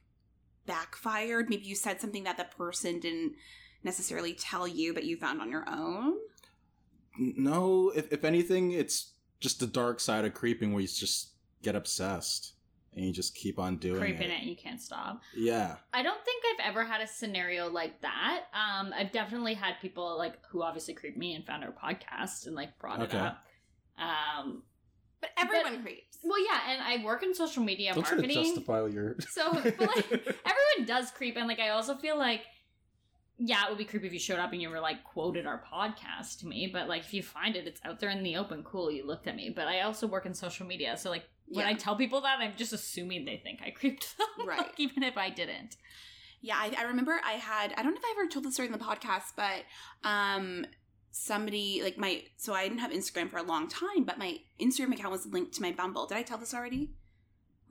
backfired? 0.65 1.49
Maybe 1.49 1.65
you 1.65 1.75
said 1.75 2.01
something 2.01 2.23
that 2.23 2.37
the 2.37 2.45
person 2.45 2.99
didn't 2.99 3.33
necessarily 3.85 4.33
tell 4.33 4.67
you, 4.67 4.93
but 4.93 5.05
you 5.05 5.15
found 5.15 5.39
on 5.41 5.49
your 5.49 5.63
own. 5.69 6.15
No, 7.17 7.91
if 7.95 8.11
if 8.11 8.25
anything, 8.25 8.71
it's 8.71 9.13
just 9.39 9.59
the 9.61 9.67
dark 9.67 9.99
side 10.01 10.25
of 10.25 10.33
creeping 10.33 10.73
where 10.73 10.81
you 10.81 10.87
just 10.87 11.29
get 11.61 11.75
obsessed 11.75 12.53
and 12.93 13.05
you 13.05 13.11
just 13.13 13.35
keep 13.35 13.57
on 13.59 13.77
doing 13.77 13.97
it. 13.97 13.99
creeping 13.99 14.29
it. 14.29 14.33
it 14.33 14.39
and 14.41 14.49
you 14.49 14.55
can't 14.57 14.81
stop. 14.81 15.21
Yeah, 15.35 15.75
I 15.93 16.03
don't 16.03 16.23
think 16.25 16.43
I've 16.53 16.69
ever 16.71 16.83
had 16.83 16.99
a 17.01 17.07
scenario 17.07 17.69
like 17.69 18.01
that. 18.01 18.43
Um, 18.53 18.93
I've 18.93 19.11
definitely 19.13 19.53
had 19.53 19.75
people 19.81 20.17
like 20.17 20.33
who 20.49 20.61
obviously 20.61 20.93
creeped 20.93 21.17
me 21.17 21.35
and 21.35 21.45
found 21.45 21.63
our 21.63 21.71
podcast 21.71 22.47
and 22.47 22.55
like 22.55 22.77
brought 22.79 23.01
Okay. 23.01 23.17
it 23.17 23.21
up. 23.23 23.45
Um, 23.97 24.63
But 25.21 25.29
everyone 25.37 25.81
creeps. 25.83 26.17
well, 26.21 26.43
yeah, 26.43 26.59
and 26.69 26.81
I 26.81 27.03
work 27.05 27.23
in 27.23 27.33
social 27.33 27.63
media 27.63 27.93
don't 27.93 28.03
try 28.03 28.17
to 28.17 28.21
marketing. 28.23 28.43
justify 28.43 28.85
your. 28.87 29.15
So, 29.29 29.53
but 29.53 29.79
like 29.79 30.11
everyone 30.11 30.85
does 30.85 31.11
creep, 31.11 31.37
and 31.37 31.47
like 31.47 31.59
I 31.59 31.69
also 31.69 31.95
feel 31.95 32.17
like, 32.17 32.41
yeah, 33.37 33.65
it 33.65 33.69
would 33.69 33.77
be 33.77 33.85
creepy 33.85 34.07
if 34.07 34.13
you 34.13 34.19
showed 34.19 34.39
up 34.39 34.51
and 34.53 34.61
you 34.61 34.69
were 34.69 34.79
like 34.79 35.03
quoted 35.03 35.45
our 35.45 35.61
podcast 35.71 36.39
to 36.39 36.47
me. 36.47 36.69
But 36.71 36.87
like 36.87 37.01
if 37.03 37.13
you 37.13 37.21
find 37.23 37.55
it, 37.55 37.67
it's 37.67 37.81
out 37.83 37.99
there 37.99 38.09
in 38.09 38.23
the 38.23 38.37
open. 38.37 38.63
Cool, 38.63 38.91
you 38.91 39.05
looked 39.05 39.27
at 39.27 39.35
me. 39.35 39.49
But 39.49 39.67
I 39.67 39.81
also 39.81 40.07
work 40.07 40.25
in 40.25 40.33
social 40.33 40.65
media, 40.65 40.95
so 40.97 41.09
like 41.09 41.23
when 41.47 41.65
Yeah. 41.65 41.71
I 41.71 41.75
tell 41.75 41.95
people 41.95 42.21
that, 42.21 42.39
I'm 42.39 42.53
just 42.55 42.73
assuming 42.73 43.25
they 43.25 43.37
think 43.37 43.59
I 43.65 43.69
creeped 43.71 44.17
them, 44.37 44.47
Right. 44.47 44.57
like, 44.59 44.73
even 44.79 45.03
if 45.03 45.17
I 45.17 45.29
didn't. 45.29 45.75
Yeah, 46.41 46.55
I, 46.57 46.73
I 46.77 46.83
remember 46.83 47.19
I 47.25 47.33
had 47.33 47.73
I 47.77 47.83
don't 47.83 47.93
know 47.93 47.99
if 47.99 48.05
I 48.05 48.13
ever 48.19 48.29
told 48.29 48.45
this 48.45 48.53
story 48.53 48.67
in 48.67 48.71
the 48.71 48.77
podcast, 48.79 49.33
but 49.35 49.63
um 50.07 50.65
somebody 51.11 51.81
like 51.81 51.97
my 51.97 52.23
so 52.37 52.53
I 52.53 52.67
didn't 52.67 52.79
have 52.79 52.91
Instagram 52.91 53.29
for 53.31 53.37
a 53.37 53.43
long 53.43 53.67
time, 53.67 54.03
but 54.03 54.17
my 54.17 54.37
Instagram 54.59 54.93
account 54.93 55.11
was 55.11 55.25
linked 55.25 55.53
to 55.55 55.61
my 55.61 55.71
Bumble. 55.71 56.05
Did 56.07 56.17
I 56.17 56.23
tell 56.23 56.37
this 56.37 56.53
already? 56.53 56.91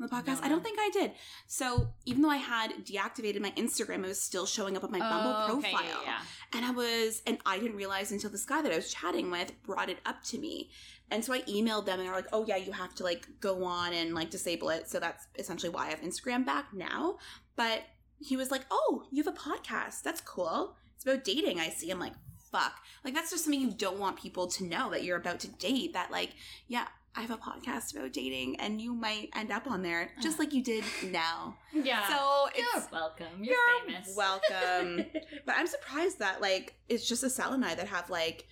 On 0.05 0.11
the 0.11 0.31
podcast? 0.31 0.41
No, 0.41 0.47
I 0.47 0.49
don't 0.49 0.63
think 0.63 0.79
I 0.81 0.91
did. 0.93 1.13
So 1.47 1.89
even 2.05 2.23
though 2.23 2.31
I 2.31 2.37
had 2.37 2.73
deactivated 2.85 3.41
my 3.41 3.51
Instagram, 3.53 4.05
it 4.05 4.09
was 4.09 4.21
still 4.21 4.47
showing 4.47 4.77
up 4.77 4.85
on 4.85 4.91
my 4.91 4.99
oh, 4.99 5.11
Bumble 5.11 5.35
Oh, 5.37 5.59
okay, 5.59 5.73
profile. 5.73 6.03
yeah, 6.05 6.13
yeah. 6.13 6.19
And 6.53 6.65
I 6.65 6.71
was, 6.71 7.23
and 7.27 7.39
I 7.47 7.59
didn't 7.59 7.77
realize 7.77 8.13
until 8.13 8.31
this 8.31 8.45
guy 8.45 8.63
that 8.63 8.73
I 8.73 8.77
was 8.77 8.93
chatting 8.93 9.31
with 9.31 9.53
brought 9.63 9.89
it 9.89 9.99
up 10.05 10.23
to 10.25 10.39
me. 10.39 10.71
And 11.11 11.25
so 11.25 11.33
I 11.33 11.43
emailed 11.43 11.87
them 11.87 11.99
and 11.99 12.09
they're 12.09 12.15
like, 12.15 12.29
oh 12.33 12.45
yeah, 12.47 12.57
you 12.57 12.73
have 12.73 12.95
to 12.97 13.05
like 13.05 13.27
go 13.41 13.65
on 13.65 13.93
and 13.93 14.15
like 14.15 14.31
disable 14.31 14.71
it. 14.71 14.89
So 14.89 14.99
that's 15.01 15.27
essentially 15.39 15.71
why 15.71 15.87
I 15.87 15.91
have 15.91 16.01
Instagram 16.01 16.45
back 16.45 16.67
now. 16.73 17.17
But 17.57 17.83
he 18.19 18.37
was 18.37 18.51
like, 18.51 18.63
oh, 18.71 19.05
you 19.11 19.23
have 19.23 19.35
a 19.35 19.39
podcast. 19.39 20.03
That's 20.03 20.21
cool. 20.21 20.77
It's 20.95 21.05
about 21.05 21.25
dating. 21.25 21.61
I 21.61 21.69
see. 21.69 21.91
I'm 21.91 21.99
like, 22.01 22.15
fuck. 22.51 22.77
Like 23.05 23.15
that's 23.15 23.31
just 23.31 23.45
something 23.45 23.61
you 23.61 23.71
don't 23.71 23.99
want 23.99 24.17
people 24.17 24.47
to 24.49 24.65
know 24.65 24.91
that 24.91 25.05
you're 25.05 25.19
about 25.19 25.41
to 25.41 25.49
date. 25.49 25.93
That 25.93 26.11
like, 26.11 26.31
yeah, 26.69 26.87
I 27.17 27.21
have 27.21 27.31
a 27.31 27.37
podcast 27.37 27.97
about 27.97 28.13
dating 28.13 28.57
and 28.57 28.81
you 28.81 28.93
might 28.93 29.31
end 29.37 29.53
up 29.53 29.69
on 29.71 29.83
there 29.83 30.11
just 30.21 30.39
like 30.39 30.53
you 30.53 30.63
did 30.63 30.85
now. 31.11 31.57
Yeah. 31.73 32.07
So 32.09 32.49
you're 32.57 32.67
it's 32.77 32.91
welcome. 32.91 33.27
You're, 33.43 33.55
you're 33.55 33.87
famous. 33.87 34.15
welcome. 34.17 35.07
But 35.47 35.55
I'm 35.57 35.67
surprised 35.67 36.19
that 36.19 36.41
like 36.41 36.75
it's 36.89 37.07
just 37.07 37.23
Asal 37.23 37.53
and 37.53 37.65
I 37.65 37.75
that 37.75 37.89
have 37.89 38.11
like 38.11 38.47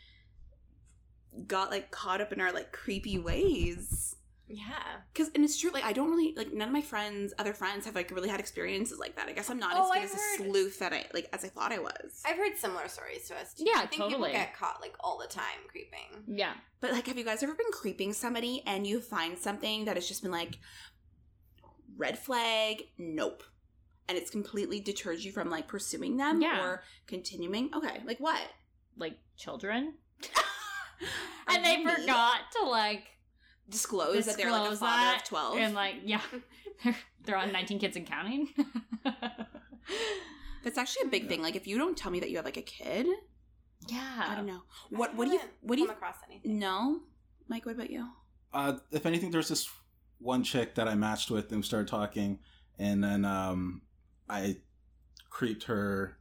got 1.46 1.70
like 1.70 1.90
caught 1.90 2.20
up 2.20 2.32
in 2.32 2.40
our 2.40 2.52
like 2.52 2.72
creepy 2.72 3.18
ways. 3.18 4.16
Yeah. 4.54 4.82
Cause 5.14 5.30
and 5.34 5.42
it's 5.44 5.58
true, 5.58 5.70
like 5.70 5.84
I 5.84 5.94
don't 5.94 6.10
really 6.10 6.34
like 6.36 6.52
none 6.52 6.68
of 6.68 6.74
my 6.74 6.82
friends, 6.82 7.32
other 7.38 7.54
friends 7.54 7.86
have 7.86 7.94
like 7.94 8.10
really 8.10 8.28
had 8.28 8.38
experiences 8.38 8.98
like 8.98 9.16
that. 9.16 9.26
I 9.28 9.32
guess 9.32 9.48
I'm 9.48 9.58
not 9.58 9.72
Oh, 9.74 9.90
as 9.90 9.94
good 9.94 10.04
as 10.04 10.14
a 10.14 10.44
sleuth 10.44 10.78
that 10.80 10.92
I 10.92 11.06
like 11.14 11.28
as 11.32 11.42
I 11.44 11.48
thought 11.48 11.72
I 11.72 11.78
was. 11.78 12.22
I've 12.26 12.36
heard 12.36 12.56
similar 12.58 12.86
stories 12.88 13.26
to 13.28 13.36
us 13.36 13.54
too. 13.54 13.64
Yeah, 13.66 13.76
I 13.76 13.80
think 13.86 13.92
people 13.92 14.10
totally. 14.10 14.32
get 14.32 14.54
caught 14.54 14.82
like 14.82 14.94
all 15.00 15.18
the 15.18 15.26
time 15.26 15.44
creeping. 15.68 16.24
yeah. 16.36 16.52
But 16.80 16.92
like 16.92 17.06
have 17.06 17.16
you 17.16 17.24
guys 17.24 17.42
ever 17.42 17.54
been 17.54 17.70
creeping 17.72 18.12
somebody 18.12 18.62
and 18.66 18.86
you 18.86 19.00
find 19.00 19.38
something 19.38 19.86
that 19.86 19.96
has 19.96 20.06
just 20.06 20.20
been 20.22 20.32
like 20.32 20.58
red 21.96 22.18
flag, 22.18 22.82
nope. 22.98 23.42
And 24.08 24.18
it's 24.18 24.30
completely 24.30 24.80
deters 24.80 25.24
you 25.24 25.32
from 25.32 25.48
like 25.48 25.66
pursuing 25.68 26.16
them 26.18 26.42
Yeah. 26.42 26.60
or 26.62 26.82
continuing? 27.06 27.70
Okay, 27.74 28.00
like 28.04 28.18
what? 28.18 28.40
Like 28.98 29.16
children. 29.36 29.94
And 31.48 31.64
they 31.64 31.78
me? 31.84 31.92
forgot 31.92 32.40
to 32.60 32.68
like 32.68 33.04
disclose, 33.68 34.26
that 34.26 34.36
they're 34.36 34.50
like 34.50 34.66
a 34.66 34.70
disclose 34.70 34.90
father 34.90 35.02
that, 35.02 35.22
of 35.22 35.28
12 35.28 35.58
And 35.58 35.74
like, 35.74 35.96
yeah, 36.04 36.20
they're, 36.84 36.96
they're 37.24 37.36
on 37.36 37.52
19 37.52 37.78
Kids 37.78 37.96
and 37.96 38.06
Counting. 38.06 38.48
that's 40.64 40.78
actually 40.78 41.06
a 41.06 41.10
big 41.10 41.28
thing. 41.28 41.42
Like 41.42 41.56
if 41.56 41.66
you 41.66 41.78
don't 41.78 41.96
tell 41.96 42.10
me 42.10 42.20
that 42.20 42.30
you 42.30 42.36
have 42.36 42.44
like 42.44 42.56
a 42.56 42.62
kid 42.62 43.06
yeah. 43.88 44.26
i 44.28 44.34
don't 44.34 44.46
know. 44.46 44.62
What 44.90 45.10
I 45.10 45.14
what 45.14 45.26
do 45.26 45.34
you 45.34 45.40
what 45.60 45.76
do 45.76 45.82
you 45.82 45.88
come 45.88 45.96
across 45.96 46.16
anything? 46.28 46.58
no? 46.58 47.00
Mike 47.48 47.66
what 47.66 47.74
about 47.74 47.90
you? 47.90 48.08
Uh, 48.52 48.74
if 48.90 49.06
anything, 49.06 49.30
there's 49.30 49.48
this 49.48 49.68
one 50.18 50.44
chick 50.44 50.74
that 50.74 50.86
I 50.86 50.94
matched 50.94 51.30
with, 51.30 51.50
and 51.50 51.60
we 51.60 51.62
started 51.62 51.88
talking, 51.88 52.38
and 52.78 53.02
then 53.02 53.24
um, 53.24 53.82
I 54.28 54.58
creeped 55.30 55.64
her, 55.64 56.18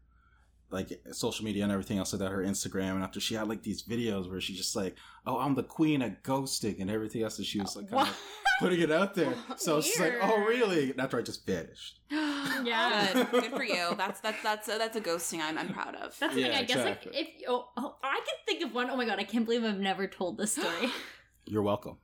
like 0.72 1.02
social 1.12 1.46
media 1.46 1.64
and 1.64 1.72
everything 1.72 1.98
else 1.98 2.14
like 2.14 2.22
that, 2.22 2.32
her 2.32 2.44
Instagram, 2.44 2.92
and 2.92 3.04
after 3.04 3.20
she 3.20 3.36
had 3.36 3.48
like 3.48 3.64
these 3.64 3.84
videos 3.84 4.30
where 4.30 4.42
she 4.42 4.54
just 4.54 4.76
like, 4.76 4.96
"Oh, 5.26 5.38
I'm 5.40 5.56
the 5.56 5.64
queen 5.64 6.02
at 6.02 6.24
ghosting" 6.24 6.82
and 6.82 6.90
everything 6.90 7.24
else, 7.24 7.38
and 7.38 7.46
she 7.46 7.60
was 7.60 7.76
like 7.76 7.90
kind 7.90 8.08
of 8.08 8.20
putting 8.60 8.80
it 8.80 8.92
out 8.92 9.16
there. 9.16 9.34
So 9.58 9.78
it's 9.78 9.88
just 9.88 10.00
like, 10.00 10.16
"Oh, 10.22 10.38
really?" 10.40 10.92
And 10.92 11.00
after 11.02 11.18
I 11.18 11.22
just 11.22 11.46
vanished. 11.46 12.00
Yeah. 12.64 13.14
good 13.14 13.32
good 13.32 13.52
for 13.52 13.64
you 13.64 13.96
that's 13.98 14.20
that's 14.20 14.42
that's 14.44 14.68
a, 14.68 14.78
that's 14.78 14.96
a 14.96 15.02
ghosting 15.02 15.40
i'm, 15.42 15.58
I'm 15.58 15.74
proud 15.74 15.96
of 15.96 16.18
That's 16.20 16.36
the 16.36 16.42
thing. 16.42 16.52
Yeah, 16.52 16.60
I 16.60 16.64
guess 16.64 16.86
like 16.86 17.08
if 17.08 17.28
oh, 17.48 17.70
oh, 17.78 17.96
I 18.04 18.16
can 18.18 18.36
think 18.46 18.64
of 18.64 18.74
one. 18.76 18.90
Oh 18.90 18.98
my 18.98 19.06
god, 19.06 19.20
I 19.20 19.24
can't 19.24 19.46
believe 19.46 19.64
I've 19.64 19.80
never 19.80 20.06
told 20.08 20.38
this 20.38 20.54
story. 20.54 20.92
You're 21.46 21.64
welcome. 21.64 21.98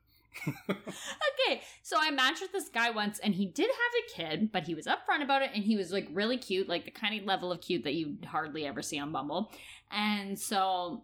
Okay, 0.47 1.61
so 1.83 1.97
I 1.99 2.11
matched 2.11 2.41
with 2.41 2.51
this 2.51 2.69
guy 2.69 2.89
once, 2.89 3.19
and 3.19 3.33
he 3.33 3.45
did 3.45 3.69
have 3.69 4.29
a 4.29 4.35
kid, 4.35 4.51
but 4.51 4.63
he 4.63 4.75
was 4.75 4.85
upfront 4.85 5.23
about 5.23 5.41
it, 5.41 5.51
and 5.53 5.63
he 5.63 5.75
was 5.75 5.91
like 5.91 6.07
really 6.11 6.37
cute, 6.37 6.67
like 6.69 6.85
the 6.85 6.91
kind 6.91 7.19
of 7.19 7.25
level 7.25 7.51
of 7.51 7.61
cute 7.61 7.83
that 7.83 7.93
you 7.93 8.17
hardly 8.25 8.65
ever 8.65 8.81
see 8.81 8.99
on 8.99 9.11
Bumble. 9.11 9.51
And 9.91 10.37
so 10.39 11.03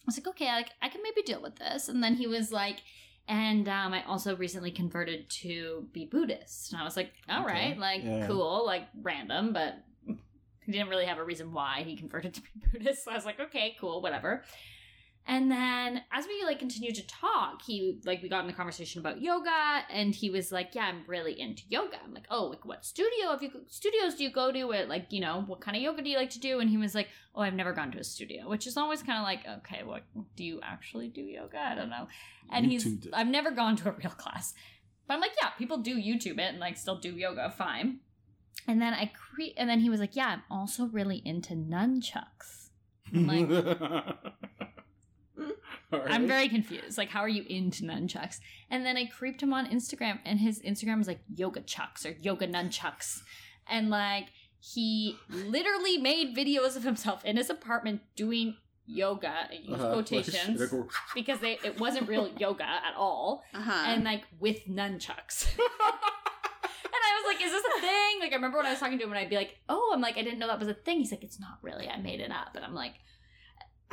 I 0.00 0.02
was 0.06 0.18
like, 0.18 0.28
okay, 0.28 0.46
like 0.52 0.70
I 0.82 0.88
can 0.88 1.02
maybe 1.02 1.22
deal 1.22 1.42
with 1.42 1.56
this. 1.56 1.88
And 1.88 2.02
then 2.02 2.14
he 2.14 2.26
was 2.26 2.50
like, 2.52 2.78
and 3.26 3.68
um, 3.68 3.92
I 3.92 4.02
also 4.04 4.36
recently 4.36 4.70
converted 4.70 5.28
to 5.42 5.86
be 5.92 6.06
Buddhist, 6.06 6.72
and 6.72 6.80
I 6.80 6.84
was 6.84 6.96
like, 6.96 7.12
all 7.28 7.44
Okay. 7.44 7.52
right, 7.52 7.78
like 7.78 8.02
Yeah. 8.04 8.26
cool, 8.26 8.64
like 8.64 8.88
random, 9.02 9.52
but 9.52 9.74
he 10.06 10.72
didn't 10.72 10.88
really 10.88 11.06
have 11.06 11.18
a 11.18 11.24
reason 11.24 11.52
why 11.52 11.82
he 11.84 11.96
converted 11.96 12.34
to 12.34 12.40
be 12.40 12.48
Buddhist. 12.72 13.04
So 13.04 13.10
I 13.10 13.14
was 13.14 13.24
like, 13.24 13.40
okay, 13.40 13.76
cool, 13.80 14.00
whatever. 14.02 14.44
And 15.28 15.50
then 15.50 16.00
as 16.10 16.26
we 16.26 16.42
like 16.42 16.58
continued 16.58 16.94
to 16.94 17.06
talk, 17.06 17.60
he 17.60 18.00
like 18.06 18.22
we 18.22 18.30
got 18.30 18.44
in 18.44 18.50
a 18.50 18.54
conversation 18.54 19.00
about 19.00 19.20
yoga, 19.20 19.82
and 19.92 20.14
he 20.14 20.30
was 20.30 20.50
like, 20.50 20.74
"Yeah, 20.74 20.86
I'm 20.86 21.04
really 21.06 21.38
into 21.38 21.64
yoga." 21.68 21.98
I'm 22.02 22.14
like, 22.14 22.24
"Oh, 22.30 22.44
like 22.46 22.64
what 22.64 22.86
studio 22.86 23.32
have 23.32 23.42
you 23.42 23.50
studios 23.68 24.14
do 24.14 24.24
you 24.24 24.32
go 24.32 24.50
to? 24.50 24.70
It 24.72 24.88
like 24.88 25.12
you 25.12 25.20
know 25.20 25.44
what 25.46 25.60
kind 25.60 25.76
of 25.76 25.82
yoga 25.82 26.00
do 26.00 26.08
you 26.08 26.16
like 26.16 26.30
to 26.30 26.40
do?" 26.40 26.60
And 26.60 26.70
he 26.70 26.78
was 26.78 26.94
like, 26.94 27.08
"Oh, 27.34 27.42
I've 27.42 27.52
never 27.52 27.74
gone 27.74 27.92
to 27.92 27.98
a 27.98 28.04
studio," 28.04 28.48
which 28.48 28.66
is 28.66 28.78
always 28.78 29.02
kind 29.02 29.18
of 29.18 29.24
like, 29.24 29.40
okay, 29.58 29.84
what 29.84 30.04
do 30.34 30.44
you 30.44 30.60
actually 30.62 31.08
do 31.08 31.20
yoga? 31.20 31.60
I 31.60 31.74
don't 31.74 31.90
know. 31.90 32.08
And 32.50 32.64
he's. 32.64 32.88
I've 33.12 33.28
never 33.28 33.50
gone 33.50 33.76
to 33.76 33.90
a 33.90 33.92
real 33.92 34.12
class, 34.12 34.54
but 35.06 35.12
I'm 35.12 35.20
like, 35.20 35.32
yeah, 35.42 35.50
people 35.50 35.76
do 35.76 35.94
YouTube 35.96 36.38
it 36.38 36.48
and 36.48 36.58
like 36.58 36.78
still 36.78 36.96
do 36.96 37.10
yoga, 37.10 37.50
fine. 37.50 38.00
And 38.66 38.80
then 38.80 38.94
I 38.94 39.12
cre- 39.14 39.52
and 39.58 39.68
then 39.68 39.80
he 39.80 39.90
was 39.90 40.00
like, 40.00 40.16
"Yeah, 40.16 40.28
I'm 40.28 40.42
also 40.50 40.86
really 40.86 41.20
into 41.22 41.52
nunchucks." 41.52 42.70
I'm 43.14 43.26
like, 43.26 43.48
All 45.92 46.02
I'm 46.06 46.26
very 46.26 46.48
confused. 46.48 46.98
Like, 46.98 47.08
how 47.08 47.20
are 47.20 47.28
you 47.28 47.44
into 47.48 47.82
nunchucks? 47.84 48.38
And 48.70 48.84
then 48.84 48.96
I 48.96 49.06
creeped 49.06 49.42
him 49.42 49.52
on 49.54 49.66
Instagram, 49.66 50.18
and 50.24 50.38
his 50.38 50.60
Instagram 50.62 50.98
was 50.98 51.06
like 51.08 51.20
yoga 51.34 51.60
chucks 51.60 52.04
or 52.04 52.10
yoga 52.20 52.46
nunchucks. 52.46 53.20
And 53.70 53.88
like, 53.90 54.26
he 54.60 55.16
literally 55.30 55.98
made 55.98 56.36
videos 56.36 56.76
of 56.76 56.82
himself 56.82 57.24
in 57.24 57.36
his 57.36 57.48
apartment 57.48 58.02
doing 58.16 58.56
yoga 58.86 59.32
and 59.50 59.74
Uh-huh. 59.74 59.92
quotations 59.92 60.60
Like, 60.60 60.70
because 61.14 61.38
they 61.40 61.58
it 61.62 61.78
wasn't 61.78 62.08
real 62.08 62.28
yoga 62.38 62.64
at 62.64 62.94
all 62.96 63.42
Uh-huh. 63.54 63.84
and 63.86 64.02
like 64.04 64.24
with 64.40 64.66
nunchucks. 64.66 65.46
and 65.58 67.02
I 67.04 67.22
was 67.22 67.34
like, 67.34 67.44
"Is 67.44 67.52
this 67.52 67.64
a 67.64 67.80
thing?" 67.80 68.20
Like 68.20 68.32
I 68.32 68.36
remember 68.36 68.58
when 68.58 68.66
I 68.66 68.70
was 68.70 68.80
talking 68.80 68.98
to 68.98 69.04
him, 69.04 69.10
and 69.10 69.18
I'd 69.18 69.30
be 69.30 69.36
like, 69.36 69.56
"Oh, 69.68 69.90
I'm 69.94 70.00
like, 70.00 70.16
I 70.18 70.22
didn't 70.22 70.38
know 70.38 70.46
that 70.48 70.58
was 70.58 70.68
a 70.68 70.74
thing." 70.74 70.98
He's 70.98 71.10
like, 71.12 71.22
"It's 71.24 71.38
not 71.40 71.58
really. 71.62 71.88
I 71.88 71.98
made 71.98 72.20
it 72.20 72.30
up." 72.30 72.54
And 72.56 72.64
I'm 72.64 72.74
like, 72.74 72.94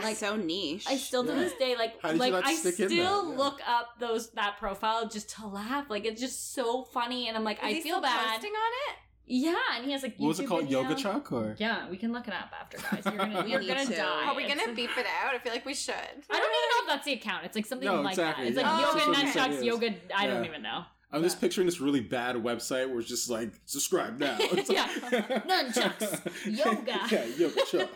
like, 0.03 0.17
so 0.17 0.35
niche. 0.35 0.85
I 0.87 0.97
still 0.97 1.23
to 1.23 1.31
Yeah. 1.33 1.39
this 1.39 1.53
day 1.53 1.75
like 1.77 2.01
How 2.01 2.09
did 2.09 2.15
you 2.15 2.19
like 2.19 2.31
not 2.33 2.45
I 2.45 2.55
stick 2.55 2.73
still 2.75 2.89
in 2.91 2.97
that? 2.97 3.03
Yeah. 3.03 3.37
look 3.37 3.59
up 3.67 3.99
those 3.99 4.29
that 4.31 4.57
profile 4.57 5.07
just 5.07 5.29
to 5.37 5.47
laugh. 5.47 5.89
Like 5.89 6.05
it's 6.05 6.19
just 6.21 6.53
so 6.53 6.83
funny, 6.83 7.27
and 7.27 7.37
I'm 7.37 7.43
like, 7.43 7.57
Is 7.59 7.63
I 7.63 7.67
he 7.73 7.81
feel 7.81 7.95
still 7.97 8.01
bad. 8.01 8.31
posting 8.33 8.51
on 8.51 8.71
it? 8.89 8.95
Yeah, 9.27 9.55
and 9.75 9.85
he 9.85 9.91
has 9.91 10.03
like 10.03 10.15
what 10.17 10.27
was 10.27 10.39
it 10.39 10.45
called? 10.47 10.63
video. 10.65 10.83
Yoga 10.83 10.93
Chuck 10.95 11.31
or? 11.31 11.55
Yeah, 11.57 11.89
we 11.89 11.97
can 11.97 12.13
look 12.13 12.27
it 12.27 12.33
up 12.35 12.51
after, 12.61 12.77
guys. 12.77 13.03
You're 13.05 13.15
gonna 13.17 13.43
We 13.45 13.51
you're 13.53 13.61
gonna 13.63 13.83
to. 13.85 13.95
die. 13.95 14.27
Are 14.27 14.35
we 14.35 14.47
gonna 14.47 14.71
beep 14.73 14.95
it 14.95 15.05
out? 15.23 15.33
I 15.33 15.39
feel 15.39 15.51
like 15.51 15.65
we 15.65 15.73
should. 15.73 15.95
I 15.95 16.39
don't 16.39 16.43
even 16.43 16.49
know 16.51 16.81
if 16.81 16.87
that's 16.89 17.05
the 17.05 17.13
account. 17.13 17.43
It's 17.45 17.55
like 17.55 17.65
something 17.65 17.87
No, 17.87 18.01
like 18.01 18.11
exactly, 18.13 18.43
that. 18.43 18.49
It's 18.51 18.57
yeah. 18.59 18.71
like 18.71 18.85
Oh, 18.85 18.97
yoga 18.99 19.11
that's 19.19 19.35
what 19.35 19.49
nunchucks, 19.51 19.63
yoga. 19.65 19.95
I 20.15 20.27
don't 20.27 20.45
even 20.45 20.61
know. 20.61 20.83
I'm 21.11 21.23
just 21.23 21.39
picturing 21.41 21.65
this 21.65 21.79
really 21.79 22.01
bad 22.01 22.35
website 22.35 22.87
where 22.89 22.99
it's 22.99 23.09
just 23.09 23.27
like 23.29 23.49
subscribe 23.65 24.19
now. 24.19 24.35
It's 24.39 24.69
like- 24.69 24.77
Yeah. 24.77 24.87
Nunchucks. 25.47 26.65
Yoga. 26.65 26.99
yeah, 27.09 27.25
yoga 27.37 27.61
chuck. 27.65 27.89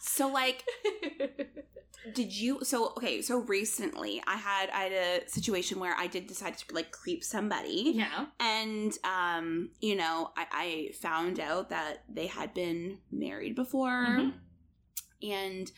So 0.00 0.28
like 0.28 0.64
did 2.14 2.32
you 2.32 2.60
so 2.62 2.92
okay, 2.96 3.20
so 3.22 3.38
recently 3.38 4.22
I 4.26 4.36
had 4.36 4.70
I 4.70 4.82
had 4.84 4.92
a 4.92 5.28
situation 5.28 5.80
where 5.80 5.94
I 5.96 6.06
did 6.06 6.26
decide 6.26 6.56
to 6.58 6.74
like 6.74 6.90
creep 6.90 7.24
somebody. 7.24 7.92
yeah. 7.96 8.26
And 8.40 8.96
um, 9.04 9.70
you 9.80 9.96
know, 9.96 10.30
I, 10.36 10.46
I 10.52 10.90
found 11.00 11.40
out 11.40 11.70
that 11.70 12.04
they 12.08 12.26
had 12.26 12.54
been 12.54 12.98
married 13.10 13.54
before. 13.54 14.06
Mhm. 14.08 14.32
And 15.22 15.70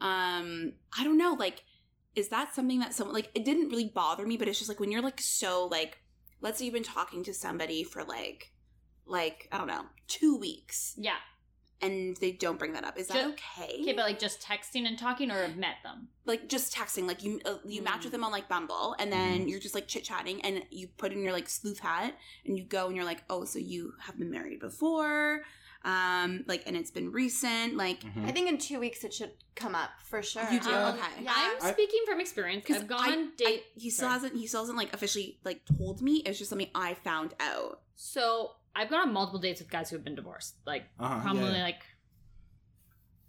um, 0.00 0.72
I 0.98 1.04
don't 1.04 1.18
know, 1.18 1.34
like, 1.38 1.62
is 2.14 2.28
that 2.28 2.54
something 2.54 2.78
that 2.80 2.94
someone 2.94 3.14
like 3.14 3.30
it 3.34 3.44
didn't 3.44 3.68
really 3.68 3.88
bother 3.94 4.26
me, 4.26 4.36
but 4.38 4.48
it's 4.48 4.58
just 4.58 4.70
like 4.70 4.80
when 4.80 4.90
you're 4.90 5.02
like 5.02 5.20
so 5.20 5.66
like 5.70 5.98
let's 6.40 6.58
say 6.58 6.64
you've 6.64 6.74
been 6.74 6.82
talking 6.82 7.22
to 7.24 7.34
somebody 7.34 7.84
for 7.84 8.02
like 8.04 8.52
like, 9.08 9.48
I 9.52 9.58
don't 9.58 9.68
know, 9.68 9.84
two 10.08 10.36
weeks 10.36 10.94
Yeah. 10.96 11.16
And 11.82 12.16
they 12.18 12.32
don't 12.32 12.58
bring 12.58 12.72
that 12.72 12.84
up. 12.84 12.98
Is 12.98 13.08
that 13.08 13.22
Ju- 13.22 13.28
okay? 13.32 13.80
Okay, 13.82 13.92
but 13.92 14.04
like 14.06 14.18
just 14.18 14.40
texting 14.42 14.86
and 14.86 14.98
talking, 14.98 15.30
or 15.30 15.42
have 15.42 15.56
met 15.56 15.76
them. 15.82 16.08
like 16.24 16.48
just 16.48 16.74
texting, 16.74 17.06
like 17.06 17.22
you 17.22 17.40
uh, 17.44 17.56
you 17.66 17.82
match 17.82 18.00
Mm. 18.00 18.04
with 18.04 18.12
them 18.12 18.24
on 18.24 18.32
like 18.32 18.48
Bumble, 18.48 18.96
and 18.98 19.12
then 19.12 19.40
Mhm. 19.46 19.50
you're 19.50 19.60
just 19.60 19.74
like 19.74 19.86
chit 19.88 20.04
chatting, 20.04 20.40
and 20.42 20.64
you 20.70 20.88
put 20.96 21.12
in 21.12 21.22
your 21.22 21.32
like 21.32 21.48
sleuth 21.48 21.78
hat, 21.80 22.14
and 22.44 22.58
you 22.58 22.64
go 22.64 22.86
and 22.86 22.96
you're 22.96 23.04
like, 23.04 23.22
oh, 23.30 23.44
so 23.44 23.58
you 23.58 23.92
have 24.00 24.18
been 24.18 24.30
married 24.30 24.58
before, 24.60 25.44
um, 25.84 26.44
like, 26.48 26.62
and 26.66 26.76
it's 26.76 26.90
been 26.90 27.12
recent, 27.12 27.76
like, 27.76 28.00
Mhm. 28.00 28.26
I 28.26 28.32
think 28.32 28.48
in 28.48 28.58
two 28.58 28.80
weeks 28.80 29.04
it 29.04 29.14
should 29.14 29.32
come 29.54 29.74
up 29.76 29.90
for 30.02 30.20
sure. 30.22 30.50
You 30.50 30.58
do? 30.58 30.70
Um, 30.70 30.94
Okay. 30.98 31.22
Yeah. 31.22 31.32
I'm 31.36 31.56
I- 31.62 31.72
speaking 31.72 32.00
from 32.06 32.20
experience. 32.20 32.64
because 32.66 32.82
I've 32.82 32.88
gone 32.88 33.32
date. 33.36 33.64
I, 33.76 33.78
he 33.78 33.90
still 33.90 34.04
Sorry. 34.08 34.12
hasn't 34.14 34.36
he 34.36 34.46
still 34.48 34.60
hasn't 34.62 34.78
like 34.78 34.92
officially 34.94 35.38
like 35.44 35.62
told 35.78 36.00
me. 36.02 36.16
It's 36.26 36.38
just 36.38 36.50
something 36.50 36.70
I 36.74 36.94
found 36.94 37.34
out. 37.38 37.82
so 37.98 38.56
I've 38.76 38.90
gone 38.90 39.00
on 39.08 39.12
multiple 39.12 39.40
dates 39.40 39.60
with 39.60 39.70
guys 39.70 39.88
who 39.90 39.96
have 39.96 40.04
been 40.04 40.14
divorced. 40.14 40.54
Like 40.66 40.84
Uh-huh, 41.00 41.20
probably 41.22 41.52
yeah. 41.56 41.62
like 41.62 41.82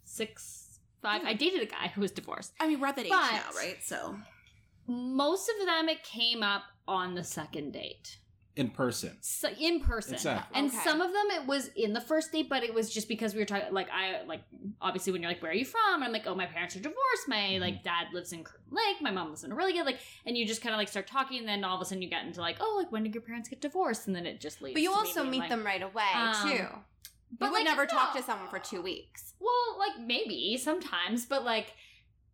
six, 0.03 0.79
five. 1.01 1.21
I 1.25 1.33
dated 1.33 1.61
a 1.61 1.65
guy 1.65 1.87
who 1.93 2.01
was 2.01 2.11
divorced. 2.11 2.53
I 2.59 2.67
mean, 2.67 2.79
we're 2.79 2.87
at 2.87 2.95
that 2.97 3.05
age 3.05 3.11
But- 3.11 3.31
now, 3.31 3.49
right? 3.55 3.77
So 3.83 4.17
Most 4.87 5.49
of 5.49 5.65
them, 5.65 5.89
it 5.89 6.01
came 6.03 6.41
up 6.43 6.63
on 6.87 7.13
the 7.15 7.23
second 7.23 7.71
date. 7.73 8.19
In 8.57 8.69
person. 8.71 9.15
so, 9.21 9.49
in 9.59 9.79
person 9.81 10.15
Exactly. 10.15 10.59
and 10.59 10.67
Okay. 10.69 10.79
some 10.83 10.99
of 11.01 11.13
them 11.13 11.25
it 11.31 11.45
was 11.47 11.67
in 11.75 11.93
the 11.93 12.01
first 12.01 12.31
date 12.31 12.49
but 12.49 12.63
it 12.63 12.73
was 12.73 12.91
just 12.93 13.07
because 13.07 13.33
we 13.33 13.39
were 13.39 13.45
talking 13.45 13.71
like 13.71 13.87
i 13.91 14.23
like 14.25 14.41
obviously 14.81 15.13
when 15.13 15.21
you're 15.21 15.31
like 15.31 15.41
where 15.41 15.51
are 15.51 15.55
you 15.55 15.63
from 15.65 16.01
i'm 16.03 16.11
like 16.11 16.25
oh 16.25 16.33
my 16.35 16.45
parents 16.47 16.75
are 16.75 16.79
divorced 16.79 17.27
my 17.27 17.35
Mhm. 17.51 17.61
like 17.61 17.83
dad 17.83 18.07
lives 18.13 18.33
in 18.33 18.43
Kirkland 18.43 18.71
Lake 18.71 19.01
my 19.01 19.11
mom 19.11 19.29
lives 19.29 19.43
in 19.43 19.51
a 19.51 19.55
really 19.55 19.73
good 19.73 19.85
like 19.85 19.99
and 20.25 20.35
you 20.37 20.45
just 20.45 20.61
kind 20.61 20.73
of 20.73 20.77
like 20.79 20.87
start 20.89 21.07
talking 21.07 21.37
and 21.39 21.47
then 21.47 21.63
all 21.63 21.75
of 21.75 21.81
a 21.81 21.85
sudden 21.85 22.01
you 22.01 22.09
get 22.09 22.25
into 22.25 22.41
like 22.41 22.57
oh 22.59 22.75
like 22.81 22.91
when 22.91 23.03
did 23.03 23.13
your 23.13 23.21
parents 23.21 23.47
get 23.47 23.61
divorced 23.61 24.07
and 24.07 24.15
then 24.15 24.25
it 24.25 24.41
just 24.41 24.61
leads 24.61 24.73
But 24.73 24.81
you 24.81 24.91
also 24.91 25.23
meet 25.23 25.39
like- 25.39 25.49
them 25.49 25.63
right 25.65 25.81
away 25.81 26.09
Um, 26.15 26.33
too. 26.49 26.65
but, 27.37 27.45
You 27.47 27.51
would 27.51 27.57
like, 27.59 27.65
never 27.65 27.85
talk 27.85 28.15
to 28.15 28.23
someone 28.23 28.49
for 28.49 28.59
two 28.59 28.81
weeks. 28.81 29.33
well 29.39 29.77
like 29.77 29.99
maybe 29.99 30.57
sometimes 30.57 31.25
but 31.25 31.43
like 31.45 31.73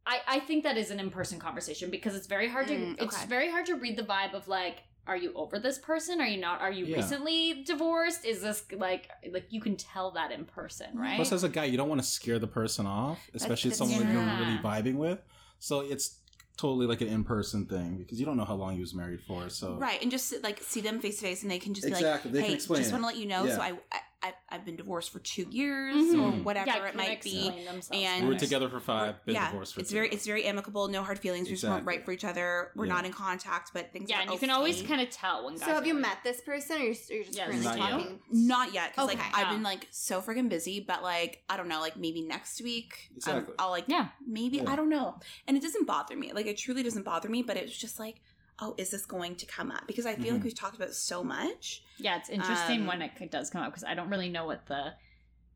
I, 0.06 0.20
I 0.28 0.40
think 0.40 0.64
that 0.66 0.78
is 0.78 0.92
an 0.92 1.00
in-person 1.00 1.40
conversation 1.40 1.90
because 1.90 2.14
it's 2.16 2.28
very 2.28 2.50
hard 2.50 2.68
to 2.68 2.74
Mm, 2.76 3.02
it's 3.02 3.24
very 3.26 3.50
hard 3.50 3.66
to 3.68 3.76
read 3.76 3.96
the 3.98 4.04
vibe 4.04 4.34
of 4.34 4.48
like 4.50 4.80
are 5.06 5.18
you 5.18 5.34
over 5.36 5.60
this 5.60 5.78
person 5.78 6.22
are 6.22 6.28
you 6.28 6.40
not 6.40 6.62
are 6.62 6.72
you 6.72 6.86
Yeah. 6.86 6.98
recently 6.98 7.64
divorced 7.64 8.26
is 8.26 8.42
this 8.42 8.64
like 8.76 9.10
like 9.32 9.46
you 9.50 9.60
can 9.62 9.76
tell 9.76 10.12
that 10.12 10.32
in 10.32 10.46
person 10.46 10.98
right 10.98 11.16
Plus, 11.18 11.32
as 11.32 11.44
a 11.44 11.50
guy, 11.50 11.66
you 11.66 11.78
don't 11.78 11.90
want 11.90 12.02
to 12.02 12.08
scare 12.08 12.40
the 12.40 12.48
person 12.48 12.86
off, 12.86 13.20
especially 13.34 13.72
that's- 13.72 13.78
someone 13.78 14.08
that 14.08 14.14
yeah. 14.14 14.38
you're 14.38 14.48
really 14.48 14.60
vibing 14.62 14.96
with. 14.96 15.20
So 15.60 15.82
it's 15.82 16.20
totally 16.58 16.86
like 16.86 17.02
an 17.02 17.08
in-person 17.08 17.66
thing 17.66 17.98
because 17.98 18.20
you 18.20 18.26
don't 18.26 18.38
know 18.38 18.46
how 18.46 18.56
long 18.56 18.76
he 18.76 18.80
was 18.82 18.94
married 18.94 19.22
for. 19.22 19.50
So 19.50 19.76
right, 19.76 20.02
and 20.02 20.12
just 20.12 20.34
like 20.44 20.60
see 20.62 20.82
them 20.82 21.00
face 21.00 21.18
to 21.20 21.26
face, 21.26 21.42
and 21.42 21.52
they 21.52 21.60
can 21.60 21.74
just 21.74 21.88
be 21.88 21.94
exactly, 21.94 22.32
like, 22.32 22.42
they 22.42 22.48
hey, 22.48 22.54
just 22.56 22.70
want 22.70 22.84
to 22.86 23.00
let 23.00 23.18
you 23.18 23.26
know. 23.26 23.44
Yeah. 23.46 23.56
So 23.56 23.62
I, 23.62 23.74
I 23.92 24.00
I've, 24.24 24.34
I've 24.50 24.66
been 24.66 24.78
divorced 24.78 25.12
for 25.12 25.20
two 25.20 25.46
years 25.52 25.96
Mhm. 25.96 26.22
or 26.24 26.32
whatever 26.44 26.68
Yeah, 26.68 26.88
it 26.88 26.96
might 26.96 27.22
be. 27.22 27.50
and- 27.92 28.28
we 28.28 28.34
were 28.34 28.40
together 28.40 28.70
for 28.70 28.80
five, 28.80 29.24
been 29.26 29.36
yeah, 29.36 29.48
divorced 29.52 29.74
for 29.74 29.82
it's 29.82 29.90
two. 29.90 29.96
very 29.96 30.10
it's 30.10 30.26
very 30.26 30.46
amicable, 30.46 30.88
no 30.88 31.04
hard 31.04 31.20
feelings. 31.20 31.48
We 31.50 31.56
just 31.56 31.64
weren't 31.66 31.80
Exactly. 31.82 31.98
right 31.98 32.06
for 32.06 32.12
each 32.14 32.24
other. 32.24 32.72
We're 32.76 32.86
Yeah. 32.86 32.94
not 32.94 33.06
in 33.06 33.12
contact, 33.12 33.72
but 33.74 33.92
things. 33.92 34.10
Yeah, 34.10 34.20
are 34.20 34.22
and 34.22 34.32
you 34.32 34.38
can 34.38 34.50
always 34.50 34.82
kind 34.82 35.02
of 35.02 35.10
tell 35.10 35.44
when 35.46 35.56
guys. 35.56 35.66
So 35.66 35.74
have 35.74 35.84
are 35.84 35.88
you 35.88 35.94
like- 35.96 36.02
met 36.04 36.18
this 36.24 36.40
person, 36.42 36.78
or 36.78 36.86
you're, 36.86 36.96
you're 37.10 37.24
just 37.24 37.38
Yes. 37.38 37.48
currently 37.50 37.66
Not 37.66 37.78
yet. 37.78 37.90
talking? 37.90 38.20
Not 38.32 38.74
yet, 38.74 38.92
because 38.92 39.08
like 39.08 39.20
Okay. 39.20 39.30
I've 39.34 39.50
been 39.50 39.64
like 39.64 39.88
so 39.92 40.22
freaking 40.22 40.48
busy. 40.50 40.80
But 40.80 41.04
like 41.04 41.44
I 41.50 41.58
don't 41.58 41.68
know, 41.68 41.82
like 41.82 41.98
maybe 41.98 42.22
next 42.22 42.62
week, 42.62 43.10
Exactly. 43.16 43.54
I'll 43.60 43.70
like 43.72 43.86
Yeah. 43.88 44.10
maybe 44.26 44.58
Yeah. 44.58 44.72
I 44.72 44.76
don't 44.78 44.90
know, 44.90 45.20
and 45.48 45.58
it 45.58 45.62
doesn't 45.64 45.86
bother 45.86 46.16
me. 46.16 46.32
Like 46.32 46.46
it 46.46 46.58
truly 46.58 46.82
doesn't 46.84 47.04
bother 47.04 47.28
me. 47.30 47.44
But 47.44 47.58
it's 47.58 47.76
just 47.78 48.00
like, 48.00 48.22
oh, 48.60 48.76
is 48.78 48.92
this 48.92 49.06
going 49.06 49.36
to 49.38 49.46
come 49.46 49.72
up? 49.72 49.88
Because 49.88 50.06
I 50.06 50.16
feel 50.16 50.34
like 50.34 50.42
Mhm. 50.42 50.46
we've 50.46 50.56
talked 50.56 50.76
about 50.76 50.90
it 50.90 50.94
so 50.96 51.24
much. 51.24 51.84
Yeah, 51.98 52.18
it's 52.18 52.30
interesting 52.30 52.82
Um, 52.82 52.88
when 52.88 53.02
it 53.02 53.32
does 53.32 53.50
come 53.50 53.62
up 53.64 53.72
because 53.72 53.84
I 53.84 53.94
don't 53.96 54.10
really 54.10 54.30
know 54.30 54.46
what 54.46 54.66
the 54.68 54.94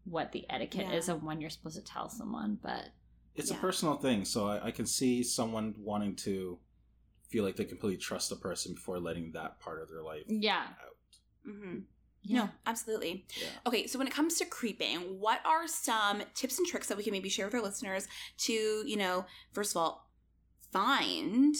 what 0.06 0.32
the 0.32 0.50
etiquette 0.50 0.88
Yeah. 0.88 0.94
is 0.98 1.10
of 1.10 1.22
when 1.22 1.42
you're 1.42 1.50
supposed 1.50 1.76
to 1.76 1.82
tell 1.84 2.08
someone, 2.10 2.58
but 2.64 2.92
it's 3.36 3.52
Yeah. 3.52 3.58
a 3.58 3.60
personal 3.60 3.98
thing, 3.98 4.24
so 4.24 4.48
I, 4.48 4.68
I 4.68 4.72
can 4.72 4.86
see 4.86 5.22
someone 5.22 5.76
wanting 5.78 6.16
to 6.18 6.60
feel 7.30 7.44
like 7.44 7.58
they 7.58 7.66
completely 7.66 7.98
trust 7.98 8.30
the 8.30 8.38
person 8.38 8.74
before 8.74 9.00
letting 9.02 9.34
that 9.34 9.60
part 9.60 9.82
of 9.82 9.90
their 9.90 10.02
life 10.02 10.24
yeah, 10.30 10.68
out. 10.82 10.98
Mm-hmm. 11.46 11.80
yeah. 12.24 12.38
No, 12.46 12.50
absolutely. 12.66 13.26
Yeah. 13.38 13.50
Okay, 13.66 13.86
so 13.86 14.00
when 14.00 14.08
it 14.08 14.14
comes 14.14 14.36
to 14.40 14.46
creeping, 14.46 15.20
what 15.20 15.42
are 15.46 15.68
some 15.68 16.24
tips 16.34 16.58
and 16.58 16.66
tricks 16.66 16.88
that 16.88 16.96
we 16.98 17.04
can 17.04 17.12
maybe 17.12 17.28
share 17.28 17.46
with 17.48 17.56
our 17.56 17.62
listeners 17.62 18.08
to, 18.38 18.54
you 18.54 18.96
know, 18.96 19.26
first 19.52 19.74
of 19.74 19.78
all, 19.82 20.10
find 20.72 21.56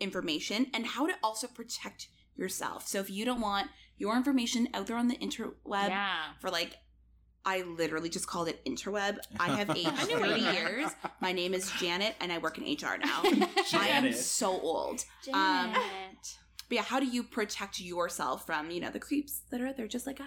information 0.00 0.66
and 0.74 0.86
how 0.86 1.06
to 1.06 1.14
also 1.22 1.46
protect 1.46 2.08
yourself? 2.36 2.86
So 2.86 3.00
if 3.00 3.10
you 3.10 3.24
don't 3.24 3.40
want 3.40 3.68
your 3.96 4.16
information 4.16 4.68
out 4.74 4.86
there 4.86 4.96
on 4.96 5.08
the 5.08 5.16
interweb 5.16 5.88
yeah. 5.88 6.32
for 6.40 6.50
like, 6.50 6.76
I 7.46 7.62
literally 7.62 8.08
just 8.08 8.26
called 8.26 8.48
it 8.48 8.64
interweb. 8.64 9.18
I 9.38 9.50
have 9.56 9.70
aged 9.76 9.90
30 9.90 10.40
years. 10.40 10.90
My 11.20 11.32
name 11.32 11.54
is 11.54 11.70
Janet 11.78 12.14
and 12.20 12.32
I 12.32 12.38
work 12.38 12.58
in 12.58 12.64
HR 12.64 12.96
now. 12.98 13.22
I 13.74 13.88
am 13.88 14.12
so 14.12 14.58
old. 14.60 15.04
Um, 15.32 15.74
But 16.68 16.76
yeah, 16.76 16.82
how 16.82 16.98
do 16.98 17.06
you 17.06 17.22
protect 17.22 17.80
yourself 17.80 18.46
from, 18.46 18.70
you 18.70 18.80
know, 18.80 18.90
the 18.90 18.98
creeps 18.98 19.42
that 19.50 19.60
are 19.60 19.66
out 19.66 19.76
there 19.76 19.86
just 19.86 20.06
like 20.06 20.20
us? 20.20 20.26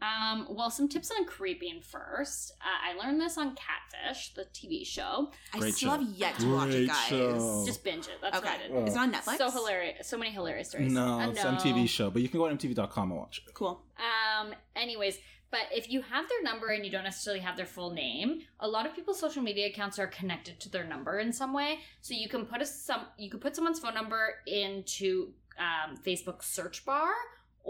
Um, 0.00 0.46
well, 0.50 0.70
some 0.70 0.88
tips 0.88 1.10
on 1.10 1.24
creeping 1.26 1.80
first. 1.80 2.52
Uh, 2.60 2.90
I 2.92 3.04
learned 3.04 3.20
this 3.20 3.36
on 3.36 3.56
Catfish, 3.56 4.34
the 4.34 4.44
TV 4.54 4.86
show. 4.86 5.30
I 5.52 5.58
still 5.70 5.72
show. 5.72 5.90
have 5.90 6.02
yet 6.02 6.38
to 6.38 6.54
watch 6.54 6.70
it, 6.70 6.86
guys. 6.86 7.08
show. 7.08 7.64
Just 7.66 7.82
binge 7.82 8.06
it. 8.06 8.18
That's 8.22 8.38
okay. 8.38 8.46
what 8.46 8.60
I 8.60 8.68
did. 8.80 8.86
It's 8.88 8.96
on 8.96 9.12
Netflix. 9.12 9.38
So 9.38 9.50
hilarious. 9.50 10.06
So 10.06 10.16
many 10.16 10.30
hilarious 10.30 10.68
stories. 10.70 10.92
No, 10.92 11.18
Uh, 11.20 11.30
it's 11.30 11.42
no. 11.42 11.50
MTV 11.50 11.88
show, 11.88 12.10
but 12.10 12.22
you 12.22 12.28
can 12.28 12.38
go 12.38 12.46
on 12.46 12.56
MTV.com 12.56 13.10
and 13.10 13.18
watch 13.18 13.42
it. 13.46 13.52
Cool. 13.54 13.82
Um, 13.98 14.54
anyways, 14.76 15.18
but 15.50 15.62
if 15.72 15.90
you 15.90 16.02
have 16.02 16.28
their 16.28 16.42
number 16.44 16.68
and 16.68 16.84
you 16.84 16.92
don't 16.92 17.04
necessarily 17.04 17.40
have 17.40 17.56
their 17.56 17.66
full 17.66 17.90
name, 17.90 18.42
a 18.60 18.68
lot 18.68 18.86
of 18.86 18.94
people's 18.94 19.18
social 19.18 19.42
media 19.42 19.66
accounts 19.66 19.98
are 19.98 20.06
connected 20.06 20.60
to 20.60 20.68
their 20.68 20.84
number 20.84 21.18
in 21.18 21.32
some 21.32 21.52
way. 21.52 21.80
So 22.02 22.14
you 22.14 22.28
can 22.28 22.44
put 22.46 22.62
a 22.62 22.66
some 22.66 23.00
you 23.18 23.30
can 23.30 23.40
put 23.40 23.56
someone's 23.56 23.80
phone 23.80 23.94
number 23.94 24.34
into 24.46 25.32
um, 25.58 25.96
Facebook 25.96 26.44
search 26.44 26.84
bar, 26.84 27.10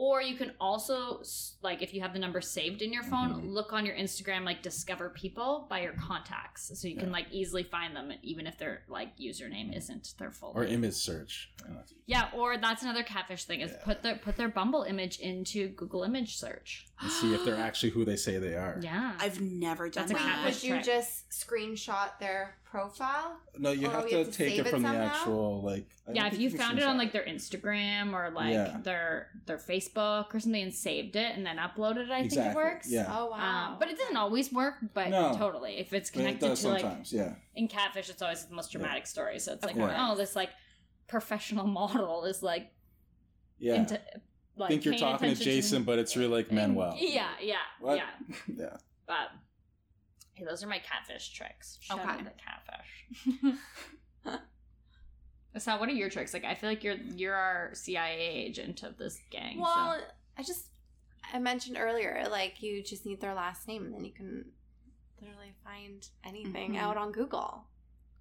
or 0.00 0.22
you 0.22 0.36
can 0.36 0.52
also 0.60 1.20
like 1.60 1.82
if 1.82 1.92
you 1.92 2.00
have 2.00 2.12
the 2.12 2.20
number 2.20 2.40
saved 2.40 2.82
in 2.82 2.92
your 2.92 3.02
phone, 3.02 3.30
Mhm. 3.42 3.52
look 3.52 3.72
on 3.72 3.84
your 3.84 3.96
Instagram 3.96 4.44
like 4.44 4.62
discover 4.62 5.10
people 5.10 5.66
by 5.68 5.80
your 5.80 5.92
contacts, 5.94 6.70
so 6.80 6.86
you 6.86 6.94
can 6.96 7.10
like 7.10 7.26
easily 7.32 7.64
find 7.64 7.96
them 7.96 8.12
even 8.22 8.46
if 8.46 8.56
their 8.58 8.84
like 8.88 9.16
username 9.18 9.76
isn't 9.76 10.14
their 10.18 10.30
full 10.30 10.52
Or 10.54 10.64
name. 10.64 10.74
image 10.84 10.94
search. 10.94 11.50
Yeah, 12.08 12.30
or 12.32 12.56
that's 12.56 12.82
another 12.82 13.02
catfish 13.02 13.44
thing 13.44 13.60
is 13.60 13.70
Yeah. 13.70 13.84
put 13.84 14.02
their 14.02 14.16
put 14.16 14.36
their 14.36 14.48
Bumble 14.48 14.82
image 14.84 15.18
into 15.20 15.68
Google 15.68 16.04
image 16.04 16.38
search. 16.38 16.86
And 17.00 17.12
see 17.12 17.34
if 17.34 17.44
they're 17.44 17.54
actually 17.54 17.90
who 17.90 18.04
they 18.06 18.16
say 18.16 18.38
they 18.38 18.54
are. 18.56 18.78
Yeah. 18.80 19.12
I've 19.20 19.40
never 19.42 19.90
done 19.90 20.08
That's 20.08 20.12
a 20.18 20.24
that. 20.24 20.36
catfish 20.36 20.54
Would 20.62 20.62
you 20.64 20.74
trick. 20.76 20.84
just 20.86 21.28
screenshot 21.30 22.18
their 22.18 22.56
profile. 22.64 23.38
No, 23.58 23.72
you 23.72 23.88
Oh, 23.88 23.90
have 23.90 24.08
to 24.08 24.16
have 24.18 24.26
to 24.26 24.32
take 24.32 24.50
save 24.56 24.60
it 24.60 24.66
it 24.68 24.70
from 24.70 24.82
the 24.82 24.88
actual 24.88 25.60
like. 25.62 25.86
I 26.08 26.12
Yeah, 26.12 26.24
if 26.26 26.30
think 26.32 26.42
you 26.42 26.50
found 26.50 26.78
it 26.78 26.84
on 26.84 26.96
like 26.96 27.12
their 27.12 27.24
Instagram 27.24 28.14
or 28.14 28.30
like 28.30 28.54
Yeah. 28.54 28.78
their 28.82 29.28
their 29.44 29.58
Facebook 29.58 30.34
or 30.34 30.40
something 30.40 30.62
and 30.62 30.74
saved 30.74 31.14
it 31.14 31.36
and 31.36 31.44
then 31.44 31.58
uploaded 31.58 32.06
it, 32.06 32.10
I 32.10 32.26
think 32.26 32.40
it 32.40 32.56
works. 32.56 32.90
yeah. 32.90 33.06
Oh 33.14 33.26
wow! 33.26 33.72
Um, 33.72 33.76
but 33.78 33.88
it 33.90 33.98
doesn't 33.98 34.16
always 34.16 34.50
work, 34.50 34.76
but 34.94 35.08
No. 35.10 35.34
totally. 35.36 35.76
If 35.78 35.92
it's 35.92 36.10
But 36.10 36.20
it 36.20 36.22
connected 36.24 36.48
does 36.48 36.62
to 36.62 36.68
like 36.70 37.12
yeah. 37.12 37.34
in 37.54 37.68
catfish 37.68 38.08
it's 38.08 38.22
always 38.22 38.46
the 38.46 38.54
most 38.54 38.72
dramatic 38.72 39.06
story. 39.06 39.38
So 39.40 39.52
it's 39.52 39.62
like, 39.64 39.76
oh, 39.78 40.14
this 40.16 40.34
like 40.34 40.50
professional 41.08 41.66
model 41.80 42.24
is 42.24 42.42
like 42.42 42.70
Yeah. 43.58 43.74
into 43.74 44.00
like 44.56 44.68
think 44.70 44.84
you're 44.84 44.94
talking 44.94 45.28
to 45.28 45.32
attention 45.32 45.44
Jason, 45.44 45.82
but 45.84 45.98
it's 45.98 46.16
really 46.16 46.32
like 46.32 46.52
Manuel. 46.52 46.94
Yeah, 46.98 47.28
yeah, 47.40 47.56
What? 47.80 47.96
yeah. 47.98 48.10
yeah. 48.56 48.76
But 49.06 49.30
hey, 50.34 50.44
those 50.44 50.62
are 50.62 50.66
my 50.68 50.80
catfish 50.80 51.32
tricks. 51.32 51.78
Shout 51.80 52.00
Okay. 52.00 52.08
out 52.08 52.18
to 52.18 52.32
catfish. 52.44 53.60
so 55.58 55.76
what 55.78 55.88
are 55.88 55.92
your 55.92 56.10
tricks? 56.10 56.32
Like 56.34 56.44
I 56.44 56.54
feel 56.54 56.68
like 56.70 56.84
you're 56.84 56.96
you're 56.96 57.34
our 57.34 57.70
CIA 57.74 58.18
agent 58.46 58.82
of 58.82 58.96
this 58.98 59.18
gang. 59.30 59.60
Well, 59.60 59.96
so. 59.98 60.04
I 60.36 60.42
just 60.42 60.66
I 61.32 61.38
mentioned 61.38 61.76
earlier, 61.78 62.26
like 62.30 62.62
you 62.62 62.82
just 62.82 63.04
need 63.06 63.20
their 63.20 63.34
last 63.34 63.66
name, 63.68 63.84
and 63.84 63.94
then 63.94 64.04
you 64.04 64.12
can 64.12 64.44
literally 65.20 65.52
find 65.64 66.06
anything 66.24 66.72
Mhm. 66.74 66.78
out 66.78 66.96
on 66.96 67.12
Google. 67.12 67.64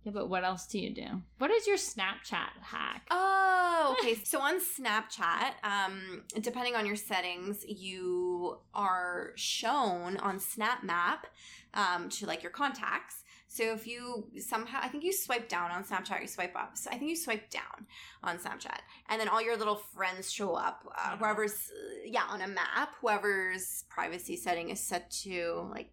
Yeah, 0.03 0.11
but 0.13 0.29
what 0.29 0.43
else 0.43 0.67
do 0.67 0.79
you 0.79 0.93
do? 0.93 1.21
What 1.37 1.51
is 1.51 1.67
your 1.67 1.77
Snapchat 1.77 2.61
hack? 2.61 3.07
Oh, 3.11 3.95
okay. 3.99 4.15
so 4.15 4.39
on 4.39 4.59
Snapchat, 4.59 5.53
um, 5.63 6.23
depending 6.39 6.75
on 6.75 6.85
your 6.85 6.95
settings, 6.95 7.65
you 7.67 8.57
are 8.73 9.31
shown 9.35 10.17
on 10.17 10.39
Snap 10.39 10.83
Map 10.83 11.27
um, 11.73 12.09
to 12.09 12.25
like 12.25 12.41
your 12.41 12.51
contacts. 12.51 13.23
So 13.49 13.73
if 13.73 13.87
you 13.87 14.27
somehow, 14.39 14.79
I 14.81 14.89
think 14.89 15.03
you 15.03 15.13
swipe 15.13 15.47
down 15.47 15.71
on 15.71 15.83
Snapchat, 15.83 16.19
or 16.19 16.21
you 16.21 16.27
swipe 16.27 16.55
up. 16.55 16.77
So 16.77 16.89
I 16.91 16.97
think 16.97 17.09
you 17.09 17.15
swipe 17.15 17.49
down 17.49 17.87
on 18.23 18.37
Snapchat, 18.37 18.79
and 19.09 19.19
then 19.19 19.29
all 19.29 19.41
your 19.41 19.57
little 19.57 19.77
friends 19.95 20.31
show 20.31 20.53
up. 20.53 20.83
Uh, 20.97 21.17
whoever's, 21.17 21.71
yeah, 22.05 22.23
on 22.29 22.41
a 22.41 22.47
map, 22.47 22.95
whoever's 23.01 23.85
privacy 23.89 24.35
setting 24.35 24.69
is 24.69 24.79
set 24.79 25.09
to 25.23 25.69
like, 25.71 25.89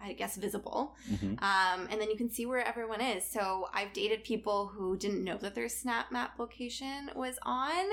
I 0.00 0.12
guess 0.12 0.36
visible 0.36 0.94
Mhm. 1.10 1.42
um, 1.42 1.88
and 1.90 2.00
then 2.00 2.10
you 2.10 2.16
can 2.16 2.30
see 2.30 2.44
where 2.46 2.64
everyone 2.66 3.00
is. 3.00 3.24
So 3.24 3.68
I've 3.72 3.92
dated 3.92 4.24
people 4.24 4.66
who 4.68 4.96
didn't 4.96 5.24
know 5.24 5.38
that 5.38 5.54
their 5.54 5.68
Snap 5.68 6.12
Map 6.12 6.38
location 6.38 7.10
was 7.14 7.38
on, 7.42 7.84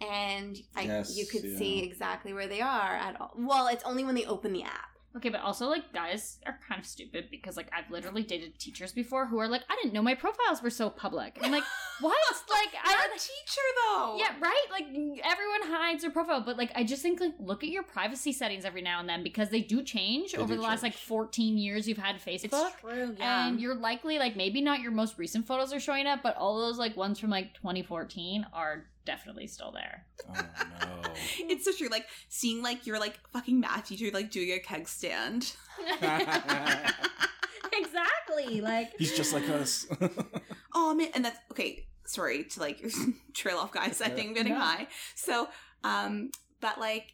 and 0.00 0.58
I, 0.74 0.82
Yes, 0.82 1.16
you 1.16 1.26
could 1.26 1.44
yeah. 1.44 1.58
see 1.58 1.82
exactly 1.82 2.32
where 2.32 2.46
they 2.48 2.60
are 2.60 2.94
at 2.96 3.20
all. 3.20 3.32
Well, 3.36 3.66
it's 3.68 3.84
only 3.84 4.04
when 4.04 4.14
they 4.14 4.24
open 4.24 4.52
the 4.52 4.62
app. 4.64 4.88
Okay, 5.14 5.28
but 5.28 5.42
also 5.42 5.68
like 5.68 5.92
guys 5.92 6.38
are 6.46 6.58
kind 6.66 6.80
of 6.80 6.86
stupid 6.86 7.28
because 7.30 7.54
like 7.56 7.68
I've 7.76 7.90
literally 7.90 8.22
dated 8.22 8.58
teachers 8.58 8.92
before 8.92 9.26
who 9.26 9.38
are 9.38 9.46
like, 9.48 9.62
I 9.68 9.76
didn't 9.76 9.92
know 9.92 10.00
my 10.02 10.14
profiles 10.14 10.62
were 10.62 10.70
so 10.70 10.88
public. 10.88 11.38
I'm 11.42 11.52
like, 11.52 11.64
what? 12.02 12.16
like 12.50 12.72
You're 12.72 12.94
I 12.94 13.06
a 13.06 13.18
teacher 13.18 13.60
though. 13.86 14.16
Yeah, 14.18 14.34
right? 14.40 14.66
Like 14.70 14.84
everyone 15.24 15.62
hides 15.64 16.02
their 16.02 16.10
profile, 16.10 16.42
but 16.44 16.56
like 16.56 16.72
I 16.74 16.84
just 16.84 17.02
think 17.02 17.20
like 17.20 17.34
look 17.38 17.62
at 17.62 17.70
your 17.70 17.82
privacy 17.82 18.32
settings 18.32 18.64
every 18.64 18.82
now 18.82 19.00
and 19.00 19.08
then 19.08 19.22
because 19.22 19.48
they 19.48 19.60
do 19.60 19.82
change 19.82 20.32
They 20.32 20.38
over 20.38 20.54
do 20.54 20.60
the 20.60 20.66
last 20.66 20.82
like 20.82 20.92
change. 20.92 21.04
14 21.04 21.58
years 21.58 21.88
you've 21.88 21.98
had 21.98 22.16
Facebook. 22.16 22.44
It's 22.44 22.80
true. 22.80 23.14
Yeah. 23.18 23.48
And 23.48 23.60
you're 23.60 23.74
likely 23.74 24.18
like 24.18 24.36
maybe 24.36 24.60
not 24.60 24.80
your 24.80 24.92
most 24.92 25.18
recent 25.18 25.46
photos 25.46 25.72
are 25.72 25.80
showing 25.80 26.06
up, 26.06 26.22
but 26.22 26.36
all 26.36 26.60
those 26.60 26.78
like 26.78 26.96
ones 26.96 27.18
from 27.18 27.30
like 27.30 27.54
2014 27.54 28.46
are 28.52 28.84
definitely 29.04 29.46
still 29.46 29.72
there. 29.72 30.06
Oh 30.28 30.34
no. 30.34 31.12
it's 31.48 31.64
so 31.64 31.72
true. 31.72 31.88
Like 31.88 32.06
seeing 32.28 32.62
like 32.62 32.86
your 32.86 32.98
like 32.98 33.18
fucking 33.32 33.60
math 33.60 33.88
teacher 33.88 34.10
like 34.12 34.30
doing 34.30 34.50
a 34.52 34.58
keg 34.58 34.88
stand. 34.88 35.54
exactly. 37.72 38.60
Like 38.60 38.92
He's 38.98 39.16
just 39.16 39.32
like 39.32 39.48
us. 39.48 39.86
Oh 40.74 40.94
man, 40.94 41.08
and 41.14 41.24
that's 41.24 41.38
okay. 41.50 41.86
Sorry 42.12 42.44
to 42.44 42.60
like 42.60 42.82
trail 43.34 43.58
off, 43.58 43.72
guys. 43.72 44.00
I 44.02 44.08
think 44.08 44.28
I'm 44.28 44.34
getting 44.34 44.52
No. 44.52 44.60
high. 44.60 44.86
So, 45.14 45.48
um, 45.84 46.30
but 46.60 46.78
like, 46.78 47.06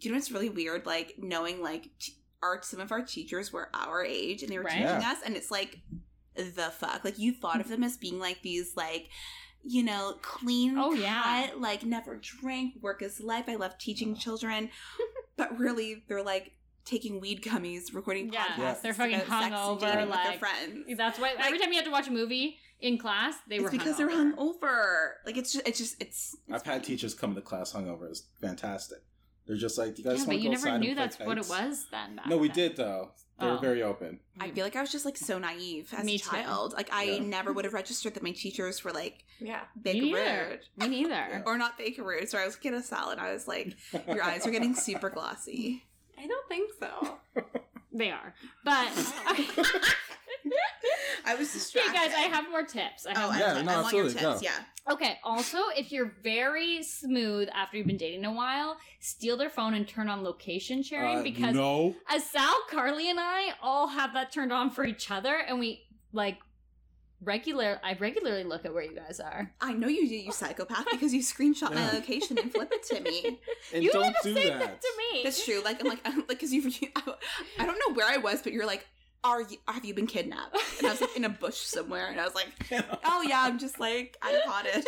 you 0.00 0.10
know, 0.10 0.16
it's 0.16 0.30
really 0.30 0.48
weird. 0.50 0.86
Like 0.86 1.14
knowing 1.18 1.60
like 1.62 1.90
t- 1.98 2.14
our 2.42 2.62
some 2.62 2.80
of 2.80 2.92
our 2.92 3.02
teachers 3.02 3.52
were 3.52 3.70
our 3.74 4.04
age 4.04 4.42
and 4.42 4.50
they 4.52 4.58
were 4.58 4.64
Right. 4.64 4.72
teaching 4.74 5.00
Yeah. 5.00 5.10
us, 5.12 5.18
and 5.24 5.36
it's 5.36 5.50
like 5.50 5.80
the 6.34 6.70
fuck. 6.78 7.04
Like 7.04 7.18
you 7.18 7.32
thought 7.32 7.60
of 7.60 7.68
them 7.68 7.82
as 7.82 7.96
being 7.96 8.18
like 8.18 8.42
these 8.42 8.76
like. 8.76 9.08
You 9.68 9.82
know, 9.82 10.14
clean 10.22 10.78
Oh, 10.78 10.90
cut, 10.92 11.00
yeah. 11.00 11.50
like 11.58 11.82
never 11.84 12.14
drank, 12.22 12.74
work 12.80 13.02
is 13.02 13.18
life. 13.20 13.46
I 13.48 13.56
love 13.56 13.76
teaching 13.78 14.14
children, 14.14 14.70
but 15.36 15.58
really, 15.58 16.04
they're 16.06 16.22
like 16.22 16.52
taking 16.86 17.20
weed 17.20 17.42
gummies, 17.42 17.92
recording 17.94 18.32
Yeah, 18.32 18.46
podcasts. 18.46 18.80
they're 18.80 18.94
fucking 18.94 19.16
about 19.16 19.28
sex 19.28 19.44
and 19.44 19.54
hungover, 19.54 19.80
dating 19.80 20.08
with 20.08 20.16
their 20.16 20.24
like- 20.30 20.38
friends. 20.38 20.96
that's 20.96 21.18
why 21.18 21.34
every 21.38 21.58
time 21.58 21.68
you 21.70 21.76
had 21.76 21.84
to 21.84 21.90
watch 21.90 22.08
a 22.08 22.12
movie 22.12 22.58
in 22.80 22.96
class, 22.96 23.34
they 23.48 23.56
It's 23.56 23.64
were 23.64 23.70
because 23.70 23.96
they're 23.98 24.08
hungover. 24.08 24.54
hungover. 24.60 25.10
Like 25.26 25.36
it's 25.36 25.52
just, 25.52 25.68
it's 25.68 25.78
just, 25.78 25.96
it's. 26.00 26.36
I've 26.50 26.62
had 26.64 26.82
teachers 26.84 27.12
come 27.14 27.34
to 27.34 27.40
class 27.42 27.72
hungover. 27.72 28.08
It's 28.08 28.22
fantastic. 28.40 28.98
They're 29.46 29.56
just 29.56 29.78
like, 29.78 29.94
"Do 29.94 30.02
you 30.02 30.08
guys 30.08 30.14
Yeah, 30.14 30.18
want 30.22 30.26
but 30.26 30.32
to 30.32 30.38
you 30.38 30.44
go 30.48 30.50
never 30.54 30.68
outside 30.68 30.80
knew 30.80 30.88
and 30.88 30.96
play 30.96 31.04
that's 31.06 31.18
what 31.20 31.38
it 31.38 31.48
was 31.48 31.86
then. 31.92 32.16
back 32.16 32.26
No, 32.26 32.36
we 32.36 32.48
then. 32.48 32.54
did 32.56 32.76
though. 32.76 33.12
They 33.38 33.46
Oh. 33.46 33.52
were 33.54 33.58
very 33.60 33.82
open. 33.82 34.18
I 34.40 34.50
feel 34.50 34.64
like 34.64 34.74
I 34.76 34.80
was 34.80 34.90
just 34.90 35.04
like 35.04 35.16
so 35.16 35.38
naive 35.38 35.92
as 35.96 36.04
Me 36.04 36.14
a 36.16 36.18
too. 36.18 36.30
child. 36.30 36.72
Like 36.72 36.92
I 36.92 37.02
Yeah. 37.04 37.18
never 37.20 37.52
would 37.52 37.64
have 37.64 37.74
registered 37.74 38.14
that 38.14 38.22
my 38.24 38.32
teachers 38.32 38.82
were 38.82 38.92
like 38.92 39.24
Yeah. 39.38 39.60
big 39.80 40.02
Me 40.02 40.12
rude. 40.14 40.60
Me 40.78 40.88
neither. 40.88 41.42
Or 41.46 41.56
not 41.58 41.78
big 41.78 41.96
rude. 41.98 42.28
So 42.28 42.38
I 42.38 42.44
was 42.46 42.56
getting 42.56 42.78
a 42.80 42.82
salad. 42.82 43.18
I 43.20 43.32
was 43.32 43.46
like, 43.46 43.76
your 44.08 44.22
eyes 44.22 44.46
are 44.46 44.50
getting 44.50 44.74
super 44.74 45.10
glossy. 45.10 45.84
I 46.18 46.26
don't 46.26 46.48
think 46.48 46.70
so. 46.80 47.18
They 47.92 48.10
are. 48.10 48.34
But 48.62 48.88
I 51.24 51.34
was 51.34 51.48
okay, 51.48 51.52
distracted. 51.54 51.92
guys, 51.94 52.12
I 52.14 52.22
have 52.30 52.50
more 52.50 52.62
tips. 52.62 53.06
I 53.06 53.18
have 53.18 53.18
Oh, 53.18 53.32
more 53.32 53.40
Yeah, 53.40 53.54
want- 53.54 53.66
no, 53.66 53.72
I 53.72 53.80
want 53.82 53.94
your 53.96 54.04
absolutely, 54.04 54.12
tips. 54.12 54.40
go. 54.42 54.46
Yeah. 54.86 54.92
Okay, 54.92 55.18
also, 55.24 55.58
if 55.76 55.90
you're 55.92 56.12
very 56.22 56.82
smooth 56.82 57.48
after 57.54 57.78
you've 57.78 57.86
been 57.86 57.96
dating 57.96 58.24
a 58.26 58.32
while, 58.32 58.76
steal 59.00 59.36
their 59.38 59.48
phone 59.50 59.72
and 59.74 59.88
turn 59.88 60.08
on 60.08 60.22
location 60.22 60.82
sharing 60.82 61.18
Uh, 61.18 61.22
because 61.22 61.54
no, 61.54 61.94
as 62.08 62.22
Sal, 62.24 62.54
Carly, 62.70 63.08
and 63.10 63.18
I 63.18 63.54
all 63.62 63.88
have 63.88 64.12
that 64.12 64.30
turned 64.30 64.52
on 64.52 64.70
for 64.70 64.84
each 64.84 65.10
other, 65.10 65.34
and 65.34 65.58
we 65.58 65.82
like 66.12 66.38
regular. 67.22 67.80
I 67.82 67.94
regularly 67.94 68.44
look 68.44 68.64
at 68.64 68.72
where 68.74 68.82
you 68.82 68.94
guys 68.94 69.20
are. 69.20 69.52
I 69.60 69.72
know 69.72 69.88
you 69.88 70.08
do, 70.08 70.14
you 70.16 70.32
psychopath, 70.32 70.86
because 70.90 71.12
you 71.14 71.20
screenshot 71.22 71.74
my 71.74 71.80
Yeah. 71.82 71.90
location 71.92 72.38
and 72.38 72.52
flip 72.52 72.70
it 72.72 72.82
to 72.94 73.00
me. 73.00 73.40
and 73.74 73.82
you 73.82 73.90
don't 73.92 74.02
never 74.02 74.16
do 74.22 74.34
say 74.34 74.48
that. 74.50 74.58
that 74.60 74.80
to 74.82 74.88
me. 75.12 75.22
That's 75.24 75.44
true. 75.44 75.62
Like 75.64 75.80
I'm 75.80 75.88
like, 75.88 76.00
I'm, 76.04 76.18
like, 76.18 76.28
because 76.28 76.52
you, 76.52 76.70
I 77.58 77.66
don't 77.66 77.78
know 77.88 77.94
where 77.94 78.06
I 78.08 78.18
was, 78.18 78.42
but 78.42 78.52
you're 78.52 78.66
like, 78.66 78.86
are 79.24 79.42
you, 79.42 79.56
have 79.66 79.84
you 79.84 79.92
been 79.94 80.06
kidnapped? 80.06 80.56
And 80.78 80.86
I 80.86 80.90
was 80.92 81.00
like 81.00 81.16
in 81.16 81.24
a 81.24 81.28
bush 81.28 81.56
somewhere, 81.56 82.06
and 82.08 82.20
I 82.20 82.24
was 82.24 82.34
like, 82.34 82.48
oh 83.04 83.22
yeah, 83.22 83.40
I'm 83.42 83.58
just 83.58 83.80
like 83.80 84.16
at 84.22 84.34
a 84.34 84.42
cottage. 84.46 84.84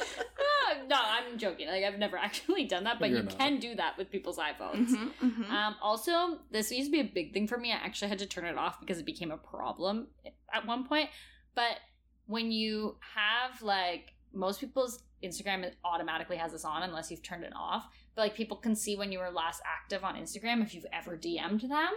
Ah, 0.00 0.74
no, 0.88 0.96
I'm 1.00 1.38
joking. 1.38 1.68
Like 1.68 1.84
I've 1.84 1.98
never 1.98 2.16
actually 2.26 2.64
done 2.64 2.84
that, 2.84 2.98
but 2.98 3.10
You're 3.10 3.18
you 3.18 3.24
not. 3.24 3.38
can 3.38 3.58
do 3.58 3.74
that 3.76 3.96
with 3.98 4.10
people's 4.10 4.38
iPhones. 4.38 4.88
Mhm, 4.88 5.10
mhm. 5.22 5.50
Um, 5.50 5.76
also, 5.82 6.38
this 6.50 6.70
used 6.70 6.88
to 6.88 6.92
be 6.92 7.00
a 7.00 7.04
big 7.12 7.32
thing 7.32 7.46
for 7.46 7.58
me. 7.58 7.72
I 7.72 7.76
actually 7.76 8.08
had 8.08 8.18
to 8.20 8.26
turn 8.26 8.44
it 8.44 8.56
off 8.56 8.80
because 8.80 8.98
it 8.98 9.06
became 9.06 9.30
a 9.30 9.36
problem 9.36 10.08
at 10.52 10.66
one 10.66 10.84
point. 10.86 11.10
But 11.54 11.78
when 12.26 12.50
you 12.52 12.96
have 13.14 13.60
like 13.62 14.14
most 14.32 14.60
people's 14.60 15.02
Instagram 15.22 15.70
automatically 15.84 16.36
has 16.36 16.52
this 16.52 16.64
on 16.64 16.82
unless 16.82 17.10
you've 17.10 17.22
turned 17.22 17.44
it 17.44 17.52
off. 17.54 17.86
But 18.14 18.22
like 18.22 18.34
people 18.34 18.56
can 18.56 18.74
see 18.74 18.96
when 18.96 19.12
you 19.12 19.18
were 19.18 19.30
last 19.30 19.60
active 19.66 20.04
on 20.04 20.16
Instagram 20.16 20.62
if 20.62 20.74
you've 20.74 20.86
ever 20.92 21.16
DM'd 21.16 21.68
them. 21.68 21.90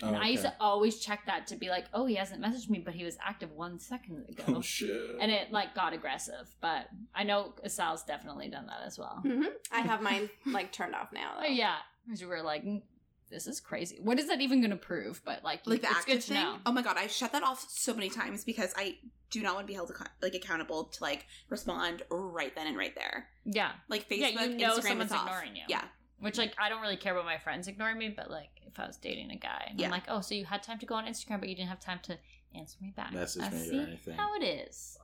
And 0.00 0.16
Oh, 0.16 0.18
I 0.18 0.28
used 0.28 0.42
to 0.42 0.54
always 0.58 0.98
check 0.98 1.26
that 1.26 1.46
to 1.48 1.56
be 1.56 1.68
like, 1.68 1.84
oh, 1.94 2.06
he 2.06 2.14
hasn't 2.16 2.42
messaged 2.42 2.68
me, 2.70 2.80
but 2.80 2.94
he 2.94 3.04
was 3.04 3.16
active 3.24 3.52
one 3.52 3.78
second 3.78 4.24
ago. 4.28 4.44
Oh 4.56 4.60
shit. 4.60 4.90
and 5.20 5.30
it 5.30 5.52
like 5.52 5.74
got 5.74 5.92
aggressive. 5.92 6.48
But 6.60 6.88
I 7.14 7.22
know 7.24 7.54
Sal's 7.68 8.02
definitely 8.02 8.48
done 8.48 8.66
that 8.66 8.80
as 8.84 8.98
well. 8.98 9.20
hmm 9.22 9.44
I 9.72 9.80
have 9.80 10.02
mine 10.10 10.28
like 10.46 10.72
turned 10.72 10.94
off 10.94 11.12
now. 11.12 11.34
Oh, 11.40 11.44
yeah, 11.46 11.76
because 12.06 12.20
we 12.20 12.26
were 12.26 12.42
like, 12.42 12.64
"Mm, 12.64 12.82
this 13.30 13.46
is 13.46 13.60
crazy. 13.60 13.98
What 14.02 14.18
is 14.18 14.28
that 14.28 14.40
even 14.40 14.60
going 14.60 14.70
to 14.72 14.76
prove? 14.76 15.22
But 15.24 15.44
like, 15.44 15.66
like 15.66 15.82
the 15.82 15.88
it's 15.88 15.96
active 15.98 16.14
good 16.14 16.20
to 16.22 16.26
thing. 16.34 16.42
know. 16.42 16.56
Oh 16.66 16.72
my 16.72 16.82
god, 16.82 16.96
I 16.98 17.06
shut 17.06 17.32
that 17.32 17.42
off 17.44 17.64
so 17.70 17.94
many 17.94 18.08
times 18.10 18.44
because 18.44 18.72
I 18.76 18.96
do 19.30 19.40
not 19.40 19.54
want 19.54 19.66
to 19.66 19.70
be 19.70 19.74
held 19.74 19.88
acco- 19.90 20.08
like 20.20 20.34
accountable 20.34 20.84
to 20.84 21.02
like 21.02 21.26
respond 21.48 22.02
right 22.10 22.54
then 22.54 22.66
and 22.66 22.76
right 22.76 22.94
there. 22.94 23.28
Yeah, 23.44 23.72
Like 23.88 24.08
Facebook, 24.08 24.18
yeah, 24.18 24.28
Facebook, 24.32 24.50
you 24.50 24.56
know 24.66 24.78
Instagram 24.78 24.82
someone's 24.88 25.10
is 25.12 25.16
off. 25.16 25.26
ignoring 25.26 25.56
you. 25.56 25.62
Yeah, 25.68 25.84
which 26.22 26.38
like 26.38 26.54
I 26.58 26.68
don't 26.68 26.80
really 26.80 26.96
care 26.96 27.12
about 27.12 27.26
my 27.26 27.36
friends 27.38 27.68
ignoring 27.68 27.98
me, 27.98 28.08
but 28.08 28.30
like 28.30 28.48
if 28.66 28.78
I 28.80 28.86
was 28.86 28.96
dating 28.96 29.30
a 29.30 29.36
guy, 29.36 29.66
and 29.68 29.78
Yeah. 29.78 29.86
I'm 29.86 29.90
like, 29.92 30.04
oh, 30.08 30.20
so 30.22 30.34
you 30.34 30.44
had 30.46 30.62
time 30.62 30.78
to 30.78 30.86
go 30.86 30.94
on 30.94 31.04
Instagram, 31.06 31.40
but 31.40 31.48
you 31.48 31.54
didn't 31.54 31.68
have 31.68 31.80
time 31.80 32.00
to 32.04 32.18
answer 32.54 32.78
me 32.80 32.92
back. 32.96 33.12
Message 33.12 33.42
I 33.42 33.50
me 33.50 33.78
or 33.78 33.82
anything. 33.82 34.14
How 34.16 34.34
it 34.36 34.42
is. 34.44 34.98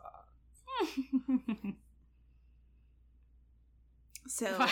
so 4.27 4.47
um, 4.61 4.69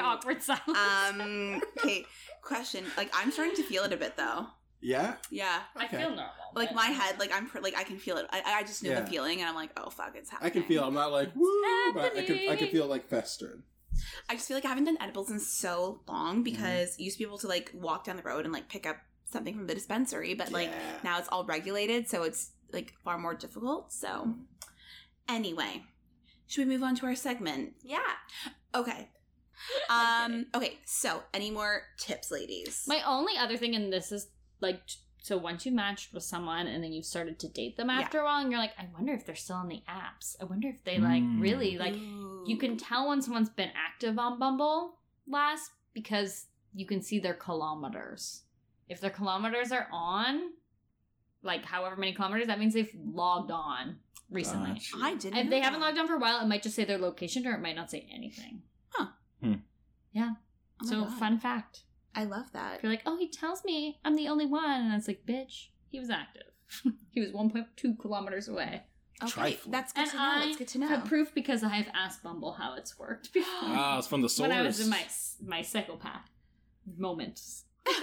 awkward 0.00 0.42
silence. 0.42 0.66
um, 0.78 1.60
okay, 1.78 2.04
question. 2.42 2.84
Like 2.96 3.10
I'm 3.14 3.30
starting 3.30 3.54
to 3.56 3.62
feel 3.62 3.84
it 3.84 3.92
a 3.92 3.96
bit 3.96 4.16
though. 4.16 4.46
yeah. 4.80 5.14
Yeah, 5.30 5.60
I 5.76 5.86
feel 5.88 6.00
normal. 6.08 6.24
like 6.54 6.70
but- 6.70 6.74
my 6.76 6.86
head, 6.86 7.18
like 7.18 7.32
I'm 7.32 7.46
pr- 7.48 7.60
like 7.60 7.76
I 7.76 7.84
can 7.84 7.98
feel 7.98 8.16
it. 8.16 8.26
I, 8.30 8.42
I 8.46 8.62
just 8.62 8.82
know 8.82 8.90
Yeah. 8.90 9.00
the 9.02 9.06
feeling, 9.06 9.40
and 9.40 9.48
I'm 9.48 9.54
like, 9.54 9.70
oh 9.76 9.90
fuck, 9.90 10.12
it's 10.16 10.30
happening. 10.30 10.50
I 10.50 10.52
can 10.52 10.62
feel. 10.64 10.84
I'm 10.84 10.94
not 10.94 11.12
like 11.12 11.34
woo, 11.36 11.92
but 11.94 12.16
I 12.16 12.22
can. 12.24 12.34
I 12.34 12.38
can 12.38 12.48
happening. 12.48 12.70
feel 12.70 12.86
like 12.86 13.08
festering. 13.08 13.62
I 14.28 14.34
just 14.34 14.46
feel 14.48 14.56
like 14.56 14.64
I 14.64 14.68
haven't 14.68 14.84
done 14.84 14.98
edibles 15.00 15.30
in 15.30 15.38
so 15.40 16.00
long 16.08 16.36
Mm-hmm. 16.36 16.42
because 16.42 16.98
you 16.98 17.04
used 17.06 17.16
to 17.18 17.24
be 17.24 17.28
able 17.28 17.38
to 17.38 17.48
like 17.48 17.70
walk 17.74 18.04
down 18.04 18.16
the 18.16 18.22
road 18.22 18.44
and 18.44 18.52
like 18.52 18.68
pick 18.68 18.86
up 18.86 18.96
something 19.26 19.54
from 19.54 19.66
the 19.66 19.74
dispensary, 19.74 20.34
but 20.34 20.52
like 20.52 20.68
Yeah. 20.68 20.98
now 21.02 21.18
it's 21.18 21.28
all 21.28 21.44
regulated, 21.44 22.08
so 22.08 22.22
it's 22.22 22.50
like 22.72 22.92
far 23.04 23.18
more 23.18 23.34
difficult. 23.34 23.92
So, 23.92 24.34
anyway, 25.28 25.82
should 26.46 26.66
we 26.66 26.72
move 26.72 26.82
on 26.82 26.94
to 26.96 27.06
our 27.06 27.14
segment? 27.14 27.74
Yeah. 27.82 27.98
Okay. 28.74 29.08
Um. 29.88 30.46
Okay. 30.54 30.78
So, 30.84 31.22
any 31.32 31.50
more 31.50 31.82
tips, 31.98 32.30
ladies? 32.32 32.84
My 32.88 33.00
only 33.06 33.36
other 33.38 33.56
thing 33.56 33.72
in 33.74 33.88
this 33.88 34.10
is 34.12 34.26
like, 34.60 34.84
t- 34.86 34.96
so 35.24 35.38
once 35.38 35.64
you 35.64 35.72
matched 35.72 36.12
with 36.12 36.22
someone 36.22 36.66
and 36.66 36.84
then 36.84 36.92
you 36.92 37.02
started 37.02 37.38
to 37.38 37.48
date 37.48 37.78
them 37.78 37.88
Yeah. 37.88 38.00
after 38.00 38.18
a 38.20 38.24
while, 38.24 38.42
and 38.42 38.50
you're 38.50 38.60
like, 38.60 38.74
I 38.78 38.86
wonder 38.92 39.14
if 39.14 39.24
they're 39.24 39.34
still 39.34 39.56
on 39.56 39.68
the 39.68 39.82
apps. 39.88 40.36
I 40.38 40.44
wonder 40.44 40.68
if 40.68 40.84
they 40.84 40.98
like 40.98 41.22
Mm. 41.22 41.40
really 41.40 41.78
like. 41.78 41.94
You 41.96 42.58
can 42.58 42.76
tell 42.76 43.08
when 43.08 43.22
someone's 43.22 43.48
been 43.48 43.70
active 43.74 44.18
on 44.18 44.38
Bumble 44.38 44.98
last 45.26 45.70
because 45.94 46.48
you 46.74 46.84
can 46.84 47.00
see 47.00 47.18
their 47.20 47.32
kilometers. 47.32 48.42
If 48.86 49.00
their 49.00 49.08
kilometers 49.08 49.72
are 49.72 49.88
on, 49.90 50.52
like 51.42 51.64
however 51.64 51.96
many 51.96 52.12
kilometers, 52.12 52.48
that 52.48 52.58
means 52.58 52.74
they've 52.74 52.94
logged 52.94 53.50
on 53.50 54.00
recently. 54.28 54.72
Gotcha. 54.74 54.96
I 55.00 55.14
didn't. 55.14 55.38
If 55.38 55.44
know 55.44 55.50
they 55.50 55.60
haven't 55.60 55.80
that. 55.80 55.86
logged 55.86 55.98
on 56.00 56.06
for 56.06 56.16
a 56.16 56.18
while, 56.18 56.38
it 56.42 56.46
might 56.48 56.62
just 56.62 56.76
say 56.76 56.84
their 56.84 56.98
location 56.98 57.46
or 57.46 57.54
it 57.54 57.60
might 57.62 57.76
not 57.76 57.90
say 57.90 58.06
anything. 58.12 58.60
Oh 58.98 59.10
my 59.42 60.88
so, 60.90 61.04
God. 61.04 61.18
fun 61.18 61.38
fact. 61.38 61.84
I 62.14 62.24
love 62.24 62.52
that. 62.52 62.82
You're 62.82 62.90
like, 62.92 63.02
oh, 63.06 63.16
he 63.16 63.28
tells 63.28 63.64
me 63.64 63.98
I'm 64.04 64.16
the 64.16 64.28
only 64.28 64.46
one, 64.46 64.80
and 64.82 64.94
it's 64.94 65.08
like, 65.08 65.24
bitch, 65.26 65.68
he 65.88 65.98
was 66.00 66.10
active. 66.10 66.42
he 67.10 67.20
was 67.20 67.30
1.2 67.32 67.98
kilometers 68.00 68.48
away. 68.48 68.82
Okay, 69.22 69.30
Trifling. 69.32 69.70
that's 69.72 69.92
good 69.92 70.02
And 70.02 70.10
to 70.10 70.16
know. 70.16 70.22
I 70.22 70.44
That's 70.46 70.56
good 70.56 70.68
to 70.68 70.78
know. 70.78 70.86
have 70.88 71.04
proof 71.04 71.32
because 71.34 71.62
I 71.62 71.68
have 71.76 71.88
asked 71.94 72.22
Bumble 72.24 72.52
how 72.52 72.74
it's 72.74 72.98
worked 72.98 73.32
before. 73.32 73.48
Ah, 73.52 73.98
it's 73.98 74.08
from 74.08 74.22
the 74.22 74.28
source. 74.28 74.48
when 74.48 74.58
I 74.58 74.62
was 74.62 74.80
in 74.80 74.88
my 74.90 75.04
my 75.44 75.62
psychopath 75.62 76.28
moments. 76.98 77.64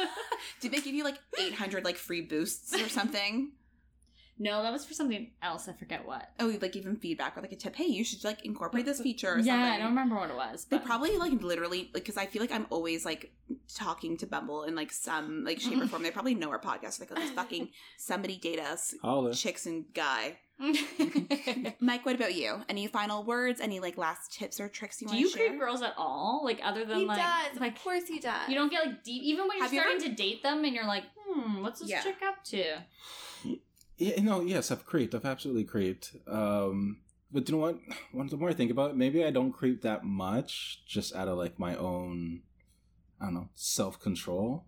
Did 0.61 0.71
they 0.71 0.79
give 0.79 0.93
you 0.95 1.03
like 1.03 1.17
800 1.39 1.83
like 1.83 1.97
free 1.97 2.21
boosts 2.21 2.73
or 2.79 2.87
something? 2.89 3.51
No, 4.43 4.63
that 4.63 4.73
was 4.73 4.83
for 4.83 4.95
something 4.95 5.29
else. 5.43 5.67
I 5.69 5.73
forget 5.73 6.03
what. 6.07 6.29
oh, 6.39 6.57
like 6.61 6.75
even 6.75 6.95
feedback 6.95 7.37
or 7.37 7.41
like 7.41 7.51
a 7.51 7.55
tip. 7.55 7.75
Hey, 7.75 7.85
you 7.85 8.03
should 8.03 8.23
like 8.23 8.43
incorporate 8.43 8.85
this 8.85 8.99
feature 8.99 9.33
or 9.33 9.37
yeah, 9.37 9.43
something. 9.53 9.71
I 9.73 9.77
don't 9.77 9.89
remember 9.89 10.15
what 10.15 10.31
it 10.31 10.35
was. 10.35 10.65
They 10.65 10.79
probably 10.79 11.15
like 11.17 11.33
literally 11.43 11.91
like 11.93 12.03
because 12.05 12.17
I 12.17 12.25
feel 12.25 12.41
like 12.41 12.51
I'm 12.51 12.65
always 12.71 13.05
like 13.05 13.31
talking 13.75 14.17
to 14.17 14.25
Bumble 14.25 14.63
in 14.63 14.73
like 14.73 14.91
some 14.91 15.43
like 15.43 15.59
shape 15.59 15.79
or 15.79 15.85
form. 15.91 16.01
They 16.01 16.09
probably 16.09 16.33
know 16.33 16.49
our 16.49 16.59
podcast. 16.59 16.99
Like, 16.99 17.09
this 17.09 17.29
fucking 17.31 17.69
somebody 17.99 18.37
date 18.37 18.59
us, 18.59 18.95
Holla. 19.03 19.31
chicks 19.33 19.67
and 19.67 19.85
guy. 19.93 20.37
Mike, 21.79 22.05
what 22.05 22.15
about 22.15 22.33
you? 22.35 22.61
Any 22.69 22.87
final 22.87 23.23
words? 23.23 23.61
Any 23.61 23.79
like 23.79 23.97
last 23.97 24.33
tips 24.33 24.59
or 24.59 24.69
tricks 24.69 25.01
you 25.01 25.07
want 25.07 25.19
to 25.19 25.23
share? 25.23 25.27
Do 25.27 25.29
you 25.29 25.37
share? 25.37 25.47
creep 25.49 25.59
girls 25.59 25.81
at 25.81 25.93
all? 25.97 26.41
Like 26.43 26.59
other 26.63 26.85
than 26.85 26.99
He 26.99 27.05
like, 27.05 27.17
does. 27.51 27.59
like 27.59 27.75
of 27.75 27.83
course 27.83 28.03
he 28.07 28.19
does. 28.19 28.47
you 28.49 28.55
don't 28.55 28.69
get 28.71 28.85
like 28.85 29.03
deep. 29.03 29.21
Even 29.23 29.47
when 29.47 29.57
you're 29.57 29.65
Have 29.65 29.73
you 29.73 29.81
starting 29.81 30.01
to 30.09 30.15
date 30.15 30.43
them 30.43 30.63
and 30.63 30.73
you're 30.73 30.85
like, 30.87 31.03
hmm, 31.27 31.61
what's 31.61 31.79
this 31.79 31.89
Yeah. 31.89 32.01
chick 32.01 32.17
up 32.27 32.43
to? 32.45 32.63
Yeah, 34.01 34.21
no, 34.21 34.41
yes, 34.41 34.71
I've 34.71 34.85
creeped. 34.85 35.13
I've 35.13 35.25
absolutely 35.25 35.63
creeped. 35.63 36.15
Um, 36.27 37.01
but 37.31 37.47
you 37.47 37.55
know 37.55 37.61
what? 37.61 37.77
One, 38.11 38.27
the 38.27 38.37
more 38.37 38.49
I 38.49 38.53
think 38.53 38.71
about 38.71 38.91
it, 38.91 38.97
maybe 38.97 39.23
I 39.23 39.31
don't 39.31 39.51
creep 39.51 39.81
that 39.83 40.03
much, 40.03 40.81
just 40.87 41.15
out 41.15 41.27
of 41.27 41.37
like 41.37 41.59
my 41.59 41.75
own, 41.75 42.41
I 43.19 43.25
don't 43.25 43.35
know, 43.35 43.49
self 43.55 43.99
control, 43.99 44.65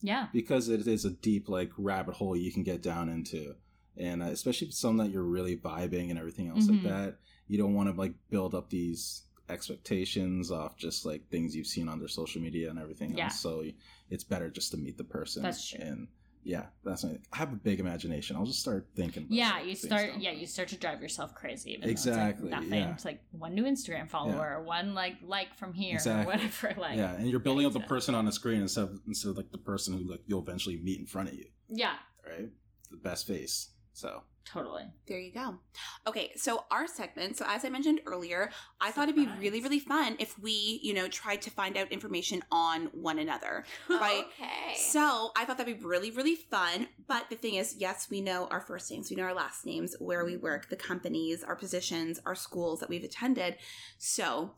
Yeah. 0.00 0.28
because 0.32 0.68
it 0.68 0.86
is 0.86 1.04
a 1.04 1.10
deep 1.10 1.48
like 1.48 1.72
rabbit 1.76 2.14
hole 2.14 2.36
you 2.36 2.52
can 2.52 2.62
get 2.62 2.80
down 2.82 3.08
into, 3.08 3.56
and 3.96 4.22
uh, 4.22 4.26
especially 4.26 4.66
if 4.66 4.70
it's 4.70 4.78
something 4.80 5.04
that 5.06 5.12
you're 5.12 5.22
really 5.24 5.56
vibing 5.56 6.10
and 6.10 6.18
everything 6.18 6.48
else 6.48 6.66
Mhm. 6.66 6.70
like 6.70 6.82
that, 6.84 7.18
you 7.48 7.58
don't 7.58 7.74
want 7.74 7.88
to 7.92 7.98
like 8.00 8.14
build 8.30 8.54
up 8.54 8.70
these 8.70 9.24
expectations 9.48 10.50
off 10.50 10.76
just 10.76 11.04
like 11.06 11.28
things 11.28 11.54
you've 11.54 11.66
seen 11.66 11.88
on 11.88 11.98
their 11.98 12.08
social 12.08 12.40
media 12.42 12.70
and 12.70 12.78
everything 12.78 13.16
Yeah. 13.16 13.24
else. 13.24 13.40
So 13.40 13.64
it's 14.10 14.24
better 14.24 14.50
just 14.50 14.70
to 14.72 14.76
meet 14.76 14.96
the 14.98 15.04
person. 15.04 15.42
That's 15.42 15.68
true. 15.70 15.80
And 15.80 16.08
yeah, 16.46 16.66
that's 16.84 17.02
my, 17.02 17.18
I 17.32 17.36
have 17.38 17.52
a 17.52 17.56
big 17.56 17.80
imagination. 17.80 18.36
I'll 18.36 18.46
just 18.46 18.60
start 18.60 18.86
thinking. 18.94 19.24
About 19.24 19.32
Yeah, 19.32 19.62
you 19.62 19.74
start. 19.74 20.10
Yeah, 20.18 20.30
you 20.30 20.46
start 20.46 20.68
to 20.68 20.76
drive 20.76 21.02
yourself 21.02 21.34
crazy. 21.34 21.72
Even 21.72 21.90
Exactly, 21.90 22.46
it's 22.46 22.52
like 22.52 22.62
nothing. 22.62 22.78
yeah. 22.84 22.92
It's 22.92 23.04
like 23.04 23.20
one 23.32 23.54
new 23.54 23.64
Instagram 23.64 24.08
follower, 24.08 24.62
one 24.62 24.94
like 24.94 25.16
like 25.24 25.54
from 25.58 25.72
here, 25.74 25.94
Exactly. 25.94 26.22
or 26.22 26.36
whatever. 26.36 26.74
Like 26.80 26.96
yeah, 26.98 27.14
and 27.16 27.28
you're 27.28 27.40
building 27.40 27.66
up 27.66 27.72
the 27.72 27.80
person 27.80 28.14
on 28.14 28.24
the 28.24 28.32
screen 28.32 28.60
instead 28.62 28.84
of 28.84 29.00
instead 29.08 29.30
of 29.30 29.36
like 29.36 29.50
the 29.50 29.58
person 29.58 29.98
who 29.98 30.08
like 30.08 30.20
you'll 30.26 30.40
eventually 30.42 30.76
meet 30.76 31.00
in 31.00 31.06
front 31.06 31.28
of 31.30 31.34
you, 31.34 31.46
yeah, 31.68 31.94
right? 32.24 32.48
The 32.92 32.96
best 32.96 33.26
face. 33.26 33.70
So 33.92 34.22
totally. 34.46 34.84
There 35.06 35.18
you 35.18 35.32
go. 35.32 35.58
Okay, 36.06 36.32
so 36.36 36.64
our 36.70 36.86
segment. 36.86 37.36
So 37.36 37.44
as 37.48 37.64
I 37.64 37.68
mentioned 37.68 38.00
earlier, 38.06 38.50
I 38.80 38.90
thought 38.90 39.08
it'd 39.08 39.16
be 39.16 39.28
really, 39.38 39.60
really 39.60 39.80
fun 39.80 40.16
if 40.18 40.38
we, 40.38 40.80
you 40.82 40.94
know, 40.94 41.08
tried 41.08 41.42
to 41.42 41.50
find 41.50 41.76
out 41.76 41.92
information 41.92 42.42
on 42.50 42.86
one 42.92 43.18
another. 43.18 43.64
Right. 43.88 44.24
Okay. 44.38 44.76
So 44.76 45.30
I 45.36 45.44
thought 45.44 45.56
that'd 45.58 45.78
be 45.78 45.84
really, 45.84 46.10
really 46.10 46.34
fun. 46.34 46.88
But 47.08 47.30
the 47.30 47.36
thing 47.36 47.54
is, 47.54 47.76
yes, 47.78 48.08
we 48.10 48.20
know 48.20 48.46
our 48.50 48.60
first 48.60 48.90
names, 48.90 49.10
we 49.10 49.16
know 49.16 49.24
our 49.24 49.34
last 49.34 49.64
names, 49.64 49.96
where 49.98 50.24
we 50.24 50.36
work, 50.36 50.68
the 50.68 50.76
companies, 50.76 51.42
our 51.42 51.56
positions, 51.56 52.20
our 52.26 52.34
schools 52.34 52.80
that 52.80 52.88
we've 52.90 53.04
attended. 53.04 53.56
So 53.98 54.52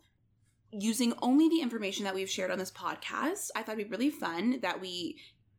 using 0.71 1.15
only 1.23 1.49
the 1.49 1.61
information 1.61 2.05
that 2.05 2.15
we've 2.15 2.29
shared 2.29 2.51
on 2.51 2.59
this 2.59 2.71
podcast, 2.71 3.51
I 3.55 3.63
thought 3.63 3.79
it'd 3.79 3.91
be 3.91 3.97
really 3.97 4.11
fun 4.11 4.59
that 4.61 4.81
we, 4.81 5.19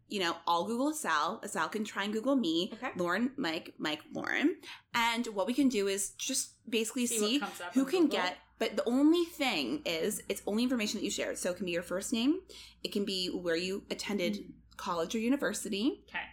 you 0.09 0.19
know, 0.19 0.35
all 0.47 0.65
Google 0.65 0.91
Sal. 0.93 1.41
Sal 1.45 1.69
can 1.69 1.83
try 1.83 2.03
and 2.03 2.11
Google 2.13 2.35
me. 2.35 2.71
Okay. 2.73 2.89
Lauren, 2.97 3.31
Mike, 3.37 3.73
Mike, 3.77 4.01
Lauren. 4.13 4.55
And 4.93 5.25
what 5.27 5.47
we 5.47 5.53
can 5.53 5.69
do 5.69 5.87
is 5.87 6.11
just 6.11 6.53
basically 6.69 7.05
See 7.05 7.19
see, 7.39 7.41
who 7.73 7.85
can 7.85 8.03
Google. 8.03 8.19
get. 8.19 8.37
But 8.57 8.75
the 8.75 8.83
only 8.89 9.23
thing 9.25 9.81
is, 9.85 10.21
it's 10.27 10.41
only 10.45 10.63
information 10.63 10.99
that 10.99 11.05
you 11.05 11.11
shared. 11.11 11.37
So 11.37 11.51
it 11.51 11.57
can 11.57 11.65
be 11.65 11.71
your 11.71 11.83
first 11.83 12.11
name, 12.11 12.41
it 12.83 12.91
can 12.91 13.05
be 13.05 13.27
where 13.29 13.55
you 13.55 13.83
attended 13.89 14.33
Mm. 14.33 14.51
college 14.77 15.15
or 15.15 15.19
university, 15.19 16.03
Okay. 16.09 16.23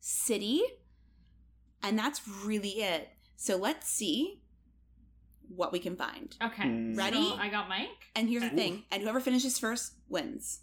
city, 0.00 0.62
and 1.82 1.98
that's 1.98 2.26
really 2.44 2.80
it. 2.82 3.08
So 3.36 3.56
let's 3.56 3.88
see 3.88 4.42
what 5.48 5.72
we 5.72 5.78
can 5.78 5.96
find. 5.96 6.36
Okay. 6.42 6.64
Mm. 6.64 6.96
Ready? 6.96 7.28
So 7.28 7.34
I 7.36 7.48
got 7.48 7.68
Mike. 7.68 7.88
And 8.14 8.28
here's 8.28 8.42
the 8.42 8.50
thing, 8.50 8.84
and 8.90 9.02
whoever 9.02 9.20
finishes 9.20 9.58
first 9.58 9.92
wins. 10.08 10.60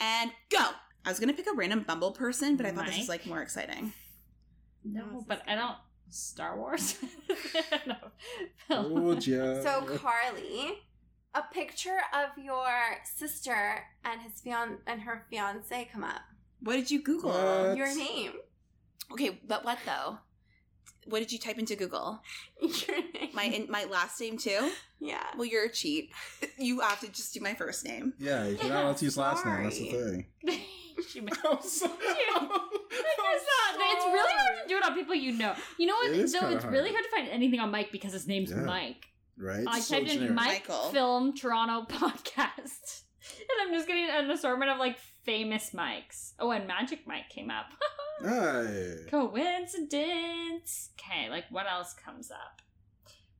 And 0.00 0.32
go! 0.48 0.70
I 1.04 1.08
was 1.08 1.18
gonna 1.18 1.32
pick 1.32 1.46
a 1.46 1.54
random 1.54 1.84
Bumble 1.86 2.12
person, 2.12 2.56
but 2.56 2.66
I 2.66 2.72
thought 2.72 2.86
this 2.86 2.98
was 2.98 3.08
like 3.08 3.26
more 3.26 3.40
exciting. 3.40 3.92
No, 4.84 5.24
but 5.26 5.42
I 5.46 5.54
don't. 5.54 5.76
Star 6.10 6.56
Wars. 6.56 6.96
no. 7.86 7.96
Told 8.68 9.26
ya. 9.26 9.62
So 9.62 9.82
Carly, 9.98 10.82
a 11.34 11.42
picture 11.52 11.98
of 12.12 12.42
your 12.42 12.68
sister 13.04 13.84
and 14.04 14.20
his 14.20 14.40
fian 14.40 14.78
and 14.86 15.02
her 15.02 15.26
fiance 15.30 15.88
come 15.92 16.02
up. 16.02 16.22
What 16.60 16.74
did 16.74 16.90
you 16.90 17.02
Google? 17.02 17.30
What? 17.30 17.76
Your 17.76 17.94
name. 17.94 18.32
Okay, 19.12 19.40
but 19.46 19.64
what 19.64 19.78
though? 19.86 20.18
What 21.06 21.20
did 21.20 21.32
you 21.32 21.38
type 21.38 21.58
into 21.58 21.76
Google? 21.76 22.20
Your 22.60 22.96
name. 22.96 23.30
My 23.32 23.44
in, 23.44 23.70
my 23.70 23.84
last 23.84 24.20
name 24.20 24.36
too. 24.38 24.70
yeah. 25.00 25.22
Well, 25.36 25.46
you're 25.46 25.64
a 25.64 25.72
cheat. 25.72 26.10
You 26.58 26.80
have 26.80 27.00
to 27.00 27.08
just 27.08 27.32
do 27.32 27.40
my 27.40 27.54
first 27.54 27.84
name. 27.86 28.12
yeah, 28.18 28.46
you're 28.46 28.68
not 28.68 28.84
allowed 28.84 28.96
to 28.98 29.04
use 29.06 29.16
last 29.16 29.46
name. 29.46 29.62
That's 29.64 29.78
the 29.78 29.90
thing. 29.90 30.26
she 31.08 31.20
made- 31.22 31.32
I'm 31.42 31.62
sorry. 31.62 31.92
It's 31.92 33.46
not- 33.46 33.76
it's 33.92 34.04
really 34.04 34.32
hard 34.34 34.62
to 34.62 34.68
do 34.68 34.76
it 34.76 34.84
on 34.84 34.94
people 34.94 35.14
you 35.14 35.32
know. 35.32 35.54
You 35.78 35.86
know 35.86 35.94
what? 35.94 36.10
It 36.10 36.18
is 36.18 36.32
though 36.32 36.40
kinda 36.40 36.56
it's 36.56 36.64
really 36.66 36.90
hard. 36.90 36.96
hard 36.96 37.04
to 37.04 37.10
find 37.10 37.28
anything 37.28 37.60
on 37.60 37.70
Mike 37.70 37.90
because 37.92 38.12
his 38.12 38.26
name's 38.26 38.50
Yeah. 38.50 38.58
Mike. 38.58 39.06
Right? 39.38 39.64
I 39.66 39.80
so 39.80 39.94
typed 39.94 40.08
in 40.10 40.14
generic. 40.18 40.34
Mike 40.34 40.68
Michael. 40.68 40.90
Film 40.90 41.34
Toronto 41.34 41.86
podcast, 41.88 43.02
and 43.60 43.68
I'm 43.68 43.74
just 43.74 43.86
getting 43.86 44.08
an 44.10 44.30
assortment 44.30 44.70
of 44.70 44.78
like 44.78 44.98
famous 45.24 45.72
Mikes. 45.74 46.34
Oh, 46.38 46.50
and 46.50 46.66
Magic 46.66 47.06
Mike 47.06 47.28
came 47.28 47.50
up. 47.50 47.66
Hey. 48.22 49.06
Coincidence. 49.10 50.90
Okay, 51.00 51.30
like 51.30 51.44
what 51.48 51.64
else 51.66 51.94
comes 51.94 52.30
up? 52.30 52.60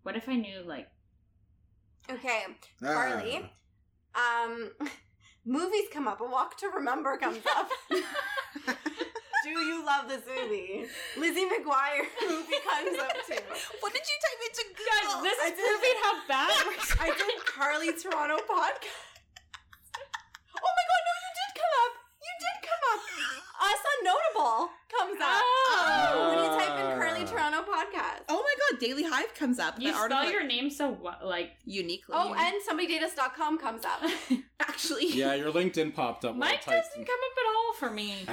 What 0.04 0.16
if 0.16 0.26
I 0.26 0.36
knew 0.36 0.62
like 0.64 0.88
Okay. 2.10 2.42
Ah. 2.82 2.86
Carly. 2.94 3.50
Um, 4.14 4.70
movies 5.44 5.84
come 5.92 6.08
up. 6.08 6.20
A 6.20 6.24
Walk 6.24 6.56
to 6.58 6.68
Remember 6.68 7.16
comes 7.18 7.44
up. 7.56 7.68
Do 7.90 9.50
you 9.50 9.84
love 9.84 10.08
this 10.08 10.22
movie? 10.26 10.86
Lizzie 11.18 11.44
McGuire 11.44 12.04
movie 12.28 12.60
comes 12.64 12.98
up 12.98 13.12
too. 13.26 13.40
What 13.80 13.92
did 13.92 14.02
you 14.04 14.16
type 14.20 14.40
into 14.48 14.64
Google? 14.76 14.84
guys? 14.84 15.06
Google? 15.12 15.22
This 15.24 15.38
is 15.44 15.52
proving 15.60 15.96
how 16.02 16.14
bad 16.28 16.56
I 17.00 17.06
did 17.16 17.46
Carly 17.46 17.92
Toronto 17.92 18.36
podcast. 18.36 19.08
Oh 20.60 20.72
my 20.76 20.84
god, 20.88 21.02
no, 21.08 21.14
you 21.20 21.32
did 21.40 21.52
come 21.56 21.74
up. 21.84 21.92
You 22.20 22.34
did 22.40 22.56
come 22.68 22.82
up. 22.92 23.00
Us 23.60 23.82
Unnotable 24.50 24.68
comes 24.98 25.18
oh. 25.20 25.24
up. 25.24 26.14
Oh. 26.14 26.28
When 26.30 26.38
you 26.44 26.50
type 26.58 26.78
in 26.80 26.86
ah. 26.86 26.96
Carly 26.96 27.24
Toronto 27.24 27.58
podcast. 27.62 28.22
Oh 28.28 28.42
my 28.42 28.54
god, 28.70 28.80
Daily 28.80 29.04
Hive 29.04 29.34
comes 29.34 29.58
up. 29.58 29.78
You 29.80 29.88
The 29.88 29.94
spell 29.94 30.12
article- 30.12 30.30
your 30.32 30.46
name 30.46 30.70
so 30.70 30.90
what? 30.92 31.24
Like 31.24 31.52
uniquely. 31.64 32.14
Oh, 32.16 32.34
and 32.34 32.56
somebodydateus.com 32.68 33.58
comes 33.58 33.84
up. 33.84 34.02
actually, 34.60 35.08
Yeah, 35.12 35.34
your 35.34 35.52
LinkedIn 35.52 35.94
popped 35.94 36.24
up. 36.24 36.34
when 36.34 36.42
I 36.42 36.52
Mike 36.52 36.64
doesn't 36.64 37.00
in- 37.00 37.04
come 37.04 37.14
up 37.14 37.38
at 37.38 37.56
all 37.56 37.72
for 37.74 37.90
me. 37.90 38.14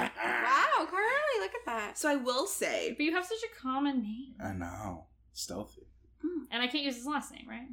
Wow, 0.48 0.86
Carly, 0.86 1.40
look 1.40 1.52
at 1.54 1.66
that. 1.66 1.98
So 1.98 2.08
I 2.10 2.16
will 2.16 2.46
say, 2.46 2.94
But 2.96 3.04
you 3.04 3.12
have 3.12 3.24
such 3.24 3.38
a 3.44 3.60
common 3.60 4.02
name, 4.02 4.34
I 4.42 4.52
know. 4.52 5.06
Stealthy. 5.32 5.86
Hmm. 6.22 6.44
and 6.50 6.62
I 6.62 6.66
can't 6.66 6.82
use 6.84 6.96
his 6.96 7.06
last 7.06 7.30
name, 7.32 7.46
right? 7.48 7.68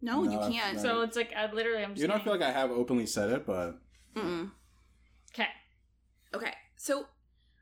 no, 0.00 0.22
No, 0.22 0.30
you 0.32 0.52
can't. 0.52 0.76
not- 0.76 0.82
So 0.82 1.02
it's 1.02 1.16
like 1.16 1.32
I 1.36 1.50
literally 1.52 1.82
I'm 1.84 1.90
just. 1.90 2.00
You 2.00 2.06
don't 2.06 2.18
getting- 2.18 2.38
feel 2.38 2.40
like 2.40 2.54
I 2.54 2.58
have 2.58 2.70
openly 2.70 3.06
said 3.06 3.30
it, 3.30 3.44
but 3.46 3.78
Mm-mm. 4.16 4.50
Okay, 5.34 5.48
Okay, 6.34 6.52
so 6.76 7.06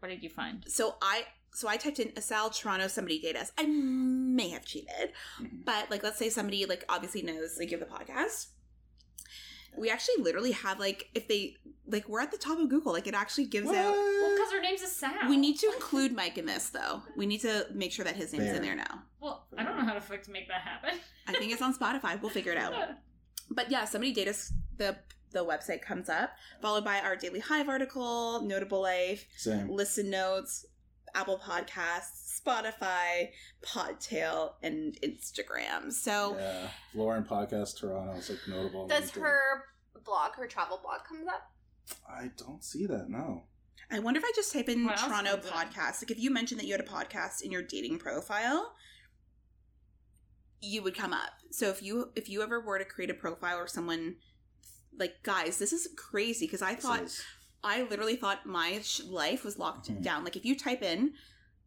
what 0.00 0.08
did 0.08 0.22
you 0.22 0.28
find? 0.30 0.64
so 0.68 0.96
I 1.00 1.24
so 1.52 1.66
I 1.68 1.76
typed 1.76 1.98
in 1.98 2.12
Asal 2.16 2.50
Toronto 2.50 2.86
somebody 2.88 3.20
date 3.20 3.36
us. 3.36 3.50
I 3.58 3.66
may 3.66 4.50
have 4.50 4.64
cheated, 4.64 5.12
Mhm. 5.40 5.64
but 5.64 5.90
like 5.90 6.02
let's 6.02 6.18
say 6.18 6.28
somebody 6.30 6.64
like 6.66 6.84
obviously 6.88 7.22
knows 7.22 7.56
like 7.58 7.70
you 7.70 7.78
have 7.78 7.88
the 7.88 7.94
podcast. 7.94 8.48
We 9.76 9.88
actually 9.88 10.22
literally 10.22 10.50
have 10.52 10.80
like 10.80 11.10
if 11.14 11.28
they 11.28 11.56
like 11.86 12.08
we're 12.08 12.20
at 12.20 12.30
the 12.32 12.38
top 12.38 12.58
of 12.58 12.68
Google. 12.68 12.92
Like 12.92 13.06
it 13.06 13.14
actually 13.14 13.46
gives 13.46 13.68
out. 13.68 13.74
Well, 13.92 14.34
because 14.36 14.52
her 14.52 14.60
name's 14.60 14.82
Asal. 14.82 15.28
We 15.28 15.36
need 15.36 15.58
to 15.60 15.66
include 15.74 16.12
Mike 16.12 16.38
in 16.38 16.46
this 16.46 16.70
though. 16.70 17.02
We 17.16 17.26
need 17.26 17.40
to 17.42 17.66
make 17.72 17.92
sure 17.92 18.04
that 18.04 18.16
his 18.16 18.32
name's 18.32 18.46
in 18.56 18.62
there 18.62 18.74
now. 18.76 19.02
Well, 19.20 19.46
I 19.56 19.62
don't 19.64 19.76
know 19.76 19.84
how 19.84 19.94
to 19.94 20.00
fuck 20.00 20.22
to 20.22 20.30
make 20.32 20.48
that 20.48 20.62
happen. 20.62 20.98
I 21.28 21.32
think 21.34 21.52
it's 21.52 21.62
on 21.62 21.74
Spotify. 21.74 22.20
We'll 22.20 22.30
figure 22.30 22.52
it 22.52 22.58
out. 22.58 22.72
But 23.52 23.68
yeah, 23.68 23.84
somebody 23.84 24.12
date 24.12 24.28
us. 24.28 24.52
The 24.76 24.96
the 25.32 25.44
website 25.44 25.82
comes 25.82 26.08
up, 26.08 26.30
followed 26.60 26.84
by 26.84 27.00
our 27.00 27.16
Daily 27.16 27.40
Hive 27.40 27.68
article, 27.68 28.42
Notable 28.42 28.82
Life, 28.82 29.26
Same. 29.36 29.68
Listen 29.68 30.10
Notes, 30.10 30.66
Apple 31.14 31.38
Podcasts, 31.38 32.40
Spotify, 32.40 33.30
Podtail, 33.62 34.52
and 34.62 34.96
Instagram. 35.02 35.92
So 35.92 36.36
yeah. 36.38 36.68
Lauren 36.94 37.24
podcast 37.24 37.78
Toronto 37.78 38.18
is 38.18 38.30
like 38.30 38.38
notable. 38.48 38.86
Does 38.86 39.10
LinkedIn. 39.12 39.20
her 39.22 39.64
blog, 40.04 40.32
her 40.36 40.46
travel 40.46 40.80
blog, 40.82 41.00
comes 41.08 41.26
up? 41.26 41.50
I 42.08 42.30
don't 42.36 42.62
see 42.62 42.86
that. 42.86 43.08
No. 43.08 43.44
I 43.90 43.98
wonder 43.98 44.18
if 44.18 44.24
I 44.24 44.30
just 44.36 44.52
type 44.52 44.68
in 44.68 44.84
What 44.84 44.98
Toronto 44.98 45.32
comes 45.32 45.46
up? 45.46 45.52
podcast. 45.52 46.02
Like 46.02 46.10
if 46.12 46.18
you 46.20 46.30
mentioned 46.30 46.60
that 46.60 46.66
you 46.66 46.72
had 46.72 46.80
a 46.80 46.84
podcast 46.84 47.42
in 47.42 47.50
your 47.50 47.62
dating 47.62 47.98
profile, 47.98 48.74
you 50.60 50.82
would 50.82 50.96
come 50.96 51.12
up. 51.12 51.30
So 51.50 51.68
if 51.68 51.82
you 51.82 52.10
if 52.14 52.28
you 52.28 52.42
ever 52.42 52.60
were 52.60 52.78
to 52.78 52.84
create 52.84 53.10
a 53.10 53.14
profile 53.14 53.56
or 53.56 53.66
someone 53.66 54.16
like 54.98 55.22
guys, 55.22 55.58
this 55.58 55.72
is 55.72 55.88
crazy 55.96 56.46
because 56.46 56.62
I 56.62 56.74
thought 56.74 57.02
is- 57.02 57.22
I 57.62 57.82
literally 57.82 58.16
thought 58.16 58.46
my 58.46 58.80
sh- 58.82 59.00
life 59.04 59.44
was 59.44 59.58
locked 59.58 59.90
Mhm. 59.90 60.02
down. 60.02 60.24
Like 60.24 60.36
if 60.36 60.44
you 60.44 60.56
type 60.56 60.82
in 60.82 61.12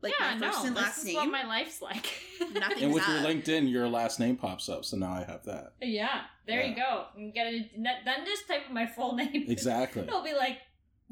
like 0.02 0.14
yeah, 0.20 0.36
my 0.36 0.48
first 0.48 0.60
no, 0.62 0.68
and 0.68 0.76
this 0.76 0.84
last 0.84 0.98
is 1.00 1.06
name, 1.06 1.16
what 1.16 1.30
my 1.32 1.44
life's 1.46 1.82
like. 1.82 2.08
nothing 2.52 2.84
and 2.86 2.94
with 2.94 3.08
your. 3.08 3.18
LinkedIn, 3.20 3.70
your 3.72 3.88
last 3.88 4.20
name 4.20 4.36
pops 4.36 4.68
up. 4.70 4.84
So 4.86 4.98
now 4.98 5.14
I 5.14 5.24
have 5.24 5.44
that. 5.46 5.74
yeah, 5.82 6.24
there 6.46 6.62
Yeah. 6.62 6.68
you 6.70 6.76
go. 6.76 7.06
You 7.18 7.32
get 7.32 7.48
it. 7.54 7.72
Then 7.82 8.26
just 8.26 8.48
type 8.48 8.64
in 8.68 8.74
my 8.74 8.86
full 8.86 9.16
name. 9.22 9.46
Exactly. 9.48 10.02
It'll 10.04 10.24
be 10.24 10.34
like 10.34 10.58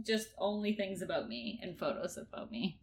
just 0.03 0.29
only 0.37 0.73
things 0.73 1.01
about 1.01 1.27
me 1.29 1.59
and 1.61 1.77
photos 1.77 2.17
about 2.17 2.51
me. 2.51 2.81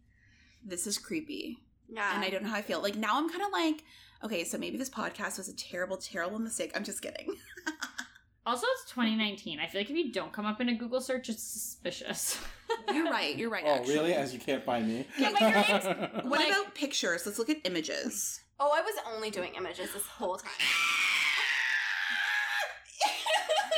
This 0.64 0.87
is 0.87 0.99
creepy. 0.99 1.59
Yeah. 1.91 2.14
and 2.14 2.22
I 2.24 2.29
don't 2.31 2.43
know 2.43 2.51
how 2.51 2.57
I 2.57 2.62
feel. 2.62 2.81
Like 2.83 2.97
now 2.97 3.16
I'm 3.18 3.29
kind 3.31 3.43
of 3.43 3.51
like, 3.51 3.83
okay, 4.22 4.45
so 4.45 4.57
maybe 4.59 4.76
this 4.79 4.91
podcast 4.91 5.37
was 5.39 5.49
a 5.49 5.57
terrible, 5.57 5.97
terrible 5.97 6.39
mistake. 6.39 6.72
I'm 6.76 6.85
just 6.85 7.01
kidding. 7.03 7.35
Also, 8.49 8.66
it's 8.80 8.90
2019. 8.92 9.61
I 9.61 9.66
feel 9.66 9.82
like 9.82 9.90
if 9.90 9.96
you 9.96 10.11
don't 10.11 10.32
come 10.32 10.46
up 10.46 10.59
in 10.59 10.70
a 10.70 10.74
Google 10.74 11.03
search, 11.03 11.28
it's 11.28 11.42
suspicious. 11.42 12.40
You're 12.94 13.11
right. 13.11 13.36
You're 13.36 13.51
right. 13.51 13.62
Oh, 13.66 13.74
actually. 13.74 13.92
really? 13.94 14.14
As 14.14 14.32
you 14.32 14.40
can't 14.40 14.64
find 14.64 14.88
me? 14.88 15.07
Yeah, 15.18 15.32
but 15.32 15.40
your 15.42 15.51
name's- 15.51 16.24
What 16.24 16.40
Like- 16.40 16.49
about 16.49 16.74
pictures? 16.74 17.26
Let's 17.26 17.38
look 17.38 17.51
at 17.51 17.59
images. 17.64 18.40
Oh, 18.59 18.70
I 18.74 18.80
was 18.80 18.94
only 19.14 19.28
doing 19.30 19.53
images 19.55 19.92
this 19.92 20.07
whole 20.07 20.38
time. 20.38 20.51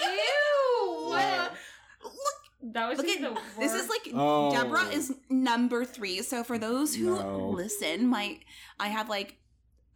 Ew! 0.02 1.04
What? 1.08 1.52
Look, 2.04 2.72
That 2.74 2.88
was 2.88 2.98
look 2.98 3.06
just 3.08 3.20
at 3.20 3.34
the 3.34 3.40
this 3.58 3.72
is 3.74 3.88
like 3.88 4.08
Oh. 4.14 4.52
Deborah 4.52 4.86
is 4.92 5.12
number 5.28 5.84
three. 5.84 6.22
So 6.22 6.44
for 6.44 6.58
those 6.58 6.94
who 6.94 7.16
No. 7.16 7.48
listen, 7.50 8.06
my 8.06 8.38
I 8.78 8.86
have 8.88 9.08
like 9.08 9.36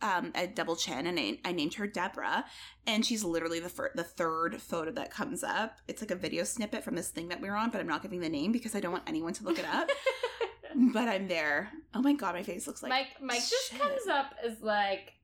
um, 0.03 0.33
a 0.35 0.47
double 0.47 0.77
chin, 0.77 1.07
and 1.07 1.19
I, 1.19 1.39
I 1.45 1.53
named 1.53 1.75
her 1.75 1.87
Deborah, 1.87 2.45
and 2.87 3.05
she's 3.05 3.25
literally 3.25 3.61
the 3.61 3.69
fir- 3.69 3.93
the 3.95 4.05
third 4.05 4.61
photo 4.61 4.91
that 4.93 5.11
comes 5.11 5.43
up. 5.43 5.79
It's 5.89 6.03
like 6.03 6.11
a 6.11 6.17
video 6.17 6.45
snippet 6.45 6.85
from 6.85 6.95
this 6.95 7.09
thing 7.09 7.29
that 7.29 7.41
we're 7.41 7.55
on, 7.55 7.71
but 7.71 7.81
I'm 7.81 7.87
not 7.87 8.03
giving 8.03 8.21
the 8.21 8.29
name 8.29 8.53
because 8.53 8.75
I 8.75 8.81
don't 8.81 8.93
want 8.93 9.05
anyone 9.07 9.33
to 9.35 9.45
look 9.45 9.59
it 9.59 9.65
up. 9.65 9.89
but 10.93 11.09
I'm 11.09 11.29
there. 11.29 11.71
Oh 11.95 12.03
my 12.03 12.13
god, 12.13 12.35
my 12.35 12.43
face 12.43 12.67
looks 12.67 12.83
like 12.83 12.91
Mike. 12.91 13.09
Mike 13.21 13.41
just 13.41 13.79
comes 13.79 14.07
up 14.09 14.35
as 14.45 14.61
like 14.61 15.15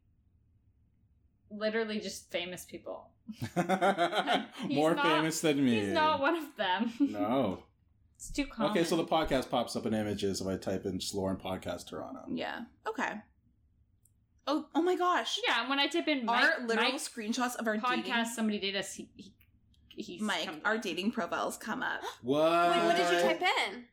literally 1.51 2.01
just 2.01 2.31
famous 2.31 2.64
people. 2.64 3.09
More 4.68 4.95
not- 4.95 5.05
famous 5.05 5.41
than 5.41 5.64
me. 5.64 5.81
He's 5.81 5.93
not 5.93 6.21
one 6.21 6.37
of 6.37 6.57
them. 6.57 6.93
No. 7.01 7.64
It's 8.21 8.31
too 8.31 8.45
common. 8.45 8.73
Okay, 8.73 8.85
so 8.85 8.97
the 8.97 9.05
podcast 9.07 9.49
pops 9.49 9.77
up 9.77 9.87
in 9.87 9.95
images 9.95 10.43
if 10.43 10.47
I 10.47 10.59
type 10.59 10.85
in 10.85 10.99
just 10.99 11.14
Lauren 11.14 11.39
Podcast 11.39 11.89
Toronto. 11.89 12.21
Yeah. 12.29 12.64
Okay. 12.87 13.12
Oh, 14.47 14.66
oh 14.74 14.82
my 14.82 14.97
gosh. 14.97 15.38
yeah, 15.47 15.61
and 15.61 15.68
when 15.70 15.78
I 15.78 15.86
type 15.86 16.09
in 16.09 16.24
Mike, 16.24 16.43
our 16.45 16.66
literal 16.66 16.93
Mike 16.93 17.01
screenshots 17.01 17.57
of 17.57 17.66
our 17.66 17.76
podcast, 17.76 18.05
dating, 18.05 18.24
somebody 18.26 18.59
did 18.59 18.74
us. 18.76 18.95
He, 18.95 19.09
he, 19.16 19.32
he's 19.91 20.20
Mike, 20.20 20.47
come- 20.47 20.61
our 20.64 20.78
dating 20.78 21.12
profiles 21.12 21.57
come 21.57 21.82
up. 21.82 22.01
What? 22.22 22.70
Wait, 22.76 22.84
what 22.84 22.97
did 22.97 23.12
you 23.12 23.20
type 23.20 23.43
in? 23.68 23.84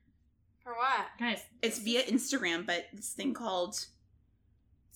For 0.63 0.73
what? 0.73 1.07
guys. 1.19 1.41
It's 1.61 1.79
via 1.79 2.03
Instagram, 2.03 2.65
but 2.65 2.85
this 2.93 3.09
thing 3.13 3.33
called 3.33 3.85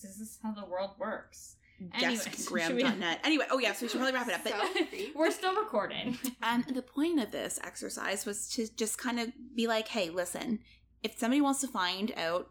This 0.02 0.18
is 0.18 0.38
how 0.42 0.52
the 0.52 0.64
world 0.66 0.90
works. 0.98 1.56
Anyways, 1.94 2.24
we- 2.50 2.60
deskgram.net. 2.60 3.20
Anyway, 3.24 3.46
oh 3.50 3.58
yeah, 3.58 3.72
so 3.72 3.84
we 3.84 3.88
should 3.88 4.00
probably 4.00 4.14
wrap 4.18 4.28
it 4.28 4.34
up. 4.34 4.44
But 4.44 4.52
So. 4.52 4.98
We're 5.16 5.30
still 5.30 5.54
recording. 5.56 6.18
um, 6.42 6.64
the 6.72 6.82
point 6.82 7.20
of 7.20 7.30
this 7.30 7.58
exercise 7.64 8.26
was 8.26 8.48
to 8.50 8.66
just 8.76 8.98
kind 8.98 9.18
of 9.20 9.28
be 9.54 9.66
like, 9.66 9.88
hey, 9.88 10.10
listen, 10.10 10.60
if 11.02 11.18
somebody 11.18 11.40
wants 11.40 11.60
to 11.62 11.68
find 11.68 12.12
out 12.16 12.50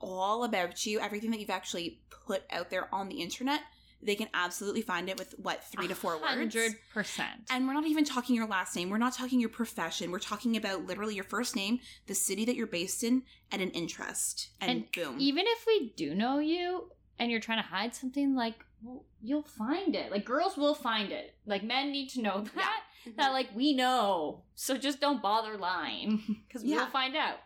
all 0.00 0.44
about 0.44 0.84
you, 0.86 1.00
everything 1.00 1.30
that 1.30 1.40
you've 1.40 1.50
actually 1.50 2.00
put 2.26 2.42
out 2.50 2.70
there 2.70 2.92
on 2.94 3.08
the 3.08 3.16
internet, 3.22 3.60
they 4.02 4.14
can 4.14 4.28
absolutely 4.32 4.80
find 4.82 5.08
it 5.10 5.18
with 5.18 5.34
what 5.38 5.62
three 5.64 5.86
to 5.86 5.94
four 5.94 6.14
words. 6.14 6.24
Hundred 6.26 6.72
percent. 6.92 7.42
And 7.50 7.66
we're 7.66 7.74
not 7.74 7.86
even 7.86 8.04
talking 8.04 8.34
your 8.34 8.46
last 8.46 8.74
name. 8.74 8.88
We're 8.88 8.96
not 8.98 9.12
talking 9.12 9.40
your 9.40 9.50
profession. 9.50 10.10
We're 10.10 10.18
talking 10.20 10.56
about 10.56 10.86
literally 10.86 11.14
your 11.14 11.24
first 11.24 11.54
name, 11.54 11.80
the 12.06 12.14
city 12.14 12.44
that 12.46 12.56
you're 12.56 12.66
based 12.66 13.04
in, 13.04 13.22
and 13.52 13.60
an 13.60 13.70
interest. 13.70 14.50
And, 14.60 14.70
And 14.70 14.84
boom. 14.92 15.16
Even 15.18 15.44
if 15.46 15.66
we 15.66 15.92
do 15.96 16.14
know 16.14 16.38
you 16.38 16.90
and 17.18 17.30
you're 17.30 17.40
trying 17.40 17.62
to 17.62 17.68
hide 17.68 17.94
something, 17.94 18.34
like 18.34 18.54
well, 18.82 19.04
you'll 19.20 19.42
find 19.42 19.94
it. 19.94 20.10
Like 20.10 20.24
girls 20.24 20.56
will 20.56 20.74
find 20.74 21.12
it. 21.12 21.34
Like 21.44 21.62
men 21.62 21.92
need 21.92 22.08
to 22.10 22.22
know 22.22 22.40
that. 22.54 22.80
Mm-hmm. 23.06 23.16
That 23.18 23.32
like 23.32 23.48
we 23.54 23.74
know. 23.74 24.44
So 24.54 24.78
just 24.78 24.98
don't 25.00 25.20
bother 25.20 25.58
lying 25.58 26.42
because 26.48 26.64
Yeah. 26.64 26.76
we'll 26.76 26.86
find 26.86 27.14
out. 27.16 27.36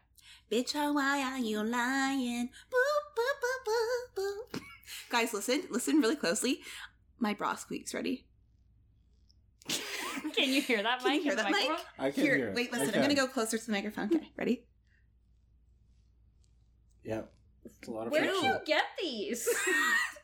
Bitch, 0.50 0.72
oh, 0.76 0.92
why 0.92 1.22
are 1.22 1.38
you 1.38 1.62
lying? 1.62 2.50
Boop, 2.70 3.16
boop, 3.16 3.40
boop, 3.42 4.18
boop, 4.18 4.54
boop. 4.54 4.60
Guys, 5.10 5.32
listen, 5.32 5.62
listen 5.70 6.00
really 6.00 6.16
closely. 6.16 6.60
My 7.18 7.34
bra 7.34 7.54
squeaks. 7.54 7.94
Ready? 7.94 8.26
Can 10.36 10.52
you 10.52 10.60
hear 10.60 10.82
that, 10.82 11.00
Can 11.02 11.14
you 11.14 11.22
hear 11.22 11.34
that, 11.34 11.50
Mike? 11.50 11.70
I 11.98 12.10
can 12.10 12.22
Here, 12.24 12.36
hear 12.36 12.48
it. 12.48 12.54
wait, 12.54 12.72
listen. 12.72 12.94
I'm 12.94 13.00
gonna 13.00 13.14
go 13.14 13.26
closer 13.26 13.56
to 13.58 13.66
the 13.66 13.72
microphone. 13.72 14.06
Okay, 14.14 14.30
ready? 14.36 14.64
Yeah. 17.02 17.22
It's 17.64 17.88
a 17.88 17.90
lot 17.90 18.06
of 18.06 18.12
Where 18.12 18.20
did 18.22 18.30
friction. 18.30 18.50
you 18.50 18.58
get 18.66 18.84
these? 19.00 19.48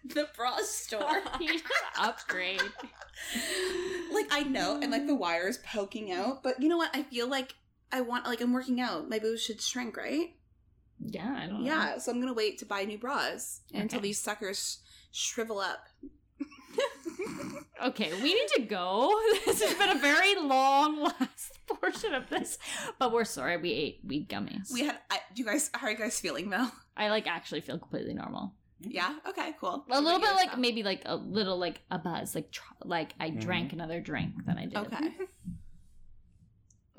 the 0.04 0.28
bra 0.36 0.58
store. 0.62 1.22
you 1.40 1.58
should 1.58 1.62
upgrade. 1.98 2.60
like 4.12 4.26
I 4.30 4.42
know, 4.42 4.78
and 4.82 4.90
like 4.92 5.06
the 5.06 5.14
wires 5.14 5.58
poking 5.58 6.12
out, 6.12 6.42
but 6.42 6.60
you 6.62 6.68
know 6.68 6.76
what? 6.76 6.90
I 6.94 7.02
feel 7.04 7.28
like 7.28 7.54
I 7.92 8.00
want 8.02 8.26
like 8.26 8.40
I'm 8.40 8.52
working 8.52 8.80
out. 8.80 9.08
My 9.08 9.18
boobs 9.18 9.42
should 9.42 9.60
shrink, 9.60 9.96
right? 9.96 10.34
Yeah, 11.00 11.34
I 11.38 11.46
don't 11.46 11.60
know. 11.64 11.66
Yeah, 11.66 11.98
so 11.98 12.12
I'm 12.12 12.20
gonna 12.20 12.32
wait 12.34 12.58
to 12.58 12.66
buy 12.66 12.84
new 12.84 12.98
bras 12.98 13.60
until 13.72 14.00
these 14.00 14.18
suckers 14.18 14.78
shrivel 15.12 15.58
up. 15.58 15.88
Okay, 17.82 18.12
we 18.22 18.34
need 18.34 18.48
to 18.56 18.62
go. 18.62 19.10
This 19.46 19.62
has 19.62 19.74
been 19.74 19.96
a 19.96 19.98
very 20.00 20.34
long 20.36 21.00
last 21.02 21.58
portion 21.66 22.12
of 22.14 22.28
this, 22.28 22.58
but 22.98 23.10
we're 23.12 23.24
sorry 23.24 23.56
we 23.56 23.72
ate 23.72 24.00
weed 24.04 24.28
gummies. 24.28 24.70
We 24.72 24.84
had. 24.84 24.98
I, 25.10 25.18
do 25.34 25.42
you 25.42 25.46
guys? 25.48 25.70
How 25.72 25.86
are 25.86 25.90
you 25.90 25.96
guys 25.96 26.20
feeling 26.20 26.50
though? 26.50 26.68
I 26.96 27.08
like 27.08 27.26
actually 27.26 27.62
feel 27.62 27.78
completely 27.78 28.12
normal. 28.14 28.52
Yeah. 28.82 29.14
Okay. 29.28 29.52
Cool. 29.60 29.84
A 29.90 30.00
little 30.00 30.20
bit 30.20 30.30
like 30.32 30.44
yourself? 30.46 30.58
maybe 30.60 30.82
like 30.82 31.02
a 31.06 31.16
little 31.16 31.58
like 31.58 31.80
a 31.90 31.98
buzz, 31.98 32.34
like 32.34 32.50
tr- 32.50 32.62
like 32.84 33.14
I 33.18 33.30
Mhm. 33.30 33.40
drank 33.40 33.72
another 33.72 34.00
drink 34.00 34.44
than 34.46 34.58
I 34.58 34.66
did. 34.66 34.76
Okay. 34.76 35.10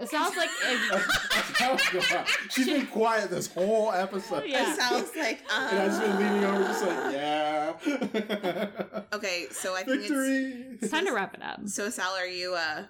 It 0.02 0.10
sounds 0.10 0.36
like 0.36 0.50
That's 0.62 1.60
how 1.60 1.74
it 1.76 1.82
goes. 1.94 2.06
She's 2.50 2.66
been 2.68 2.88
quiet 2.88 3.30
this 3.30 3.48
whole 3.54 3.92
episode. 3.92 4.46
Yeah. 4.48 4.72
It 4.74 4.80
sounds 4.80 5.12
like. 5.16 5.42
Uh, 5.50 5.68
And 5.72 5.80
I've 5.80 5.88
just 5.88 6.02
been 6.02 6.18
leaning 6.18 6.44
over, 6.44 6.64
just 6.64 6.84
like, 6.86 7.14
yeah. 7.14 9.04
Okay, 9.14 9.46
so 9.52 9.76
I 9.76 9.84
think 9.84 10.02
Victory. 10.02 10.78
it's 10.82 10.92
time 10.92 11.06
to 11.06 11.12
wrap 11.14 11.34
it 11.36 11.42
up. 11.44 11.68
So 11.68 11.90
Sal, 11.90 12.14
are 12.14 12.26
you? 12.28 12.56
uh 12.56 12.84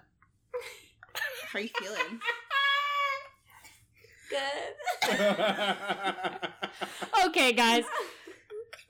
How 1.51 1.59
are 1.59 1.61
you 1.61 1.69
feeling? 1.79 2.19
Good. 4.29 4.75
Okay, 7.25 7.51
guys. 7.53 7.83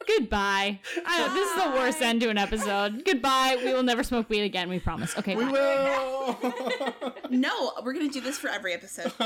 Goodbye. 0.08 0.80
I 1.06 1.28
this 1.34 1.50
is 1.50 1.64
the 1.64 1.70
worst 1.72 2.02
end 2.02 2.22
to 2.22 2.30
an 2.30 2.38
episode. 2.38 3.04
Goodbye. 3.06 3.58
We 3.64 3.74
will 3.74 3.84
never 3.84 4.04
smoke 4.04 4.30
weed 4.30 4.42
again. 4.42 4.70
We 4.70 4.80
promise. 4.80 5.18
Okay. 5.18 5.36
we 5.36 5.46
bye. 5.46 5.52
will. 5.52 7.14
No, 7.32 7.72
we're 7.84 7.94
gonna 7.94 8.10
do 8.10 8.20
this 8.20 8.38
for 8.38 8.50
every 8.50 8.74
episode. 8.74 9.14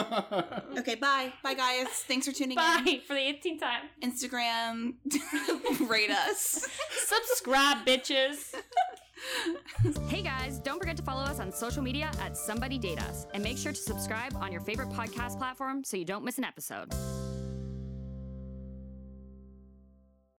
Okay, 0.77 0.95
bye, 0.95 1.31
bye, 1.41 1.53
guys. 1.55 1.87
Thanks 1.87 2.27
for 2.27 2.31
tuning 2.33 2.51
in. 2.51 2.55
Bye 2.57 3.01
for 3.07 3.13
the 3.13 3.19
18th 3.19 3.59
time. 3.59 3.83
Instagram, 4.03 4.93
rate 5.89 6.11
us. 6.11 6.67
Subscribe, 6.91 7.85
bitches. 7.85 8.53
Hey 10.07 10.21
guys, 10.21 10.59
don't 10.59 10.77
forget 10.77 10.97
to 10.97 11.03
follow 11.03 11.23
us 11.23 11.39
on 11.39 11.51
social 11.51 11.81
media 11.81 12.11
at 12.21 12.37
Somebody 12.37 12.77
Date 12.77 13.01
Us 13.01 13.25
and 13.33 13.41
make 13.43 13.57
sure 13.57 13.71
to 13.71 13.77
subscribe 13.77 14.35
on 14.35 14.51
your 14.51 14.61
favorite 14.61 14.89
podcast 14.89 15.37
platform 15.39 15.83
so 15.83 15.97
you 15.97 16.05
don't 16.05 16.23
miss 16.23 16.37
an 16.37 16.43
episode. 16.43 16.93